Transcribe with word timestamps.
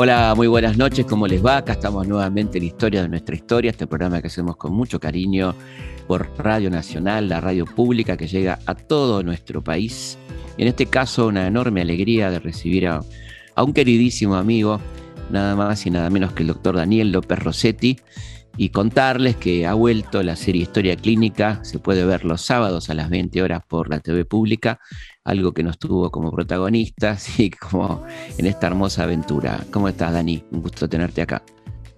Hola, 0.00 0.34
muy 0.36 0.46
buenas 0.46 0.76
noches, 0.76 1.04
¿cómo 1.06 1.26
les 1.26 1.44
va? 1.44 1.56
Acá 1.56 1.72
estamos 1.72 2.06
nuevamente 2.06 2.58
en 2.58 2.64
Historia 2.64 3.02
de 3.02 3.08
nuestra 3.08 3.34
historia, 3.34 3.72
este 3.72 3.88
programa 3.88 4.20
que 4.20 4.28
hacemos 4.28 4.56
con 4.56 4.72
mucho 4.72 5.00
cariño 5.00 5.56
por 6.06 6.30
Radio 6.38 6.70
Nacional, 6.70 7.28
la 7.28 7.40
radio 7.40 7.64
pública 7.64 8.16
que 8.16 8.28
llega 8.28 8.60
a 8.66 8.76
todo 8.76 9.24
nuestro 9.24 9.62
país. 9.64 10.16
En 10.56 10.68
este 10.68 10.86
caso, 10.86 11.26
una 11.26 11.48
enorme 11.48 11.80
alegría 11.80 12.30
de 12.30 12.38
recibir 12.38 12.86
a, 12.86 13.00
un 13.56 13.72
queridísimo 13.72 14.36
amigo, 14.36 14.80
nada 15.30 15.56
más 15.56 15.84
y 15.84 15.90
nada 15.90 16.10
menos 16.10 16.32
que 16.32 16.42
el 16.42 16.48
doctor 16.48 16.76
Daniel 16.76 17.10
López 17.10 17.38
Rossetti, 17.40 17.98
y 18.58 18.70
contarles 18.70 19.36
que 19.36 19.66
ha 19.66 19.74
vuelto 19.74 20.22
la 20.24 20.34
serie 20.34 20.62
Historia 20.62 20.96
Clínica, 20.96 21.60
se 21.62 21.78
puede 21.78 22.04
ver 22.04 22.24
los 22.24 22.42
sábados 22.42 22.90
a 22.90 22.94
las 22.94 23.08
20 23.08 23.40
horas 23.40 23.62
por 23.66 23.88
la 23.88 24.00
TV 24.00 24.24
pública, 24.24 24.80
algo 25.24 25.52
que 25.52 25.62
nos 25.62 25.78
tuvo 25.78 26.10
como 26.10 26.32
protagonistas 26.32 27.38
y 27.38 27.50
como 27.50 28.04
en 28.36 28.46
esta 28.46 28.66
hermosa 28.66 29.04
aventura. 29.04 29.64
¿Cómo 29.70 29.88
estás, 29.88 30.12
Dani? 30.12 30.44
Un 30.50 30.60
gusto 30.60 30.88
tenerte 30.88 31.22
acá. 31.22 31.42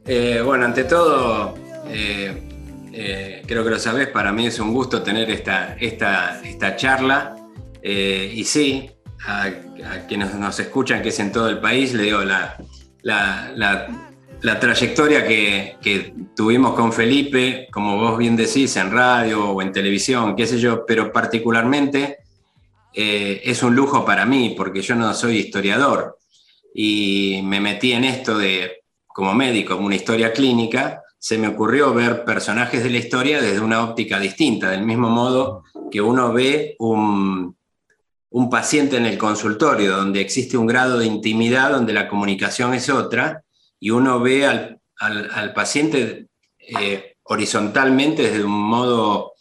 Eh, 0.06 0.42
bueno, 0.44 0.66
ante 0.66 0.84
todo, 0.84 1.54
eh, 1.88 2.48
eh, 2.92 3.42
creo 3.46 3.64
que 3.64 3.70
lo 3.70 3.78
sabes, 3.78 4.08
para 4.08 4.30
mí 4.30 4.46
es 4.46 4.60
un 4.60 4.74
gusto 4.74 5.02
tener 5.02 5.30
esta, 5.30 5.76
esta, 5.80 6.42
esta 6.42 6.76
charla. 6.76 7.36
y 7.82 8.44
sí, 8.44 8.90
a, 9.26 9.50
quienes 10.06 10.34
nos 10.34 10.60
escuchan, 10.60 11.00
que 11.00 11.08
es 11.08 11.20
en 11.20 11.32
todo 11.32 11.48
el 11.48 11.58
país, 11.58 11.94
le 11.94 12.02
digo, 12.02 12.20
la, 12.22 12.58
trayectoria 14.40 15.26
que, 15.26 16.14
tuvimos 16.34 16.74
con 16.74 16.92
Felipe, 16.92 17.68
como 17.70 17.98
vos 17.98 18.18
bien 18.18 18.36
decís, 18.36 18.76
en 18.76 18.90
radio 18.90 19.50
o 19.50 19.62
en 19.62 19.72
televisión, 19.72 20.34
qué 20.34 20.46
sé 20.46 20.58
yo, 20.58 20.86
pero 20.86 21.12
particularmente 21.12 22.18
eh, 22.94 23.42
es 23.44 23.62
un 23.62 23.74
lujo 23.74 24.04
para 24.04 24.24
mí, 24.24 24.54
porque 24.56 24.80
yo 24.80 24.94
no 24.94 25.12
soy 25.12 25.38
historiador. 25.38 26.18
Y 26.74 27.40
me 27.44 27.60
metí 27.60 27.92
en 27.92 28.04
esto 28.04 28.38
de, 28.38 28.82
como 29.06 29.34
médico, 29.34 29.76
una 29.76 29.96
historia 29.96 30.32
clínica, 30.32 31.02
se 31.18 31.36
me 31.36 31.48
ocurrió 31.48 31.92
ver 31.92 32.24
personajes 32.24 32.82
de 32.82 32.90
la 32.90 32.98
historia 32.98 33.42
desde 33.42 33.60
una 33.60 33.84
óptica 33.84 34.18
distinta, 34.18 34.70
del 34.70 34.86
mismo 34.86 35.10
modo 35.10 35.64
que 35.90 36.00
uno 36.00 36.32
ve 36.32 36.76
un 36.78 37.54
paciente 38.50 38.96
en 38.96 39.04
el 39.04 39.18
consultorio, 39.18 39.96
donde 39.96 40.22
existe 40.22 40.56
un 40.56 40.66
grado 40.66 40.98
de 40.98 41.06
intimidad, 41.06 41.72
donde 41.72 41.92
la 41.92 42.08
comunicación 42.08 42.72
es 42.72 42.88
otra, 42.88 43.44
y 43.80 43.90
uno 43.90 44.20
ve 44.20 44.46
al, 44.46 44.80
al, 44.98 45.52
paciente 45.54 46.26
eh, 46.58 47.16
horizontalmente 47.24 48.22
desde 48.22 48.44
un 48.44 48.52
modo 48.52 49.32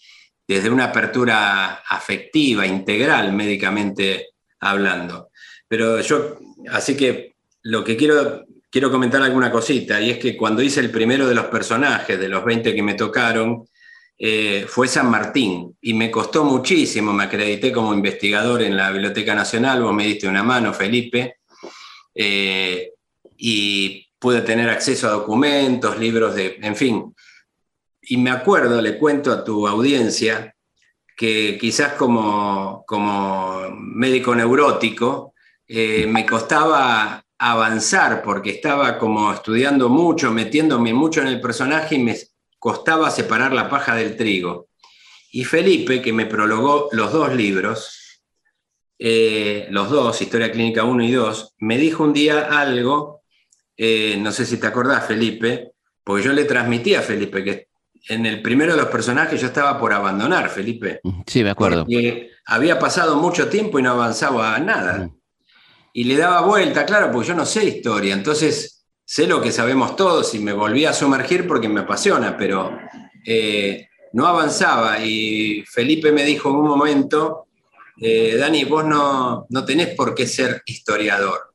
desde 0.49 0.71
una 0.71 0.85
apertura 0.85 1.83
afectiva, 1.87 2.65
integral, 2.65 3.33
médicamente 3.33 4.29
hablando. 4.59 5.29
Pero 5.67 6.01
yo, 6.01 6.39
así 6.71 6.97
que 6.97 7.35
lo 7.61 7.83
que 7.83 7.95
quiero, 7.95 8.47
quiero 8.71 8.89
comentar 8.89 9.21
alguna 9.21 9.51
cosita, 9.51 10.01
y 10.01 10.09
es 10.09 10.17
que 10.17 10.35
cuando 10.35 10.63
hice 10.63 10.79
el 10.79 10.89
primero 10.89 11.27
de 11.27 11.35
los 11.35 11.45
personajes, 11.45 12.19
de 12.19 12.27
los 12.27 12.43
20 12.43 12.73
que 12.73 12.81
me 12.81 12.95
tocaron, 12.95 13.67
eh, 14.17 14.65
fue 14.67 14.87
San 14.87 15.11
Martín, 15.11 15.77
y 15.81 15.93
me 15.93 16.09
costó 16.09 16.43
muchísimo, 16.43 17.13
me 17.13 17.25
acredité 17.25 17.71
como 17.71 17.93
investigador 17.93 18.63
en 18.63 18.75
la 18.75 18.89
Biblioteca 18.89 19.35
Nacional, 19.35 19.83
vos 19.83 19.93
me 19.93 20.07
diste 20.07 20.27
una 20.27 20.41
mano, 20.41 20.73
Felipe, 20.73 21.41
eh, 22.15 22.89
y 23.37 24.08
pude 24.19 24.41
tener 24.41 24.69
acceso 24.69 25.07
a 25.07 25.11
documentos, 25.11 25.97
libros 25.97 26.35
de, 26.35 26.59
en 26.61 26.75
fin, 26.75 27.15
y 28.01 28.17
me 28.17 28.31
acuerdo, 28.31 28.81
le 28.81 28.97
cuento 28.97 29.31
a 29.31 29.43
tu 29.43 29.67
audiencia, 29.67 30.55
que 31.15 31.57
quizás 31.59 31.93
como, 31.93 32.83
como 32.87 33.69
médico 33.71 34.33
neurótico 34.33 35.33
eh, 35.67 36.07
me 36.07 36.25
costaba 36.25 37.23
avanzar 37.37 38.21
porque 38.21 38.51
estaba 38.51 38.97
como 38.97 39.31
estudiando 39.31 39.89
mucho, 39.89 40.31
metiéndome 40.31 40.93
mucho 40.93 41.21
en 41.21 41.27
el 41.27 41.41
personaje 41.41 41.95
y 41.95 42.03
me 42.03 42.17
costaba 42.57 43.11
separar 43.11 43.53
la 43.53 43.69
paja 43.69 43.95
del 43.95 44.15
trigo. 44.15 44.69
Y 45.31 45.43
Felipe, 45.43 46.01
que 46.01 46.11
me 46.11 46.25
prologó 46.25 46.89
los 46.91 47.13
dos 47.13 47.33
libros, 47.35 48.21
eh, 48.97 49.67
los 49.69 49.89
dos, 49.89 50.21
Historia 50.21 50.51
Clínica 50.51 50.83
1 50.83 51.03
y 51.03 51.11
2, 51.11 51.55
me 51.59 51.77
dijo 51.77 52.03
un 52.03 52.13
día 52.13 52.59
algo, 52.59 53.18
eh, 53.81 54.17
no 54.19 54.29
sé 54.33 54.45
si 54.45 54.57
te 54.57 54.67
acordás, 54.67 55.05
Felipe, 55.05 55.71
porque 56.03 56.25
yo 56.25 56.33
le 56.33 56.43
transmití 56.43 56.95
a 56.95 57.01
Felipe 57.01 57.41
que 57.41 57.69
en 58.09 58.25
el 58.25 58.41
primero 58.41 58.73
de 58.73 58.81
los 58.81 58.89
personajes 58.89 59.39
yo 59.39 59.47
estaba 59.47 59.79
por 59.79 59.93
abandonar, 59.93 60.49
Felipe. 60.49 60.99
Sí, 61.25 61.45
me 61.45 61.51
acuerdo. 61.51 61.85
Porque 61.85 62.31
había 62.45 62.77
pasado 62.77 63.15
mucho 63.15 63.47
tiempo 63.47 63.79
y 63.79 63.81
no 63.81 63.91
avanzaba 63.91 64.59
nada. 64.59 65.09
Y 65.93 66.03
le 66.03 66.17
daba 66.17 66.41
vuelta, 66.41 66.85
claro, 66.85 67.09
porque 67.09 67.29
yo 67.29 67.35
no 67.35 67.45
sé 67.45 67.63
historia. 67.63 68.13
Entonces 68.13 68.85
sé 69.05 69.27
lo 69.27 69.41
que 69.41 69.53
sabemos 69.53 69.95
todos 69.95 70.35
y 70.35 70.39
me 70.39 70.51
volví 70.51 70.83
a 70.83 70.91
sumergir 70.91 71.47
porque 71.47 71.69
me 71.69 71.79
apasiona, 71.79 72.35
pero 72.35 72.77
eh, 73.25 73.87
no 74.11 74.27
avanzaba. 74.27 75.01
Y 75.01 75.63
Felipe 75.65 76.11
me 76.11 76.25
dijo 76.25 76.49
en 76.49 76.55
un 76.57 76.67
momento, 76.67 77.45
eh, 78.01 78.35
Dani, 78.37 78.65
vos 78.65 78.83
no, 78.83 79.45
no 79.47 79.63
tenés 79.63 79.95
por 79.95 80.13
qué 80.13 80.27
ser 80.27 80.63
historiador. 80.65 81.48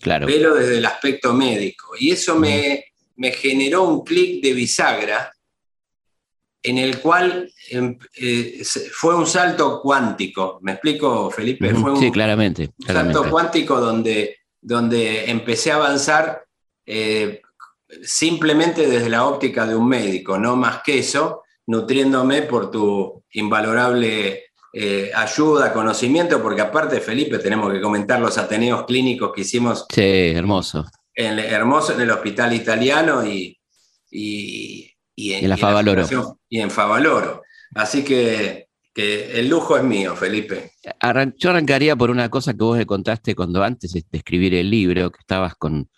Claro. 0.00 0.26
Pero 0.26 0.54
desde 0.54 0.78
el 0.78 0.86
aspecto 0.86 1.32
médico. 1.32 1.94
Y 1.98 2.12
eso 2.12 2.38
me, 2.38 2.84
me 3.16 3.32
generó 3.32 3.84
un 3.84 4.04
clic 4.04 4.42
de 4.42 4.52
bisagra 4.52 5.32
en 6.62 6.78
el 6.78 7.00
cual 7.00 7.52
em, 7.70 7.98
eh, 8.16 8.62
fue 8.92 9.16
un 9.16 9.26
salto 9.26 9.80
cuántico. 9.80 10.58
¿Me 10.62 10.72
explico, 10.72 11.30
Felipe? 11.30 11.74
Fue 11.74 11.92
un, 11.92 12.00
sí, 12.00 12.10
claramente. 12.10 12.70
Un 12.78 12.86
salto 12.86 13.30
cuántico 13.30 13.80
donde, 13.80 14.38
donde 14.60 15.30
empecé 15.30 15.72
a 15.72 15.76
avanzar 15.76 16.44
eh, 16.84 17.40
simplemente 18.02 18.86
desde 18.86 19.08
la 19.08 19.26
óptica 19.26 19.66
de 19.66 19.74
un 19.74 19.88
médico, 19.88 20.38
no 20.38 20.56
más 20.56 20.82
que 20.82 20.98
eso, 20.98 21.42
nutriéndome 21.66 22.42
por 22.42 22.70
tu 22.70 23.24
invalorable 23.32 24.47
eh, 24.72 25.10
ayuda, 25.14 25.72
conocimiento, 25.72 26.42
porque 26.42 26.60
aparte, 26.60 27.00
Felipe, 27.00 27.38
tenemos 27.38 27.72
que 27.72 27.80
comentar 27.80 28.20
los 28.20 28.36
ateneos 28.38 28.84
clínicos 28.84 29.32
que 29.34 29.42
hicimos. 29.42 29.86
Sí, 29.92 30.32
hermoso. 30.34 30.84
En, 31.14 31.38
hermoso 31.38 31.94
en 31.94 32.02
el 32.02 32.10
hospital 32.10 32.52
italiano 32.52 33.24
y 33.26 33.58
y 35.18 35.32
en, 35.32 35.48
la 35.48 35.56
Favaloro. 35.56 36.06
Y 36.48 36.60
en 36.60 36.70
Favaloro. 36.70 37.42
Así 37.74 38.04
que, 38.04 38.68
el 38.94 39.48
lujo 39.48 39.76
es 39.76 39.82
mío, 39.82 40.14
Felipe. 40.14 40.72
yo 41.38 41.50
arrancaría 41.50 41.96
por 41.96 42.10
una 42.10 42.28
cosa 42.28 42.52
que 42.52 42.64
vos 42.64 42.78
me 42.78 42.86
contaste 42.86 43.34
cuando 43.34 43.62
antes 43.64 43.92
de 43.92 44.04
escribir 44.12 44.54
el 44.54 44.70
libro, 44.70 45.10
que 45.10 45.18
estabas 45.18 45.56
con 45.56 45.90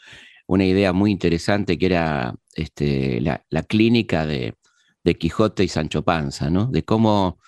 una 0.47 0.65
idea 0.65 0.95
muy 0.95 1.11
interesante 1.11 1.79
que 1.79 1.87
era 1.87 2.35
este, 2.55 3.21
la, 3.21 3.63
clínica 3.63 4.27
de, 4.27 4.55
de, 5.05 5.15
Quijote 5.15 5.65
y 5.65 5.69
Sancho 5.69 6.03
Panza, 6.03 6.49
¿no? 6.49 6.67
De 6.67 6.83
cómo 6.83 7.39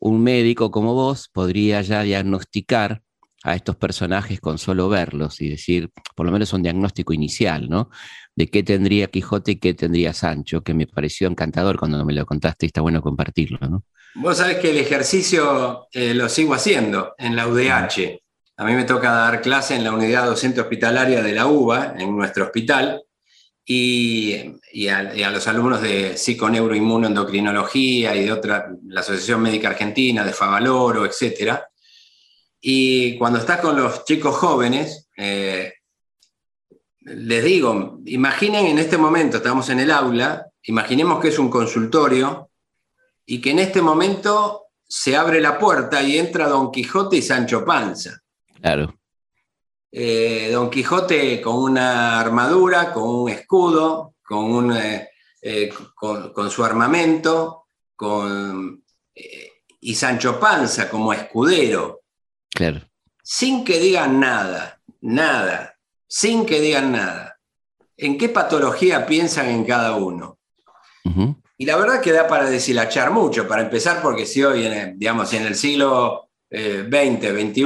un 0.00 0.22
médico 0.22 0.70
como 0.70 0.94
vos 0.94 1.28
podría 1.32 1.82
ya 1.82 2.02
diagnosticar 2.02 3.02
a 3.42 3.54
estos 3.54 3.76
personajes 3.76 4.40
con 4.40 4.58
solo 4.58 4.88
verlos 4.88 5.40
y 5.40 5.48
decir, 5.48 5.90
por 6.14 6.26
lo 6.26 6.32
menos 6.32 6.52
un 6.52 6.62
diagnóstico 6.62 7.12
inicial, 7.12 7.68
¿no? 7.68 7.90
De 8.34 8.48
qué 8.48 8.62
tendría 8.62 9.06
Quijote 9.06 9.52
y 9.52 9.56
qué 9.56 9.72
tendría 9.72 10.12
Sancho, 10.12 10.62
que 10.62 10.74
me 10.74 10.86
pareció 10.86 11.28
encantador 11.28 11.78
cuando 11.78 12.04
me 12.04 12.12
lo 12.12 12.26
contaste 12.26 12.66
y 12.66 12.68
está 12.68 12.80
bueno 12.80 13.00
compartirlo, 13.00 13.58
¿no? 13.68 13.84
Vos 14.16 14.38
sabés 14.38 14.58
que 14.58 14.70
el 14.70 14.78
ejercicio 14.78 15.86
eh, 15.92 16.14
lo 16.14 16.28
sigo 16.28 16.54
haciendo 16.54 17.14
en 17.18 17.36
la 17.36 17.46
UDH. 17.46 18.18
A 18.56 18.64
mí 18.64 18.72
me 18.72 18.84
toca 18.84 19.12
dar 19.12 19.42
clase 19.42 19.76
en 19.76 19.84
la 19.84 19.92
unidad 19.92 20.24
docente 20.24 20.60
hospitalaria 20.60 21.22
de 21.22 21.32
la 21.32 21.46
UBA, 21.46 21.94
en 21.98 22.16
nuestro 22.16 22.46
hospital, 22.46 23.02
y, 23.66 24.88
a, 24.88 25.30
los 25.30 25.48
alumnos 25.48 25.82
de 25.82 26.16
psiconeuroinmunoendocrinología 26.16 28.14
y 28.14 28.24
de 28.24 28.32
otra, 28.32 28.70
la 28.86 29.00
Asociación 29.00 29.42
Médica 29.42 29.68
Argentina, 29.68 30.24
de 30.24 30.32
Favaloro, 30.32 31.04
etcétera 31.04 31.68
y 32.68 33.16
cuando 33.16 33.38
estás 33.38 33.60
con 33.60 33.76
los 33.76 34.04
chicos 34.04 34.34
jóvenes, 34.34 35.08
eh, 35.16 35.72
les 36.98 37.44
digo, 37.44 38.00
imaginen 38.06 38.66
en 38.66 38.78
este 38.78 38.98
momento, 38.98 39.36
estamos 39.36 39.68
en 39.70 39.78
el 39.78 39.90
aula, 39.92 40.48
imaginemos 40.64 41.20
que 41.20 41.28
es 41.28 41.38
un 41.38 41.48
consultorio 41.48 42.50
y 43.24 43.40
que 43.40 43.52
en 43.52 43.60
este 43.60 43.80
momento 43.80 44.64
se 44.84 45.16
abre 45.16 45.40
la 45.40 45.60
puerta 45.60 46.02
y 46.02 46.18
entra 46.18 46.48
Don 46.48 46.72
Quijote 46.72 47.18
y 47.18 47.22
Sancho 47.22 47.64
Panza. 47.64 48.20
Claro. 48.60 48.98
Eh, 49.90 50.50
Don 50.52 50.68
Quijote 50.70 51.40
con 51.40 51.56
una 51.56 52.20
armadura, 52.20 52.92
con 52.92 53.08
un 53.08 53.30
escudo, 53.30 54.14
con, 54.22 54.44
un, 54.52 54.76
eh, 54.76 55.08
con, 55.94 56.50
su 56.50 56.64
armamento, 56.64 57.66
con, 57.94 58.84
y 59.80 59.94
Sancho 59.94 60.38
Panza 60.38 60.90
como 60.90 61.12
escudero, 61.12 62.02
sin 63.22 63.64
que 63.64 63.78
digan 63.78 64.20
nada, 64.20 64.80
nada, 65.00 65.78
sin 66.06 66.44
que 66.44 66.60
digan 66.60 66.92
nada. 66.92 67.38
¿En 67.96 68.18
qué 68.18 68.28
patología 68.28 69.06
piensan 69.06 69.46
en 69.46 69.64
cada 69.64 69.96
uno? 69.96 70.38
Y 71.58 71.64
la 71.64 71.76
verdad 71.76 72.00
que 72.00 72.12
da 72.12 72.26
para 72.26 72.50
deshilachar 72.50 73.10
mucho, 73.10 73.48
para 73.48 73.62
empezar, 73.62 74.02
porque 74.02 74.26
si 74.26 74.42
hoy, 74.44 74.66
en, 74.66 74.98
digamos, 74.98 75.32
en 75.32 75.46
el 75.46 75.54
siglo 75.54 76.28
XX, 76.50 77.30
XXI, 77.30 77.64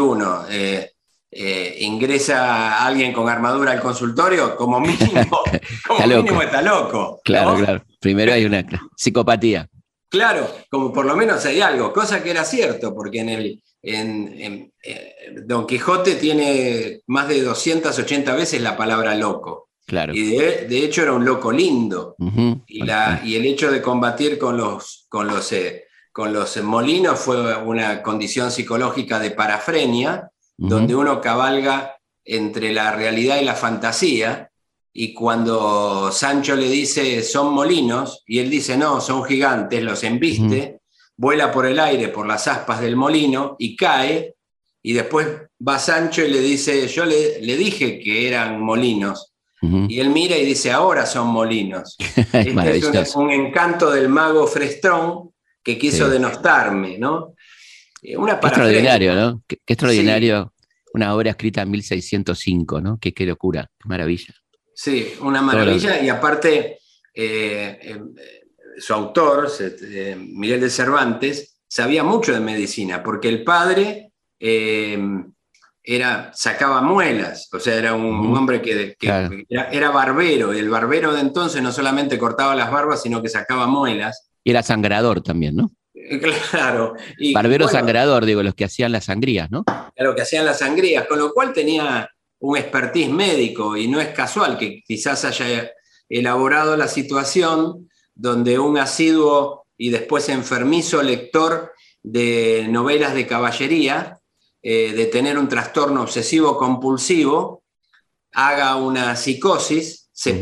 eh, 0.50 0.90
ingresa 1.32 2.85
alguien 2.85 3.12
con 3.12 3.29
armadura 3.29 3.73
al 3.73 3.81
consultorio, 3.81 4.56
como 4.56 4.81
mínimo, 4.81 5.43
como 5.87 6.00
está, 6.00 6.06
mínimo 6.06 6.31
loco. 6.31 6.43
está 6.43 6.62
loco. 6.62 7.21
Claro, 7.25 7.56
claro. 7.56 7.85
Primero 8.00 8.32
hay 8.32 8.44
una 8.44 8.65
psicopatía. 8.97 9.69
Claro, 10.09 10.50
como 10.69 10.93
por 10.93 11.06
lo 11.06 11.17
menos 11.17 11.44
hay 11.47 11.61
algo, 11.61 11.93
cosa 11.93 12.23
que 12.23 12.31
era 12.31 12.44
cierto, 12.44 12.94
porque 12.94 13.21
en 13.21 13.29
el 13.29 13.62
en, 13.82 14.73
eh, 14.82 15.15
Don 15.44 15.67
Quijote 15.67 16.17
tiene 16.17 17.00
más 17.06 17.29
de 17.29 17.43
280 17.43 18.35
veces 18.35 18.61
la 18.61 18.77
palabra 18.77 19.15
loco. 19.15 19.69
Claro. 19.87 20.15
Y 20.15 20.37
de, 20.37 20.85
hecho 20.85 21.03
era 21.03 21.12
un 21.12 21.25
loco 21.25 21.50
lindo. 21.50 22.15
y, 22.67 22.85
la, 22.85 23.23
y, 23.25 23.35
el 23.35 23.44
hecho 23.44 23.73
de 23.73 23.82
combatir 23.82 24.38
con 24.38 24.56
los, 24.56 25.06
con 25.09 25.27
los, 25.27 25.50
eh, 25.53 25.85
con 26.12 26.32
los 26.32 26.62
molinos 26.62 27.19
fue 27.19 27.56
una 27.56 28.03
condición 28.03 28.53
psicológica 28.53 29.19
de 29.19 29.32
parafrenia, 29.32 30.30
donde 30.69 30.95
uno 30.95 31.21
cabalga 31.21 31.97
entre 32.25 32.73
la 32.73 32.93
realidad 32.93 33.41
y 33.41 33.45
la 33.45 33.55
fantasía, 33.55 34.51
y 34.93 35.15
cuando 35.15 36.12
Sancho 36.12 36.55
le 36.55 36.69
dice 36.69 37.23
son 37.23 37.55
molinos, 37.55 38.23
y 38.27 38.41
él 38.41 38.51
dice 38.51 38.77
no, 38.77 39.01
son 39.01 39.25
gigantes, 39.25 39.83
los 39.83 40.05
embiste, 40.05 40.81
vuela 41.17 41.51
por 41.51 41.67
el 41.67 41.81
aire, 41.81 42.09
por 42.09 42.27
las 42.27 42.47
aspas 42.47 42.81
del 42.81 42.97
molino, 42.97 43.57
y 43.59 43.75
cae, 43.75 44.35
y 44.83 44.93
después 44.93 45.29
va 45.67 45.79
Sancho 45.79 46.23
y 46.25 46.31
le 46.31 46.41
dice, 46.41 46.87
yo 46.89 47.05
le, 47.05 47.41
le 47.41 47.56
dije 47.56 47.99
que 47.99 48.29
eran 48.29 48.61
molinos, 48.61 49.31
y 49.63 50.01
él 50.01 50.09
mira 50.09 50.39
y 50.39 50.45
dice, 50.47 50.73
ahora 50.73 51.05
son 51.05 51.29
molinos. 51.29 51.97
este 52.33 53.01
es 53.01 53.15
un, 53.15 53.31
encanto 53.31 53.91
del 53.91 54.09
mago 54.09 54.47
Frestrón 54.47 55.33
que 55.63 55.77
quiso 55.77 56.09
denostarme, 56.09 56.97
¿no? 56.97 57.35
Eh, 58.02 58.17
extraordinario, 58.43 59.14
¿no? 59.14 59.43
Qué, 59.47 59.58
extraordinario. 59.67 60.52
Una 60.93 61.14
obra 61.14 61.31
escrita 61.31 61.62
en 61.62 61.70
1605, 61.70 62.81
¿no? 62.81 62.99
Qué, 62.99 63.14
qué 63.14 63.25
locura, 63.25 63.70
qué 63.79 63.88
maravilla. 63.88 64.35
Sí, 64.75 65.12
una 65.20 65.41
maravilla. 65.41 66.02
Y 66.02 66.08
aparte, 66.08 66.79
eh, 67.14 67.79
eh, 67.82 68.00
su 68.79 68.94
autor, 68.94 69.49
Miguel 70.17 70.61
de 70.61 70.70
Cervantes, 70.70 71.61
sabía 71.69 72.02
mucho 72.02 72.32
de 72.32 72.41
medicina, 72.41 73.02
porque 73.02 73.29
el 73.29 73.44
padre 73.44 74.12
era, 75.82 76.31
sacaba 76.35 76.81
muelas, 76.82 77.49
o 77.53 77.61
sea, 77.61 77.76
era 77.76 77.94
un, 77.94 78.37
hombre 78.37 78.61
que, 78.61 78.96
era, 79.49 79.91
barbero, 79.91 80.55
y 80.55 80.58
el 80.58 80.70
barbero 80.70 81.12
de 81.12 81.20
entonces 81.20 81.62
no 81.62 81.73
solamente 81.73 82.19
cortaba 82.19 82.55
las 82.55 82.70
barbas, 82.70 83.03
sino 83.03 83.23
que 83.23 83.29
sacaba 83.29 83.67
muelas. 83.67 84.31
Y 84.43 84.50
era 84.50 84.62
sangrador 84.62 85.23
también, 85.23 85.56
¿no? 85.56 85.70
Claro. 86.51 86.95
Barbero 87.35 87.69
sangrador, 87.69 88.25
digo, 88.25 88.43
los 88.43 88.55
que 88.55 88.65
hacían 88.65 88.93
las 88.93 89.05
sangrías, 89.05 89.51
¿no? 89.51 89.65
Claro, 89.65 90.15
que 90.15 90.23
hacían 90.23 90.45
las 90.45 90.59
sangrías, 90.59 91.07
con 91.07 91.19
lo 91.19 91.33
cual 91.33 91.53
tenía 91.53 92.11
un 92.41 92.57
expertise 92.57 93.11
médico 93.11 93.77
y 93.77 93.87
no 93.87 94.01
es 94.01 94.09
casual 94.09 94.59
que 94.59 94.83
quizás 94.83 95.25
haya 95.25 95.71
elaborado 96.09 96.77
la 96.77 96.89
situación 96.89 97.89
donde 98.15 98.59
un 98.59 98.79
asiduo 98.79 99.67
y 99.77 99.91
después 99.91 100.29
enfermizo 100.29 101.03
lector 101.03 101.73
de 102.03 102.67
novelas 102.69 103.15
de 103.15 103.27
caballería, 103.27 104.19
eh, 104.63 104.93
de 104.93 105.06
tener 105.06 105.39
un 105.39 105.49
trastorno 105.49 106.03
obsesivo 106.03 106.56
compulsivo, 106.59 107.63
haga 108.33 108.77
una 108.77 109.17
psicosis, 109.17 110.09
se 110.13 110.39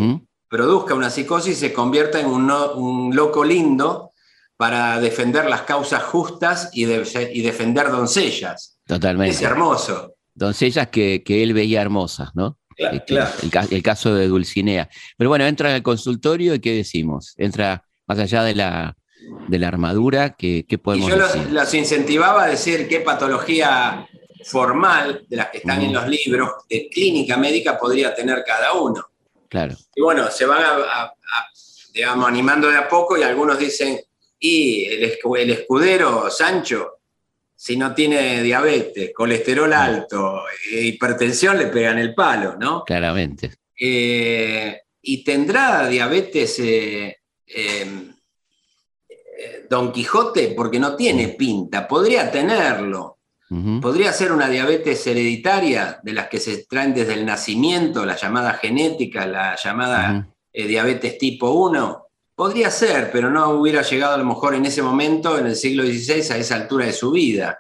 produzca 0.49 0.95
una 0.95 1.11
psicosis 1.11 1.57
y 1.57 1.61
se 1.61 1.73
convierta 1.73 2.21
en 2.21 2.27
un, 2.27 2.51
un 2.51 3.15
loco 3.15 3.45
lindo 3.45 4.08
para 4.59 5.01
defender 5.01 5.49
las 5.49 5.63
causas 5.63 6.03
justas 6.03 6.71
y, 6.73 6.83
y 6.83 7.43
defender 7.43 7.91
doncellas. 7.91 8.77
Totalmente. 8.85 9.37
Es 9.37 9.41
hermoso. 9.41 10.17
Doncellas 10.35 10.89
que, 10.89 11.23
que 11.23 11.45
él 11.45 11.55
veía 11.55 11.81
hermosas, 11.81 12.31
¿no? 12.35 12.59
Claro, 12.77 13.03
claro. 13.07 13.31
El, 13.71 13.83
caso 13.83 14.15
de 14.15 14.27
Dulcinea. 14.27 14.89
Pero 15.17 15.31
bueno, 15.31 15.47
entra 15.47 15.71
en 15.71 15.77
el 15.77 15.83
consultorio 15.85 16.55
y 16.55 16.61
¿qué 16.61 16.75
decimos? 16.75 17.35
Entra 17.37 17.85
más 18.09 18.19
allá 18.19 18.43
de 18.43 18.57
la, 18.57 18.97
de 19.47 19.59
la 19.61 19.69
armadura, 19.69 20.31
¿qué, 20.31 20.67
qué 20.69 20.77
podemos 20.77 21.09
y 21.09 21.11
yo 21.13 21.19
decir? 21.19 21.51
Los, 21.53 21.75
incentivaba 21.75 22.45
a 22.45 22.49
decir 22.49 22.89
qué 22.89 23.01
patología 23.01 24.09
formal 24.45 25.25
de 25.29 25.37
las 25.37 25.51
que 25.51 25.59
están 25.59 25.83
en 25.83 25.93
los 25.93 26.09
libros 26.09 26.51
de 26.69 26.89
clínica 26.89 27.37
médica 27.37 27.79
podría 27.79 28.13
tener 28.13 28.43
cada 28.45 28.73
uno. 28.73 29.07
Claro. 29.49 29.77
Y 29.95 30.03
bueno, 30.03 30.29
se 30.33 30.47
van 30.47 30.63
digamos, 31.93 32.29
animando 32.29 32.69
de 32.69 32.77
a 32.77 32.89
poco 32.89 33.17
y 33.17 33.23
algunos 33.23 33.59
dicen, 33.59 34.01
y 34.41 34.85
el, 34.85 35.51
escudero 35.51 36.31
Sancho, 36.31 36.99
si 37.55 37.77
no 37.77 37.95
tiene 37.95 38.43
diabetes, 38.43 39.13
colesterol 39.13 39.73
alto, 39.73 40.45
e 40.71 40.83
hipertensión, 40.83 41.59
le 41.59 41.67
pegan 41.67 41.99
el 41.99 42.15
palo, 42.15 42.57
¿no? 42.57 42.85
Claramente. 42.85 43.53
Eh, 43.79 44.81
y 45.03 45.25
tendrá 45.25 45.89
diabetes 45.89 46.59
eh, 46.61 47.17
em, 47.47 48.15
eh, 49.09 49.67
Don 49.69 49.91
Quijote 49.93 50.53
porque 50.57 50.79
no 50.79 50.95
tiene 50.95 51.29
pinta, 51.29 51.87
podría 51.87 52.31
tenerlo. 52.31 53.17
Podría 53.81 54.13
ser 54.13 54.33
una 54.33 54.47
diabetes 54.47 55.07
hereditaria 55.07 56.01
de 56.03 56.13
las 56.13 56.29
que 56.29 56.39
se 56.39 56.67
traen 56.67 56.93
desde 56.93 57.15
el 57.15 57.25
nacimiento, 57.25 58.05
la 58.05 58.15
llamada 58.15 58.53
genética, 58.53 59.27
la 59.27 59.57
llamada 59.57 60.29
diabetes 60.53 61.17
tipo 61.17 61.53
1 61.53 62.08
Podría 62.39 62.71
ser, 62.71 63.11
pero 63.11 63.31
no 63.31 63.51
hubiera 63.51 63.83
llegado 63.83 64.15
a 64.15 64.19
lo 64.19 64.25
mejor 64.25 64.55
en 64.55 64.65
ese 64.65 64.81
momento, 64.81 65.37
en 65.41 65.49
el 65.49 65.57
siglo 65.57 65.83
XVI, 65.83 66.35
a 66.35 66.37
esa 66.37 66.55
altura 66.55 66.87
de 66.87 66.93
su 66.93 67.11
vida. 67.11 67.59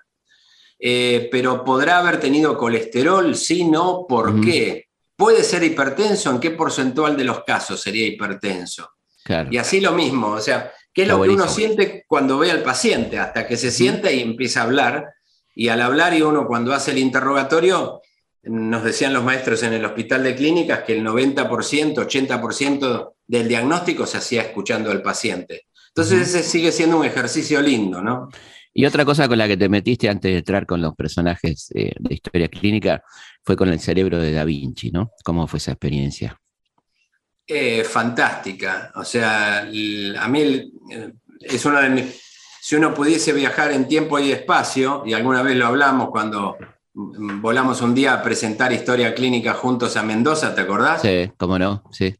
Eh, 0.78 1.28
pero 1.32 1.64
podrá 1.64 1.98
haber 1.98 2.20
tenido 2.20 2.56
colesterol, 2.56 3.34
sí, 3.34 3.64
no, 3.64 4.06
¿por 4.08 4.40
qué? 4.40 4.86
¿Puede 5.16 5.42
ser 5.42 5.64
hipertenso? 5.64 6.30
¿En 6.30 6.38
qué 6.38 6.52
porcentual 6.52 7.16
de 7.16 7.24
los 7.24 7.42
casos 7.42 7.80
sería 7.80 8.06
hipertenso? 8.06 8.88
Y 9.50 9.56
así 9.56 9.80
lo 9.80 9.90
mismo, 9.90 10.28
o 10.28 10.40
sea, 10.40 10.72
¿qué 10.94 11.02
es 11.02 11.08
lo 11.08 11.20
que 11.22 11.30
uno 11.30 11.48
siente 11.48 12.04
cuando 12.06 12.38
ve 12.38 12.52
al 12.52 12.62
paciente? 12.62 13.18
Hasta 13.18 13.48
que 13.48 13.56
se 13.56 13.72
siente 13.72 14.14
y 14.14 14.22
empieza 14.22 14.60
a 14.60 14.64
hablar, 14.66 15.12
y 15.56 15.70
al 15.70 15.82
hablar 15.82 16.14
y 16.14 16.22
uno 16.22 16.46
cuando 16.46 16.72
hace 16.72 16.92
el 16.92 16.98
interrogatorio, 16.98 18.00
nos 18.44 18.84
decían 18.84 19.12
los 19.12 19.24
maestros 19.24 19.64
en 19.64 19.72
el 19.72 19.84
hospital 19.84 20.22
de 20.22 20.36
clínicas 20.36 20.84
que 20.84 20.96
el 20.96 21.04
90%, 21.04 21.96
80% 21.96 23.12
del 23.28 23.46
diagnóstico 23.46 24.06
se 24.06 24.18
hacía 24.18 24.42
escuchando 24.42 24.90
al 24.90 25.02
paciente. 25.02 25.66
Entonces 25.88 26.28
ese 26.28 26.42
sigue 26.42 26.72
siendo 26.72 26.98
un 26.98 27.04
ejercicio 27.04 27.60
lindo, 27.60 28.02
¿no? 28.02 28.28
Y 28.72 28.86
otra 28.86 29.04
cosa 29.04 29.28
con 29.28 29.38
la 29.38 29.46
que 29.46 29.56
te 29.56 29.68
metiste 29.68 30.08
antes 30.08 30.32
de 30.32 30.38
entrar 30.38 30.66
con 30.66 30.80
los 30.80 30.94
personajes 30.94 31.68
de 31.70 31.94
historia 32.08 32.48
clínica 32.48 33.02
fue 33.44 33.56
con 33.56 33.68
el 33.68 33.80
cerebro 33.80 34.18
de 34.18 34.32
Da 34.32 34.44
Vinci, 34.44 34.90
¿no? 34.90 35.10
¿Cómo 35.24 35.46
fue 35.46 35.58
esa 35.58 35.72
experiencia? 35.72 36.40
Eh, 37.46 37.82
fantástica. 37.82 38.92
O 38.94 39.04
sea, 39.04 39.62
a 39.62 40.28
mí 40.28 40.40
eh, 40.40 41.12
es 41.40 41.64
una 41.64 41.80
de 41.80 41.90
mis... 41.90 42.22
Si 42.60 42.76
uno 42.76 42.92
pudiese 42.92 43.32
viajar 43.32 43.72
en 43.72 43.88
tiempo 43.88 44.18
y 44.18 44.30
espacio, 44.30 45.02
y 45.06 45.14
alguna 45.14 45.42
vez 45.42 45.56
lo 45.56 45.66
hablamos 45.66 46.10
cuando 46.10 46.56
volamos 46.92 47.80
un 47.80 47.94
día 47.94 48.12
a 48.12 48.22
presentar 48.22 48.72
historia 48.72 49.14
clínica 49.14 49.54
juntos 49.54 49.96
a 49.96 50.02
Mendoza, 50.02 50.54
¿te 50.54 50.60
acordás? 50.60 51.00
Sí, 51.00 51.30
cómo 51.36 51.58
no, 51.58 51.82
sí 51.90 52.14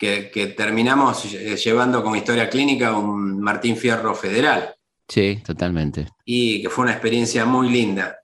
que, 0.00 0.54
terminamos 0.56 1.30
llevando 1.62 2.02
como 2.02 2.16
historia 2.16 2.48
clínica 2.48 2.96
un 2.96 3.38
Martín 3.38 3.76
Fierro 3.76 4.14
federal. 4.14 4.74
Sí, 5.06 5.42
totalmente. 5.44 6.06
Y 6.24 6.62
que 6.62 6.70
fue 6.70 6.84
una 6.84 6.92
experiencia 6.92 7.44
muy 7.44 7.68
linda. 7.68 8.18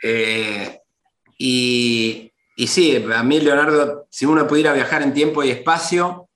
Eh, 0.00 0.78
y, 1.36 2.30
y, 2.56 2.66
sí, 2.68 3.04
a 3.12 3.22
mí, 3.24 3.40
Leonardo, 3.40 4.06
si 4.08 4.24
uno 4.24 4.46
pudiera 4.46 4.72
viajar 4.72 5.02
en 5.02 5.12
tiempo 5.12 5.42
y 5.42 5.50
espacio, 5.50 6.28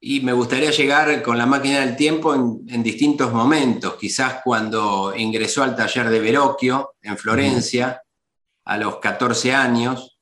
y 0.00 0.20
me 0.20 0.32
gustaría 0.32 0.70
llegar 0.70 1.22
con 1.22 1.36
la 1.36 1.46
máquina 1.46 1.80
del 1.80 1.96
tiempo 1.96 2.32
en, 2.34 2.82
distintos 2.82 3.32
momentos, 3.32 3.96
quizás 3.96 4.40
cuando 4.44 5.12
ingresó 5.16 5.64
al 5.64 5.74
taller 5.74 6.08
de 6.08 6.20
Verocchio 6.20 6.94
en 7.02 7.18
Florencia, 7.18 8.00
a 8.64 8.78
los 8.78 8.98
14 8.98 9.52
años, 9.54 10.20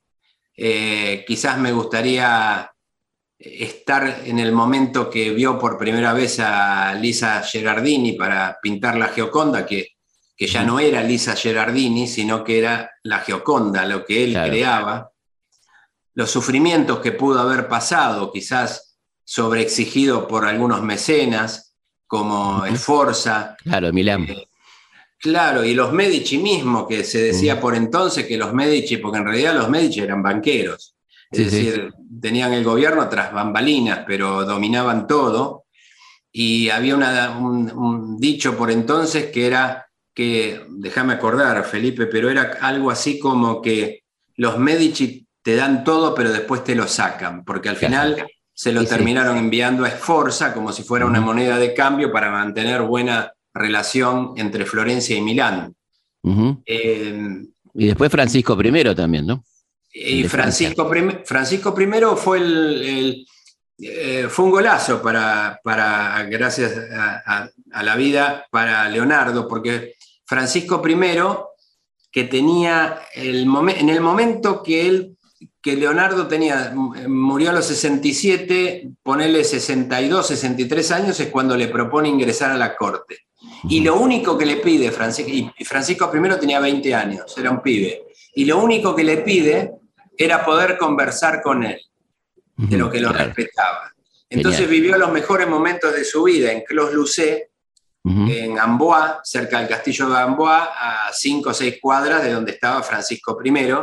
eh, 0.56 1.24
quizás 1.26 1.58
me 1.58 1.72
gustaría 1.72 2.70
estar 3.38 4.22
en 4.24 4.38
el 4.38 4.52
momento 4.52 5.10
que 5.10 5.30
vio 5.30 5.58
por 5.58 5.78
primera 5.78 6.12
vez 6.12 6.40
a 6.40 6.94
Lisa 6.94 7.42
Gerardini 7.42 8.12
para 8.12 8.58
pintar 8.62 8.96
la 8.96 9.08
Gioconda, 9.08 9.66
que, 9.66 9.96
que 10.36 10.46
ya 10.46 10.64
no 10.64 10.80
era 10.80 11.02
Lisa 11.02 11.36
Gerardini, 11.36 12.06
sino 12.06 12.42
que 12.42 12.58
era 12.58 12.90
la 13.02 13.20
Gioconda, 13.20 13.84
lo 13.84 14.04
que 14.04 14.24
él 14.24 14.32
creaba, 14.32 15.10
los 16.14 16.30
sufrimientos 16.30 17.00
que 17.00 17.12
pudo 17.12 17.40
haber 17.40 17.68
pasado, 17.68 18.32
quizás 18.32 18.96
sobreexigido 19.22 20.26
por 20.26 20.46
algunos 20.46 20.82
mecenas, 20.82 21.74
como 22.06 22.64
Esforza. 22.64 23.56
Claro, 23.62 23.92
Milán. 23.92 24.22
Eh, 24.22 24.48
claro, 25.18 25.64
y 25.64 25.74
los 25.74 25.92
Medici 25.92 26.38
mismo, 26.38 26.86
que 26.88 27.04
se 27.04 27.20
decía 27.20 27.60
por 27.60 27.74
entonces 27.74 28.26
que 28.26 28.38
los 28.38 28.54
Medici, 28.54 28.96
porque 28.96 29.18
en 29.18 29.26
realidad 29.26 29.54
los 29.54 29.68
Medici 29.68 30.00
eran 30.00 30.22
banqueros, 30.22 30.95
es 31.30 31.50
decir, 31.50 31.92
tenían 32.20 32.52
el 32.52 32.64
gobierno 32.64 33.08
tras 33.08 33.32
bambalinas, 33.32 34.04
pero 34.06 34.44
dominaban 34.44 35.06
todo. 35.06 35.64
y 36.32 36.68
había 36.68 36.96
un, 36.96 38.16
dicho 38.18 38.56
por 38.56 38.70
entonces 38.70 39.30
que 39.30 39.46
era 39.46 39.86
que, 40.14 40.64
déjame 40.68 41.14
acordar, 41.14 41.62
Felipe, 41.64 42.06
pero 42.06 42.30
era 42.30 42.58
algo 42.60 42.90
así 42.90 43.18
como 43.18 43.60
que 43.60 44.02
los 44.36 44.58
Medici 44.58 45.26
te 45.42 45.56
dan 45.56 45.84
todo, 45.84 46.14
pero 46.14 46.32
después 46.32 46.64
te 46.64 46.74
lo 46.74 46.88
sacan, 46.88 47.44
porque 47.44 47.68
al 47.68 47.76
final 47.76 48.26
se 48.52 48.72
lo 48.72 48.84
terminaron 48.84 49.36
enviando 49.36 49.84
a 49.84 49.88
Esforza 49.88 50.54
como 50.54 50.72
si 50.72 50.82
fuera 50.82 51.04
una 51.04 51.20
moneda 51.20 51.58
de 51.58 51.74
cambio 51.74 52.10
para 52.10 52.30
mantener 52.30 52.82
buena 52.82 53.32
relación 53.52 54.32
entre 54.36 54.64
Florencia 54.64 55.16
y 55.16 55.20
Milán. 55.20 55.74
Eh, 56.64 57.44
y 57.74 57.86
después 57.86 58.10
Francisco 58.10 58.58
I 58.60 58.94
también, 58.94 59.26
¿no? 59.26 59.44
Y 59.98 60.24
Francisco, 60.24 60.90
Francisco 61.24 61.74
I 61.80 62.16
fue 62.16 62.38
el, 62.38 63.26
eh, 63.78 64.26
fue 64.28 64.44
un 64.44 64.50
golazo 64.50 65.00
para, 65.00 65.58
para 65.64 66.22
gracias 66.24 66.72
a, 66.92 67.50
la 67.82 67.96
vida, 67.96 68.46
para 68.50 68.88
Leonardo, 68.90 69.48
porque 69.48 69.94
Francisco 70.26 70.82
I, 70.86 70.96
que 72.10 72.24
tenía 72.24 73.00
el 73.14 73.46
en 73.76 73.88
el 73.88 74.00
momento 74.02 74.62
que 74.62 74.86
él 74.86 75.16
que 75.62 75.76
Leonardo 75.76 76.28
tenía, 76.28 76.72
murió 76.74 77.50
a 77.50 77.52
los 77.54 77.66
67, 77.66 78.90
ponele 79.02 79.44
62, 79.44 80.26
63 80.26 80.90
años, 80.92 81.20
es 81.20 81.28
cuando 81.28 81.56
le 81.56 81.68
propone 81.68 82.08
ingresar 82.08 82.52
a 82.52 82.56
la 82.56 82.76
corte. 82.76 83.26
Y 83.68 83.80
lo 83.80 83.96
único 83.96 84.38
que 84.38 84.46
le 84.46 84.56
pide, 84.56 84.92
Francisco, 84.92 85.30
y 85.32 85.64
Francisco 85.64 86.10
I 86.14 86.38
tenía 86.38 86.60
20 86.60 86.94
años, 86.94 87.36
era 87.36 87.50
un 87.50 87.60
pibe, 87.62 88.04
y 88.34 88.44
lo 88.44 88.62
único 88.62 88.94
que 88.94 89.02
le 89.02 89.16
pide 89.18 89.72
era 90.16 90.44
poder 90.44 90.76
conversar 90.78 91.42
con 91.42 91.64
él, 91.64 91.80
de 92.56 92.76
lo 92.76 92.90
que 92.90 93.00
lo 93.00 93.12
respetaba. 93.12 93.92
Entonces 94.28 94.68
vivió 94.68 94.96
los 94.98 95.12
mejores 95.12 95.48
momentos 95.48 95.94
de 95.94 96.04
su 96.04 96.24
vida 96.24 96.50
en 96.52 96.62
Clos-Lucé, 96.62 97.50
en 98.04 98.58
Amboise, 98.58 99.16
cerca 99.24 99.58
del 99.58 99.68
castillo 99.68 100.08
de 100.08 100.18
Amboise, 100.18 100.68
a 100.80 101.10
5 101.12 101.50
o 101.50 101.54
6 101.54 101.78
cuadras 101.80 102.22
de 102.22 102.32
donde 102.32 102.52
estaba 102.52 102.82
Francisco 102.82 103.36
I, 103.44 103.74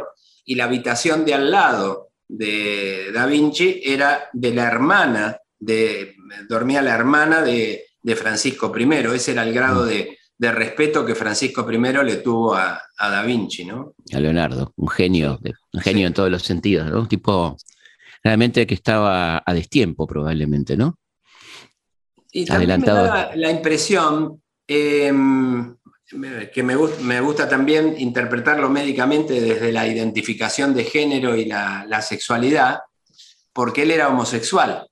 y 0.45 0.55
la 0.55 0.65
habitación 0.65 1.25
de 1.25 1.33
al 1.33 1.51
lado 1.51 2.09
de 2.27 3.11
Da 3.13 3.25
Vinci 3.25 3.81
era 3.83 4.29
de 4.31 4.53
la 4.53 4.63
hermana, 4.63 5.37
de, 5.59 6.15
dormía 6.47 6.81
la 6.81 6.95
hermana 6.95 7.41
de, 7.41 7.85
Francisco 8.15 8.73
I, 8.77 8.93
ese 9.13 9.31
era 9.31 9.43
el 9.43 9.53
grado 9.53 9.85
de, 9.85 10.17
respeto 10.39 11.05
que 11.05 11.15
Francisco 11.15 11.69
I 11.71 11.77
le 11.77 12.17
tuvo 12.17 12.55
a, 12.55 12.81
Da 12.97 13.23
Vinci, 13.23 13.65
¿no? 13.65 13.93
A 14.13 14.19
Leonardo, 14.19 14.73
un 14.77 14.87
genio, 14.87 15.39
un 15.73 15.81
genio 15.81 16.07
en 16.07 16.13
todos 16.13 16.29
los 16.29 16.43
sentidos, 16.43 16.89
¿no? 16.89 17.01
Un 17.01 17.07
tipo 17.07 17.57
realmente 18.23 18.65
que 18.65 18.73
estaba 18.73 19.43
a 19.45 19.53
destiempo 19.53 20.07
probablemente, 20.07 20.77
¿no? 20.77 20.97
Y 22.31 22.51
Adelantado. 22.51 23.03
Me 23.03 23.07
da 23.07 23.35
la, 23.35 23.51
impresión, 23.51 24.41
em, 24.67 25.75
que 26.51 26.63
me, 26.63 26.75
me, 27.01 27.21
gusta 27.21 27.47
también 27.47 27.95
interpretarlo 27.97 28.69
médicamente 28.69 29.39
desde 29.39 29.71
la 29.71 29.87
identificación 29.87 30.73
de 30.73 30.83
género 30.85 31.35
y 31.35 31.45
la, 31.45 32.01
sexualidad, 32.01 32.79
porque 33.51 33.83
él 33.83 33.91
era 33.91 34.09
homosexual. 34.09 34.87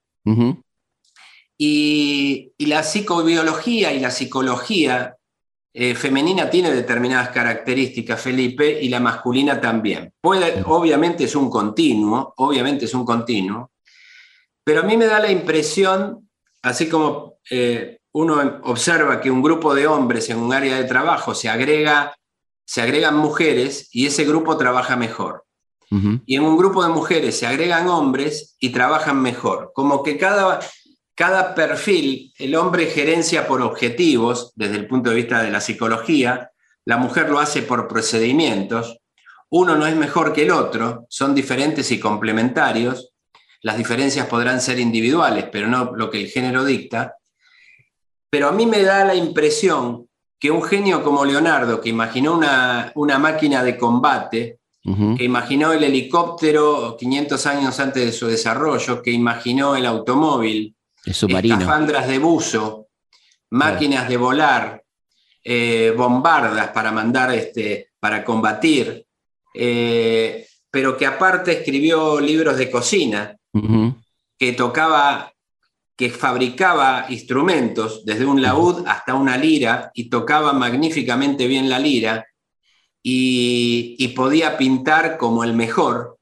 y, 1.58 2.54
la 2.60 2.84
psicobiología 2.84 3.92
y 3.94 4.00
la 4.00 4.12
psicología 4.12 5.16
eh, 5.74 5.96
femenina 5.96 6.50
tiene 6.50 6.72
determinadas 6.72 7.30
características, 7.30 8.22
Felipe, 8.22 8.82
y 8.82 8.90
la 8.90 9.00
masculina 9.00 9.62
también. 9.62 10.12
Puede, 10.20 10.64
obviamente 10.66 11.24
es 11.24 11.36
un 11.36 11.50
continuo, 11.50 12.34
obviamente 12.38 12.86
es 12.86 12.94
un 12.94 13.06
continuo, 13.06 13.72
pero 14.64 14.82
a 14.82 14.84
mí 14.84 14.98
me 14.98 15.06
da 15.06 15.20
la 15.20 15.32
impresión, 15.32 16.30
así 16.62 16.90
como 16.90 17.38
eh, 17.50 18.00
uno 18.14 18.60
observa 18.64 19.22
que 19.22 19.32
un 19.32 19.42
grupo 19.42 19.74
de 19.74 19.88
hombres 19.88 20.30
en 20.30 20.38
un 20.38 20.54
área 20.54 20.76
de 20.76 20.84
trabajo 20.84 21.34
se 21.34 21.50
agrega, 21.50 22.16
se 22.66 22.82
agregan 22.82 23.16
mujeres 23.16 23.88
y 23.92 24.08
ese 24.08 24.26
grupo 24.26 24.58
trabaja 24.58 24.96
mejor. 24.96 25.46
Y 26.26 26.38
en 26.38 26.44
un 26.44 26.56
grupo 26.56 26.82
de 26.82 26.90
mujeres 26.90 27.38
se 27.38 27.46
agregan 27.46 27.90
hombres 27.90 28.56
y 28.62 28.70
trabajan 28.70 29.22
mejor. 29.22 29.74
Como 29.76 30.02
que 30.04 30.18
cada, 30.18 30.62
cada 31.22 31.54
perfil, 31.54 32.34
el 32.40 32.56
hombre 32.56 32.88
gerencia 32.88 33.46
por 33.46 33.62
objetivos 33.62 34.54
desde 34.56 34.78
el 34.78 34.88
punto 34.88 35.12
de 35.12 35.18
vista 35.18 35.44
de 35.44 35.52
la 35.52 35.62
psicología, 35.62 36.50
la 36.84 36.98
mujer 36.98 37.30
lo 37.30 37.38
hace 37.38 37.62
por 37.62 37.88
procedimientos, 37.88 38.98
uno 39.52 39.76
no 39.76 39.86
es 39.86 39.96
mejor 39.96 40.34
que 40.34 40.42
el 40.42 40.50
otro, 40.50 41.06
son 41.10 41.36
diferentes 41.36 41.92
y 41.92 42.00
complementarios, 42.00 43.14
las 43.62 43.78
diferencias 43.78 44.26
podrán 44.26 44.62
ser 44.62 44.80
individuales, 44.80 45.46
pero 45.52 45.68
no 45.68 45.92
lo 45.96 46.10
que 46.10 46.22
el 46.22 46.28
género 46.28 46.66
dicta, 46.66 47.18
pero 48.28 48.48
a 48.48 48.52
mí 48.52 48.66
me 48.66 48.82
da 48.82 49.06
la 49.06 49.14
impresión 49.14 50.08
que 50.40 50.50
un 50.50 50.64
genio 50.64 51.04
como 51.04 51.24
Leonardo, 51.24 51.82
que 51.82 51.90
imaginó 51.90 52.34
una, 52.34 53.20
máquina 53.20 53.64
de 53.64 53.78
combate, 53.78 54.58
que 54.84 55.24
imaginó 55.24 55.72
el 55.72 55.84
helicóptero 55.84 56.98
500 56.98 57.46
años 57.46 57.80
antes 57.80 58.04
de 58.08 58.12
su 58.12 58.26
desarrollo, 58.26 59.04
que 59.04 59.12
imaginó 59.12 59.76
el 59.76 59.86
automóvil. 59.86 60.76
Escafandras 61.06 62.08
de 62.08 62.20
buzo, 62.20 62.88
máquinas 63.52 64.08
de 64.08 64.18
volar, 64.18 64.84
eh, 65.44 65.94
bombardas 65.96 66.70
para 66.70 66.92
mandar, 66.92 67.34
este, 67.34 67.92
para 68.00 68.24
combatir, 68.24 69.06
eh, 69.54 70.48
pero 70.70 70.96
que 70.96 71.06
aparte 71.06 71.52
escribió 71.52 72.20
libros 72.20 72.58
de 72.58 72.72
cocina, 72.72 73.36
que 74.38 74.54
tocaba 74.54 75.32
que 76.02 76.10
fabricaba 76.10 77.06
instrumentos, 77.10 78.04
desde 78.06 78.26
un 78.26 78.42
laúd 78.42 78.88
hasta 78.88 79.14
una 79.14 79.38
lira, 79.38 79.92
y 79.94 80.10
tocaba 80.10 80.52
magníficamente 80.52 81.46
bien 81.46 81.70
la 81.70 81.78
lira, 81.78 82.26
y, 83.04 84.08
podía 84.16 84.58
pintar 84.58 85.20
como 85.20 85.44
el 85.44 85.54
mejor, 85.54 86.18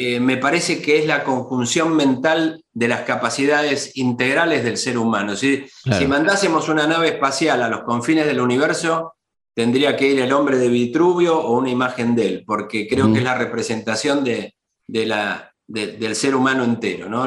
eh, 0.00 0.20
me 0.20 0.36
parece 0.36 0.80
que 0.80 1.00
es 1.00 1.06
la 1.06 1.24
conjunción 1.24 1.96
mental 1.96 2.62
de 2.72 2.86
las 2.86 3.00
capacidades 3.00 3.96
integrales 3.96 4.62
del 4.62 4.76
ser 4.76 4.96
humano. 4.96 5.34
Si, 5.34 5.66
si 5.98 6.06
mandásemos 6.06 6.68
una 6.68 6.86
nave 6.86 7.08
espacial 7.08 7.64
a 7.64 7.68
los 7.68 7.80
confines 7.80 8.24
del 8.24 8.40
universo, 8.40 9.14
tendría 9.52 9.96
que 9.96 10.06
ir 10.06 10.20
el 10.20 10.32
hombre 10.32 10.56
de 10.56 10.68
Vitruvio 10.68 11.36
o 11.36 11.58
una 11.58 11.70
imagen 11.70 12.14
de 12.14 12.28
él, 12.28 12.44
porque 12.46 12.86
creo 12.86 13.12
que 13.12 13.18
es 13.18 13.24
la 13.24 13.34
representación 13.34 14.22
de, 14.22 14.54
de 14.86 15.04
la, 15.04 15.52
del 15.66 16.14
ser 16.14 16.36
humano 16.36 16.62
entero. 16.62 17.08
¿no? 17.08 17.26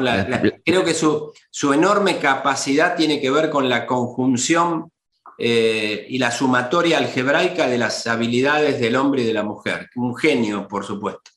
creo 0.64 0.82
que 0.82 0.94
su, 0.94 1.30
su, 1.50 1.74
enorme 1.74 2.20
capacidad 2.20 2.96
tiene 2.96 3.20
que 3.20 3.30
ver 3.30 3.50
con 3.50 3.68
la 3.68 3.84
conjunción 3.84 4.90
eh, 5.36 6.06
y 6.08 6.16
la 6.16 6.30
sumatoria 6.30 6.96
algebraica 6.96 7.66
de 7.66 7.76
las 7.76 8.06
habilidades 8.06 8.80
del 8.80 8.96
hombre 8.96 9.24
y 9.24 9.26
de 9.26 9.34
la 9.34 9.42
mujer. 9.42 9.90
Un 9.96 10.16
genio, 10.16 10.66
por 10.66 10.86
supuesto. 10.86 11.31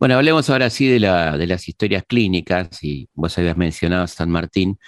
Bueno, 0.00 0.14
hablemos 0.14 0.48
ahora 0.48 0.70
sí 0.70 0.88
de, 0.88 0.98
la, 0.98 1.36
de 1.36 1.46
las 1.46 1.68
historias 1.68 2.04
clínicas, 2.08 2.82
y 2.82 3.06
vos 3.12 3.36
habías 3.36 3.58
mencionado 3.58 4.06
San 4.06 4.30
Martín, 4.30 4.78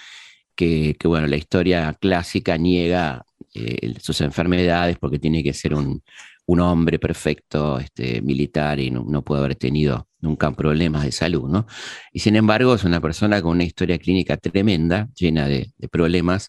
que, 0.56 0.96
bueno, 1.04 1.26
la 1.26 1.36
historia 1.36 1.94
clásica 2.00 2.56
niega 2.56 3.22
eh, 3.54 3.94
sus 4.00 4.22
enfermedades 4.22 4.96
porque 4.98 5.18
tiene 5.18 5.42
que 5.44 5.52
ser 5.52 5.74
un, 5.74 6.02
hombre 6.46 6.98
perfecto, 6.98 7.78
este, 7.78 8.22
militar, 8.22 8.80
y 8.80 8.90
no, 8.90 9.22
puede 9.22 9.40
haber 9.42 9.56
tenido 9.56 10.08
nunca 10.20 10.50
problemas 10.52 11.04
de 11.04 11.12
salud, 11.12 11.46
¿no? 11.46 11.66
Y 12.12 12.20
sin 12.20 12.36
embargo, 12.36 12.74
es 12.74 12.84
una 12.84 13.00
persona 13.00 13.42
con 13.42 13.52
una 13.52 13.64
historia 13.64 13.98
clínica 13.98 14.38
tremenda, 14.38 15.08
llena 15.14 15.46
de, 15.46 15.72
problemas, 15.90 16.48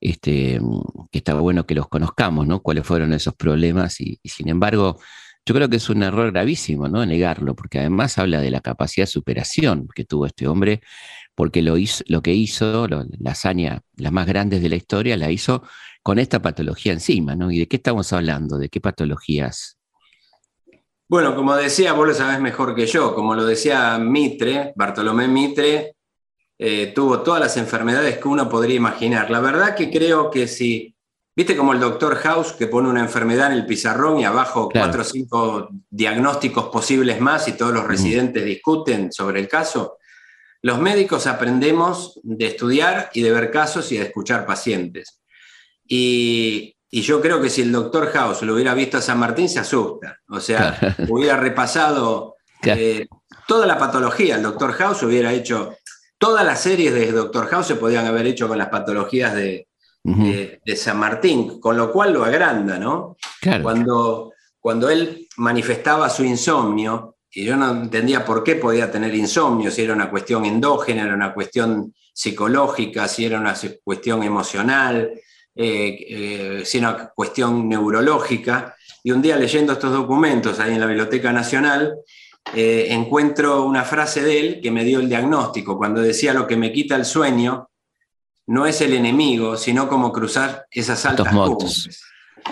este, 0.00 0.60
que 1.10 1.18
está 1.18 1.34
bueno 1.34 1.66
que 1.66 1.74
los 1.74 1.88
conozcamos, 1.88 2.46
¿no? 2.46 2.62
Cuáles 2.62 2.86
fueron 2.86 3.12
esos 3.12 3.34
problemas, 3.34 4.00
y, 4.00 4.20
sin 4.24 4.48
embargo, 4.48 5.00
yo 5.46 5.54
creo 5.54 5.68
que 5.68 5.76
es 5.76 5.88
un 5.88 6.02
error 6.02 6.32
gravísimo, 6.32 6.88
¿no? 6.88 7.06
Negarlo, 7.06 7.54
porque 7.54 7.78
además 7.78 8.18
habla 8.18 8.40
de 8.40 8.50
la 8.50 8.60
capacidad 8.60 9.06
de 9.06 9.12
superación 9.12 9.86
que 9.94 10.04
tuvo 10.04 10.26
este 10.26 10.48
hombre, 10.48 10.80
porque 11.36 11.62
lo, 11.62 11.78
hizo, 11.78 12.02
lo 12.08 12.20
que 12.20 12.34
hizo, 12.34 12.88
la 12.88 13.30
hazaña, 13.30 13.80
las 13.96 14.12
más 14.12 14.26
grandes 14.26 14.60
de 14.60 14.68
la 14.68 14.74
historia, 14.74 15.16
la 15.16 15.30
hizo 15.30 15.62
con 16.02 16.18
esta 16.18 16.42
patología 16.42 16.92
encima, 16.92 17.36
¿no? 17.36 17.52
¿Y 17.52 17.60
de 17.60 17.68
qué 17.68 17.76
estamos 17.76 18.12
hablando? 18.12 18.58
¿De 18.58 18.68
qué 18.68 18.80
patologías? 18.80 19.78
Bueno, 21.08 21.36
como 21.36 21.54
decía, 21.54 21.92
vos 21.92 22.08
lo 22.08 22.14
sabés 22.14 22.40
mejor 22.40 22.74
que 22.74 22.86
yo, 22.86 23.14
como 23.14 23.36
lo 23.36 23.44
decía 23.44 23.96
Mitre, 23.98 24.72
Bartolomé 24.74 25.28
Mitre, 25.28 25.94
eh, 26.58 26.92
tuvo 26.92 27.20
todas 27.20 27.40
las 27.40 27.56
enfermedades 27.56 28.18
que 28.18 28.26
uno 28.26 28.48
podría 28.48 28.74
imaginar. 28.74 29.30
La 29.30 29.38
verdad 29.38 29.76
que 29.76 29.90
creo 29.90 30.28
que 30.28 30.48
si, 30.48 30.95
viste 31.36 31.54
como 31.54 31.74
el 31.74 31.80
doctor 31.80 32.16
House 32.16 32.54
que 32.54 32.66
pone 32.66 32.88
una 32.88 33.00
enfermedad 33.00 33.52
en 33.52 33.58
el 33.58 33.66
pizarrón 33.66 34.18
y 34.18 34.24
abajo 34.24 34.70
cuatro 34.72 35.02
o 35.02 35.04
cinco 35.04 35.68
diagnósticos 35.90 36.68
posibles 36.68 37.20
más 37.20 37.46
y 37.46 37.52
todos 37.52 37.74
los 37.74 37.84
residentes 37.84 38.42
discuten 38.42 39.12
sobre 39.12 39.40
el 39.40 39.46
caso, 39.46 39.98
los 40.62 40.80
médicos 40.80 41.26
aprendemos 41.26 42.18
de 42.22 42.46
estudiar 42.46 43.10
y 43.12 43.20
de 43.20 43.30
ver 43.30 43.50
casos 43.50 43.92
y 43.92 43.98
de 43.98 44.04
escuchar 44.04 44.46
pacientes. 44.46 45.20
Y, 45.86 46.72
yo 46.90 47.20
creo 47.20 47.42
que 47.42 47.50
si 47.50 47.60
el 47.60 47.72
doctor 47.72 48.10
House 48.12 48.40
lo 48.40 48.54
hubiera 48.54 48.72
visto 48.72 48.96
a 48.96 49.02
San 49.02 49.18
Martín, 49.18 49.50
se 49.50 49.58
asusta. 49.58 50.18
O 50.30 50.40
sea, 50.40 50.96
hubiera 51.10 51.36
repasado 51.36 52.36
eh, 52.62 53.06
toda 53.46 53.66
la 53.66 53.76
patología. 53.76 54.36
El 54.36 54.42
doctor 54.42 54.72
House 54.72 55.02
hubiera 55.02 55.30
hecho 55.34 55.76
todas 56.16 56.44
las 56.46 56.62
series 56.62 56.94
de 56.94 57.12
Doctor 57.12 57.48
House 57.48 57.66
se 57.66 57.74
podían 57.74 58.06
haber 58.06 58.26
hecho 58.26 58.48
con 58.48 58.56
las 58.56 58.68
patologías 58.68 59.34
de, 59.34 59.65
San 60.76 60.98
Martín, 60.98 61.60
con 61.60 61.76
lo 61.76 61.90
cual 61.90 62.12
lo 62.12 62.24
agranda, 62.24 62.78
¿no? 62.78 63.16
Cuando, 63.62 64.32
cuando 64.60 64.88
él 64.88 65.28
manifestaba 65.36 66.08
su 66.08 66.24
insomnio, 66.24 67.16
y 67.30 67.44
yo 67.44 67.56
no 67.56 67.70
entendía 67.70 68.24
por 68.24 68.42
qué 68.42 68.56
podía 68.56 68.90
tener 68.90 69.14
insomnio, 69.14 69.70
si 69.70 69.82
era 69.82 69.92
una 69.92 70.08
cuestión 70.08 70.44
endógena, 70.44 71.02
era 71.02 71.14
una 71.14 71.34
cuestión 71.34 71.92
psicológica, 72.12 73.08
si 73.08 73.26
era 73.26 73.38
una 73.38 73.54
cuestión 73.84 74.22
emocional, 74.22 75.12
eh, 75.54 76.06
eh, 76.08 76.62
si 76.64 76.78
era 76.78 76.90
una 76.90 77.08
cuestión 77.08 77.68
neurológica. 77.68 78.74
Y 79.02 79.10
un 79.10 79.20
día 79.20 79.36
leyendo 79.36 79.74
estos 79.74 79.92
documentos 79.92 80.58
ahí 80.60 80.72
en 80.72 80.80
la 80.80 80.86
Biblioteca 80.86 81.32
Nacional, 81.32 81.94
eh, 82.54 82.86
encuentro 82.90 83.64
una 83.64 83.84
frase 83.84 84.22
de 84.22 84.40
él 84.40 84.60
que 84.62 84.70
me 84.70 84.84
dio 84.84 85.00
el 85.00 85.08
diagnóstico, 85.08 85.76
cuando 85.76 86.00
decía 86.00 86.32
lo 86.32 86.46
que 86.46 86.56
me 86.56 86.72
quita 86.72 86.96
el 86.96 87.04
sueño 87.04 87.68
no 88.46 88.66
es 88.66 88.80
el 88.80 88.94
enemigo, 88.94 89.56
sino 89.56 89.88
como 89.88 90.12
cruzar 90.12 90.66
esas 90.70 91.04
altas 91.04 91.32
montes. 91.32 92.02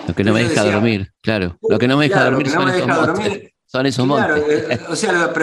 Lo 0.07 0.13
que 0.13 0.23
no 0.23 0.33
me 0.33 0.43
deja 0.43 0.63
dormir, 0.63 1.11
claro. 1.21 1.57
Lo 1.67 1.79
que 1.79 1.87
no 1.87 1.97
me 1.97 2.09
deja 2.09 2.25
dormir, 2.25 2.49
son, 2.49 2.69
esos 2.69 2.87
son 3.65 3.85
esos 3.85 4.05
montes. 4.05 4.43
Eh, 4.69 4.79
o 4.89 4.95
sea, 4.95 5.33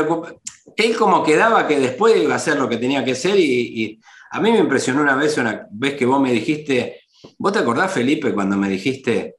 él 0.77 0.97
como 0.97 1.23
quedaba 1.23 1.67
que 1.67 1.79
después 1.79 2.17
iba 2.23 2.35
a 2.35 2.37
hacer 2.37 2.59
lo 2.59 2.69
que 2.69 2.77
tenía 2.77 3.05
que 3.05 3.13
hacer 3.13 3.39
y, 3.39 4.01
a 4.35 4.41
mí 4.41 4.51
me 4.51 4.59
impresionó 4.59 5.03
una 5.03 5.15
vez, 5.15 5.37
una 5.37 5.67
vez 5.71 5.95
que 5.95 6.07
vos 6.07 6.19
me 6.21 6.33
dijiste, 6.33 7.03
¿vos 7.37 7.53
te 7.53 7.59
acordás, 7.59 7.93
Felipe, 7.93 8.33
cuando 8.33 8.57
me 8.57 8.67
dijiste, 8.67 9.37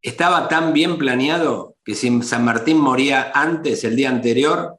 estaba 0.00 0.48
tan 0.48 0.72
bien 0.72 0.96
planeado 0.96 1.76
que 1.84 1.94
si 1.94 2.22
San 2.22 2.42
Martín 2.42 2.78
moría 2.78 3.30
antes, 3.34 3.84
el 3.84 3.94
día 3.94 4.08
anterior, 4.08 4.78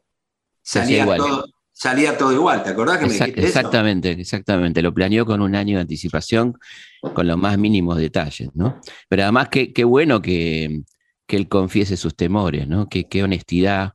salía, 0.64 1.06
todo, 1.16 1.46
salía 1.78 2.18
todo 2.18 2.34
igual. 2.34 2.64
¿Te 2.64 2.72
acordás 2.72 2.98
que 2.98 3.06
me 3.06 3.14
dijiste 3.14 3.46
Exactamente, 3.46 4.12
exactamente. 4.12 4.82
Lo 4.82 4.94
planeó 4.94 5.26
con 5.26 5.42
un 5.42 5.56
año 5.56 5.78
de 5.78 5.82
anticipación, 5.82 6.58
con 7.14 7.28
los 7.28 7.38
más 7.38 7.58
mínimos 7.60 7.98
detalles, 7.98 8.50
¿no? 8.56 8.82
Pero 9.08 9.24
además, 9.24 9.50
qué, 9.50 9.72
qué 9.72 9.84
bueno 9.84 10.22
que, 10.22 10.82
él 11.28 11.48
confiese 11.48 11.96
sus 11.96 12.16
temores, 12.16 12.68
¿no? 12.68 12.90
Qué, 12.90 13.08
qué 13.08 13.24
honestidad. 13.24 13.94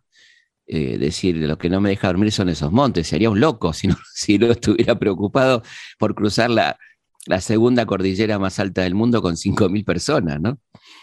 Eh, 0.65 0.97
decir, 0.97 1.37
lo 1.37 1.59
que 1.59 1.69
no 1.69 1.81
me 1.81 1.91
deja 1.91 2.07
dormir 2.07 2.31
son 2.31 2.49
esos 2.49 2.71
montes. 2.71 3.09
Sería 3.09 3.29
un 3.29 3.41
loco 3.41 3.73
si 3.73 3.89
no, 3.89 3.97
si 4.15 4.39
no 4.39 4.53
estuviera 4.53 4.97
preocupado 4.97 5.63
por 5.99 6.15
cruzar 6.15 6.51
la, 6.51 6.79
la 7.27 7.41
segunda 7.41 7.85
cordillera 7.85 8.39
más 8.39 8.61
alta 8.61 8.83
del 8.83 8.95
mundo 8.95 9.21
con 9.21 9.35
5.000 9.35 9.85
personas, 9.85 10.41
¿no? 10.41 10.59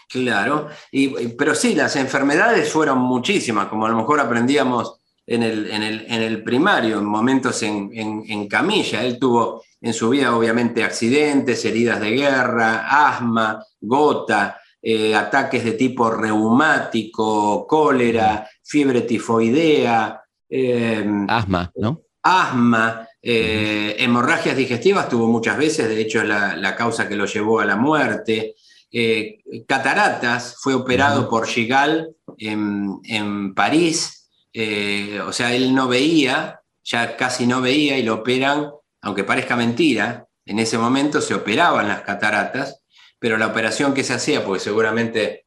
Claro, 0.08 0.68
y, 0.90 1.08
pero 1.28 1.54
sí, 1.54 1.74
las 1.74 1.94
enfermedades 1.96 2.72
fueron 2.72 2.98
muchísimas, 2.98 3.68
como 3.68 3.86
a 3.86 3.90
lo 3.90 3.96
mejor 3.96 4.18
aprendíamos 4.18 4.99
en 5.30 5.42
el, 5.42 5.70
en 5.70 6.22
el, 6.22 6.42
primario, 6.42 6.98
en 6.98 7.04
momentos 7.04 7.62
en, 7.62 8.48
camilla. 8.48 9.04
Él 9.04 9.18
tuvo 9.18 9.62
en 9.80 9.94
su 9.94 10.10
vida 10.10 10.36
obviamente 10.36 10.82
accidentes, 10.82 11.64
heridas 11.64 12.00
de 12.00 12.10
guerra, 12.10 12.86
asma, 12.88 13.64
gota, 13.80 14.60
eh, 14.82 15.14
ataques 15.14 15.64
de 15.64 15.72
tipo 15.72 16.10
reumático, 16.10 17.66
cólera, 17.66 18.48
fiebre 18.62 19.02
tifoidea. 19.02 20.20
Eh, 20.48 21.06
asma, 21.28 21.70
¿no? 21.76 22.02
Asma, 22.22 23.08
eh, 23.22 23.96
hemorragias 23.98 24.56
digestivas 24.56 25.08
tuvo 25.08 25.26
muchas 25.26 25.56
veces, 25.58 25.88
de 25.88 26.00
hecho 26.00 26.22
es 26.22 26.28
la, 26.28 26.74
causa 26.76 27.08
que 27.08 27.16
lo 27.16 27.26
llevó 27.26 27.60
a 27.60 27.64
la 27.64 27.76
muerte. 27.76 28.54
Eh, 28.92 29.38
cataratas, 29.68 30.56
fue 30.58 30.74
operado 30.74 31.28
por 31.28 31.46
Gigal 31.46 32.14
en, 32.38 33.54
París, 33.54 34.19
eh, 34.52 35.20
o 35.20 35.32
sea, 35.32 35.54
él 35.54 35.74
no 35.74 35.88
veía, 35.88 36.60
ya 36.84 37.16
casi 37.16 37.46
no 37.46 37.60
veía 37.60 37.98
y 37.98 38.02
lo 38.02 38.14
operan, 38.14 38.70
aunque 39.02 39.24
parezca 39.24 39.56
mentira, 39.56 40.26
en 40.44 40.58
ese 40.58 40.78
momento 40.78 41.20
se 41.20 41.34
operaban 41.34 41.88
las 41.88 42.02
cataratas, 42.02 42.82
pero 43.18 43.36
la 43.36 43.48
operación 43.48 43.94
que 43.94 44.04
se 44.04 44.14
hacía, 44.14 44.44
porque 44.44 44.60
seguramente 44.60 45.46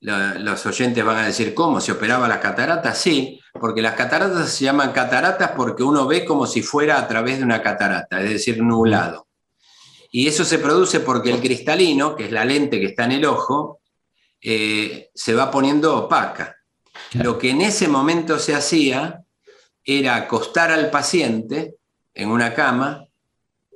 los 0.00 0.64
oyentes 0.64 1.04
van 1.04 1.16
a 1.18 1.26
decir, 1.26 1.54
¿cómo? 1.54 1.80
¿Se 1.80 1.92
operaba 1.92 2.28
las 2.28 2.38
cataratas? 2.38 2.98
Sí, 2.98 3.40
porque 3.52 3.82
las 3.82 3.94
cataratas 3.94 4.50
se 4.50 4.64
llaman 4.64 4.92
cataratas 4.92 5.52
porque 5.56 5.82
uno 5.82 6.06
ve 6.06 6.24
como 6.24 6.46
si 6.46 6.62
fuera 6.62 6.98
a 6.98 7.08
través 7.08 7.38
de 7.38 7.44
una 7.44 7.62
catarata, 7.62 8.22
es 8.22 8.30
decir, 8.30 8.62
nublado. 8.62 9.26
Y 10.10 10.28
eso 10.28 10.44
se 10.44 10.58
produce 10.58 11.00
porque 11.00 11.30
el 11.30 11.40
cristalino, 11.40 12.14
que 12.16 12.26
es 12.26 12.32
la 12.32 12.44
lente 12.44 12.80
que 12.80 12.86
está 12.86 13.04
en 13.04 13.12
el 13.12 13.24
ojo, 13.24 13.80
eh, 14.40 15.10
se 15.14 15.34
va 15.34 15.50
poniendo 15.50 15.96
opaca. 15.96 16.56
Lo 17.14 17.38
que 17.38 17.50
en 17.50 17.62
ese 17.62 17.88
momento 17.88 18.38
se 18.38 18.54
hacía 18.54 19.24
era 19.84 20.16
acostar 20.16 20.70
al 20.70 20.90
paciente 20.90 21.76
en 22.14 22.30
una 22.30 22.52
cama, 22.52 23.06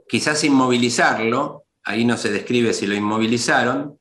quizás 0.08 0.44
inmovilizarlo, 0.44 1.64
ahí 1.84 2.04
no 2.04 2.16
se 2.16 2.30
describe 2.30 2.74
si 2.74 2.86
lo 2.86 2.94
inmovilizaron, 2.94 3.98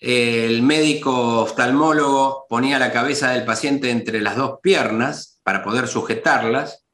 el 0.00 0.62
médico 0.62 1.40
oftalmólogo 1.40 2.46
ponía 2.48 2.78
la 2.78 2.92
cabeza 2.92 3.30
del 3.32 3.44
paciente 3.44 3.90
entre 3.90 4.20
las 4.20 4.36
dos 4.36 4.58
piernas 4.62 5.40
para 5.42 5.62
poder 5.62 5.88
sujetarlas 5.88 6.84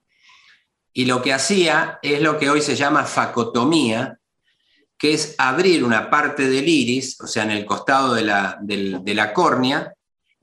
y 0.93 1.07
lo 1.07 1.23
que 1.23 1.33
hacía 1.33 1.99
es 2.03 2.21
lo 2.23 2.39
que 2.39 2.49
hoy 2.49 2.63
se 2.63 2.77
llama 2.77 3.05
facotomía, 3.05 4.21
que 4.97 5.13
es 5.13 5.35
abrir 5.39 5.85
una 5.85 6.09
parte 6.09 6.49
del 6.49 6.69
iris, 6.69 7.21
o 7.21 7.27
sea, 7.27 7.43
en 7.43 7.51
el 7.51 7.67
costado 7.67 8.15
de 8.15 8.23
la, 8.23 8.59
la 8.61 9.33
córnea, 9.33 9.94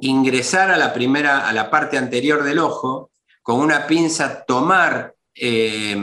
ingresar 0.02 0.72
a 0.72 0.78
la 0.78 0.94
primera, 0.94 1.48
a 1.48 1.54
la 1.54 1.70
parte 1.70 1.98
anterior 1.98 2.44
del 2.44 2.60
ojo, 2.60 3.12
con 3.42 3.60
una 3.60 3.88
pinza 3.88 4.44
tomar 4.44 5.16
eh, 5.34 5.98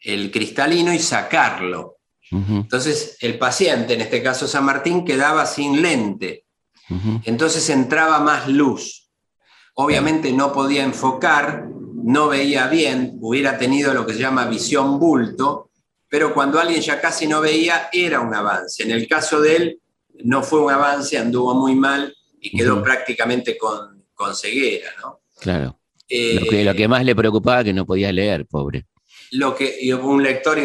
el 0.00 0.30
cristalino 0.30 0.92
y 0.92 0.98
sacarlo. 0.98 1.98
Entonces, 2.30 3.18
el 3.20 3.38
paciente, 3.38 3.92
en 3.92 4.00
este 4.00 4.22
caso 4.22 4.48
San 4.48 4.64
Martín, 4.64 5.04
quedaba 5.04 5.44
sin 5.44 5.82
lente. 5.82 6.46
Entonces 7.24 7.68
entraba 7.68 8.20
más 8.20 8.48
luz. 8.48 9.10
Obviamente 9.74 10.32
no 10.32 10.52
podía 10.52 10.82
enfocar, 10.82 11.66
no 12.04 12.28
veía 12.28 12.68
bien, 12.68 13.18
hubiera 13.20 13.58
tenido 13.58 13.92
lo 13.94 14.06
que 14.06 14.14
se 14.14 14.20
llama 14.20 14.46
visión 14.46 14.98
bulto, 14.98 15.70
pero 16.08 16.34
cuando 16.34 16.58
alguien 16.58 16.80
ya 16.80 17.00
casi 17.00 17.26
no 17.26 17.40
veía, 17.40 17.88
era 17.92 18.20
un 18.20 18.34
avance. 18.34 18.82
En 18.82 18.90
el 18.90 19.06
caso 19.06 19.40
de 19.40 19.56
él, 19.56 19.80
no 20.24 20.42
fue 20.42 20.60
un 20.60 20.70
avance, 20.70 21.18
anduvo 21.18 21.54
muy 21.54 21.74
mal 21.74 22.14
y 22.42 22.56
quedó 22.56 22.82
prácticamente 22.82 23.56
con, 23.56 24.02
ceguera. 24.34 24.90
¿no? 25.00 25.22
Claro. 25.40 25.80
lo, 26.08 26.46
que, 26.46 26.64
lo 26.64 26.74
que 26.74 26.86
más 26.86 27.04
le 27.04 27.16
preocupaba 27.16 27.64
que 27.64 27.72
no 27.72 27.86
podía 27.86 28.12
leer, 28.12 28.46
pobre 28.46 28.86
lo 29.32 29.54
que 29.54 29.76
y 29.80 29.92
un 29.92 30.22
lector, 30.22 30.58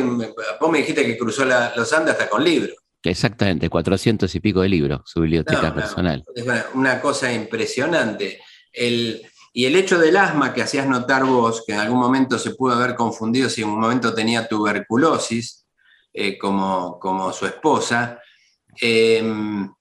vos 0.59 0.71
me 0.71 0.79
dijiste 0.79 1.05
que 1.05 1.17
cruzó 1.17 1.45
los 1.45 1.93
Andes 1.93 2.13
hasta 2.13 2.29
con 2.29 2.43
libros. 2.43 2.75
Exactamente, 3.03 3.69
400 3.69 4.33
y 4.35 4.39
pico 4.39 4.61
de 4.61 4.69
libros, 4.69 5.01
su 5.05 5.21
biblioteca 5.21 5.73
personal. 5.73 6.23
Es 6.35 6.45
una 6.73 6.99
cosa 6.99 7.31
impresionante. 7.31 8.41
El, 8.73 9.21
y 9.53 9.65
el 9.65 9.75
hecho 9.75 9.97
del 9.97 10.17
asma 10.17 10.53
que 10.53 10.61
hacías 10.61 10.87
notar 10.87 11.23
vos, 11.23 11.63
que 11.65 11.73
en 11.73 11.79
algún 11.79 11.99
momento 11.99 12.37
se 12.37 12.51
pudo 12.51 12.73
haber 12.73 12.95
confundido 12.95 13.49
si 13.49 13.61
en 13.61 13.69
un 13.69 13.79
momento 13.79 14.13
tenía 14.13 14.47
tuberculosis, 14.47 15.65
eh, 16.13 16.37
como, 16.37 16.99
como 16.99 17.31
su 17.31 17.45
esposa, 17.45 18.19
em, 18.81 19.71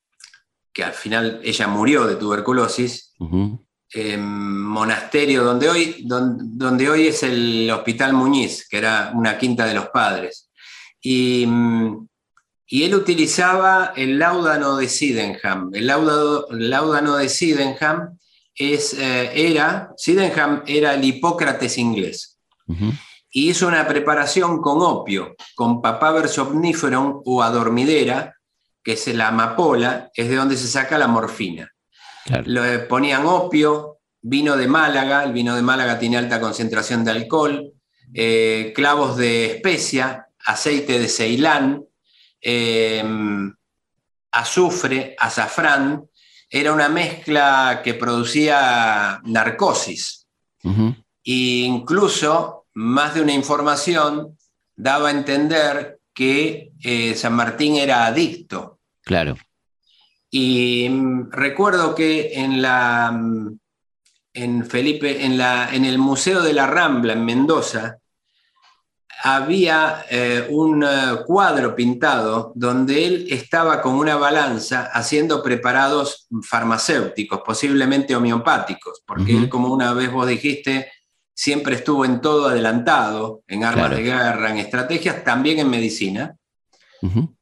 que 0.76 0.84
al 0.84 0.92
final 0.92 1.40
ella 1.42 1.68
murió 1.68 2.06
de 2.06 2.16
tuberculosis, 2.16 3.14
monasterio 4.18 5.42
donde 5.42 5.70
hoy, 5.70 6.04
donde, 6.04 6.90
hoy 6.90 7.06
es 7.06 7.22
el 7.22 7.70
Hospital 7.70 8.12
Muñiz, 8.12 8.68
que 8.68 8.76
era 8.76 9.10
una 9.14 9.38
quinta 9.38 9.64
de 9.64 9.72
los 9.72 9.86
padres. 9.88 10.50
Y, 11.00 11.48
él 12.68 12.94
utilizaba 12.94 13.94
el 13.96 14.18
láudano 14.18 14.76
de 14.76 14.88
Sydenham. 14.88 15.70
El 15.72 15.86
láudano, 15.86 17.16
de 17.16 17.28
Sydenham 17.30 18.18
es, 18.54 18.92
eh, 18.92 19.30
era, 19.34 19.94
Sydenham 19.96 20.62
era 20.66 20.92
el 20.92 21.04
Hipócrates 21.04 21.78
inglés. 21.78 22.38
Y 23.30 23.48
hizo 23.48 23.66
una 23.66 23.88
preparación 23.88 24.60
con 24.60 24.82
opio, 24.82 25.36
con 25.54 25.80
papaver 25.80 26.28
somniferum 26.28 27.22
o 27.24 27.42
adormidera, 27.42 28.35
que 28.86 28.92
es 28.92 29.04
la 29.08 29.26
amapola, 29.26 30.12
es 30.14 30.28
de 30.28 30.36
donde 30.36 30.56
se 30.56 30.68
saca 30.68 30.96
la 30.96 31.08
morfina. 31.08 31.68
Le 32.44 32.78
ponían 32.78 33.26
opio, 33.26 33.98
vino 34.22 34.56
de 34.56 34.68
Málaga, 34.68 35.24
el 35.24 35.32
vino 35.32 35.56
de 35.56 35.62
Málaga 35.62 35.98
tiene 35.98 36.18
alta 36.18 36.40
concentración 36.40 37.04
de 37.04 37.10
alcohol, 37.10 37.72
eh, 38.14 38.72
clavos 38.76 39.16
de 39.16 39.46
especia, 39.46 40.28
aceite 40.46 41.00
de 41.00 41.08
Ceilán, 41.08 41.84
em, 42.40 43.52
azufre, 44.30 45.16
azafrán, 45.18 46.04
era 46.48 46.72
una 46.72 46.88
mezcla 46.88 47.80
que 47.82 47.94
producía 47.94 49.20
narcosis. 49.24 50.28
E 50.62 51.64
incluso 51.66 52.66
más 52.74 53.14
de 53.14 53.20
una 53.20 53.32
información 53.32 54.38
daba 54.76 55.08
a 55.08 55.10
entender 55.10 55.98
que 56.14 56.70
eh, 56.84 57.16
San 57.16 57.34
Martín 57.34 57.74
era 57.74 58.06
adicto. 58.06 58.75
Claro. 59.06 59.36
Y 60.30 60.86
mm, 60.90 61.30
recuerdo 61.30 61.94
que 61.94 62.32
en 62.34 62.60
la 62.60 63.10
mm, 63.10 63.58
en 64.36 64.66
Felipe, 64.66 65.24
en, 65.24 65.38
la, 65.38 65.74
en 65.74 65.84
el 65.84 65.98
Museo 65.98 66.42
de 66.42 66.52
la 66.52 66.66
Rambla 66.66 67.14
en 67.14 67.24
Mendoza, 67.24 67.96
había 69.22 70.04
eh, 70.10 70.46
un 70.50 70.84
eh, 70.84 70.88
cuadro 71.24 71.74
pintado 71.74 72.52
donde 72.54 73.06
él 73.06 73.26
estaba 73.30 73.80
con 73.80 73.94
una 73.94 74.16
balanza 74.16 74.90
haciendo 74.92 75.42
preparados 75.42 76.28
farmacéuticos, 76.42 77.40
posiblemente 77.40 78.14
homeopáticos, 78.14 79.02
porque 79.06 79.34
él, 79.34 79.48
como 79.48 79.72
una 79.72 79.94
vez 79.94 80.12
vos 80.12 80.28
dijiste, 80.28 80.92
siempre 81.34 81.76
estuvo 81.76 82.04
en 82.04 82.20
todo 82.20 82.48
adelantado, 82.48 83.42
en 83.48 83.64
armas 83.64 83.90
de 83.90 84.02
guerra, 84.02 84.50
en 84.50 84.58
estrategias, 84.58 85.24
también 85.24 85.60
en 85.60 85.70
medicina. 85.70 86.36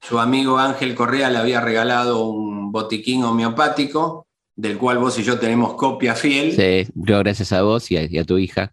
Su 0.01 0.19
amigo 0.19 0.59
Ángel 0.59 0.95
Correa 0.95 1.31
le 1.31 1.39
había 1.39 1.61
regalado 1.61 2.27
un 2.27 2.73
botiquín 2.73 3.25
homeopático 3.25 4.27
del 4.57 4.79
cual 4.79 4.99
vos 4.99 5.19
y 5.19 5.23
yo 5.23 5.39
tenemos 5.39 5.75
copia 5.75 6.15
fiel. 6.15 6.53
Sí, 6.53 6.91
yo 6.95 7.19
gracias 7.19 7.53
a 7.53 7.63
vos 7.63 7.91
y 7.91 8.19
a, 8.19 8.25
tu 8.25 8.39
hija. 8.39 8.73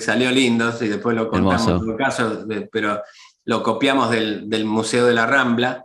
Salió 0.00 0.30
lindo, 0.30 0.72
y 0.80 0.88
después 0.88 1.16
lo 1.16 1.28
contamos 1.28 1.68
en 1.68 1.78
todo 1.78 1.96
caso, 1.96 2.46
pero 2.72 3.00
lo 3.44 3.62
copiamos 3.62 4.10
del, 4.10 4.64
Museo 4.64 5.06
de 5.06 5.14
la 5.14 5.26
Rambla. 5.26 5.84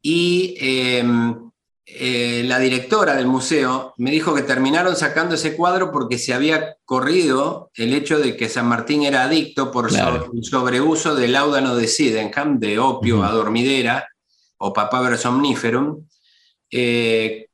Y 0.00 0.56
em, 0.58 1.51
eh, 1.84 2.44
la 2.46 2.60
directora 2.60 3.16
del 3.16 3.26
museo 3.26 3.94
me 3.96 4.12
dijo 4.12 4.34
que 4.34 4.42
terminaron 4.42 4.94
sacando 4.94 5.34
ese 5.34 5.56
cuadro 5.56 5.90
porque 5.90 6.16
se 6.16 6.32
había 6.32 6.76
corrido 6.84 7.70
el 7.74 7.92
hecho 7.92 8.20
de 8.20 8.36
que 8.36 8.48
San 8.48 8.68
Martín 8.68 9.02
era 9.02 9.24
adicto 9.24 9.72
por 9.72 9.90
el 9.90 10.44
sobreuso 10.44 11.16
del 11.16 11.32
láudano 11.32 11.74
de 11.74 11.88
Sydenham, 11.88 12.60
de 12.60 12.78
opio 12.78 13.24
a 13.24 13.32
dormidera 13.32 14.06
o 14.58 14.72
papavero 14.72 15.18
somniferum, 15.18 16.06
eh, 16.70 17.48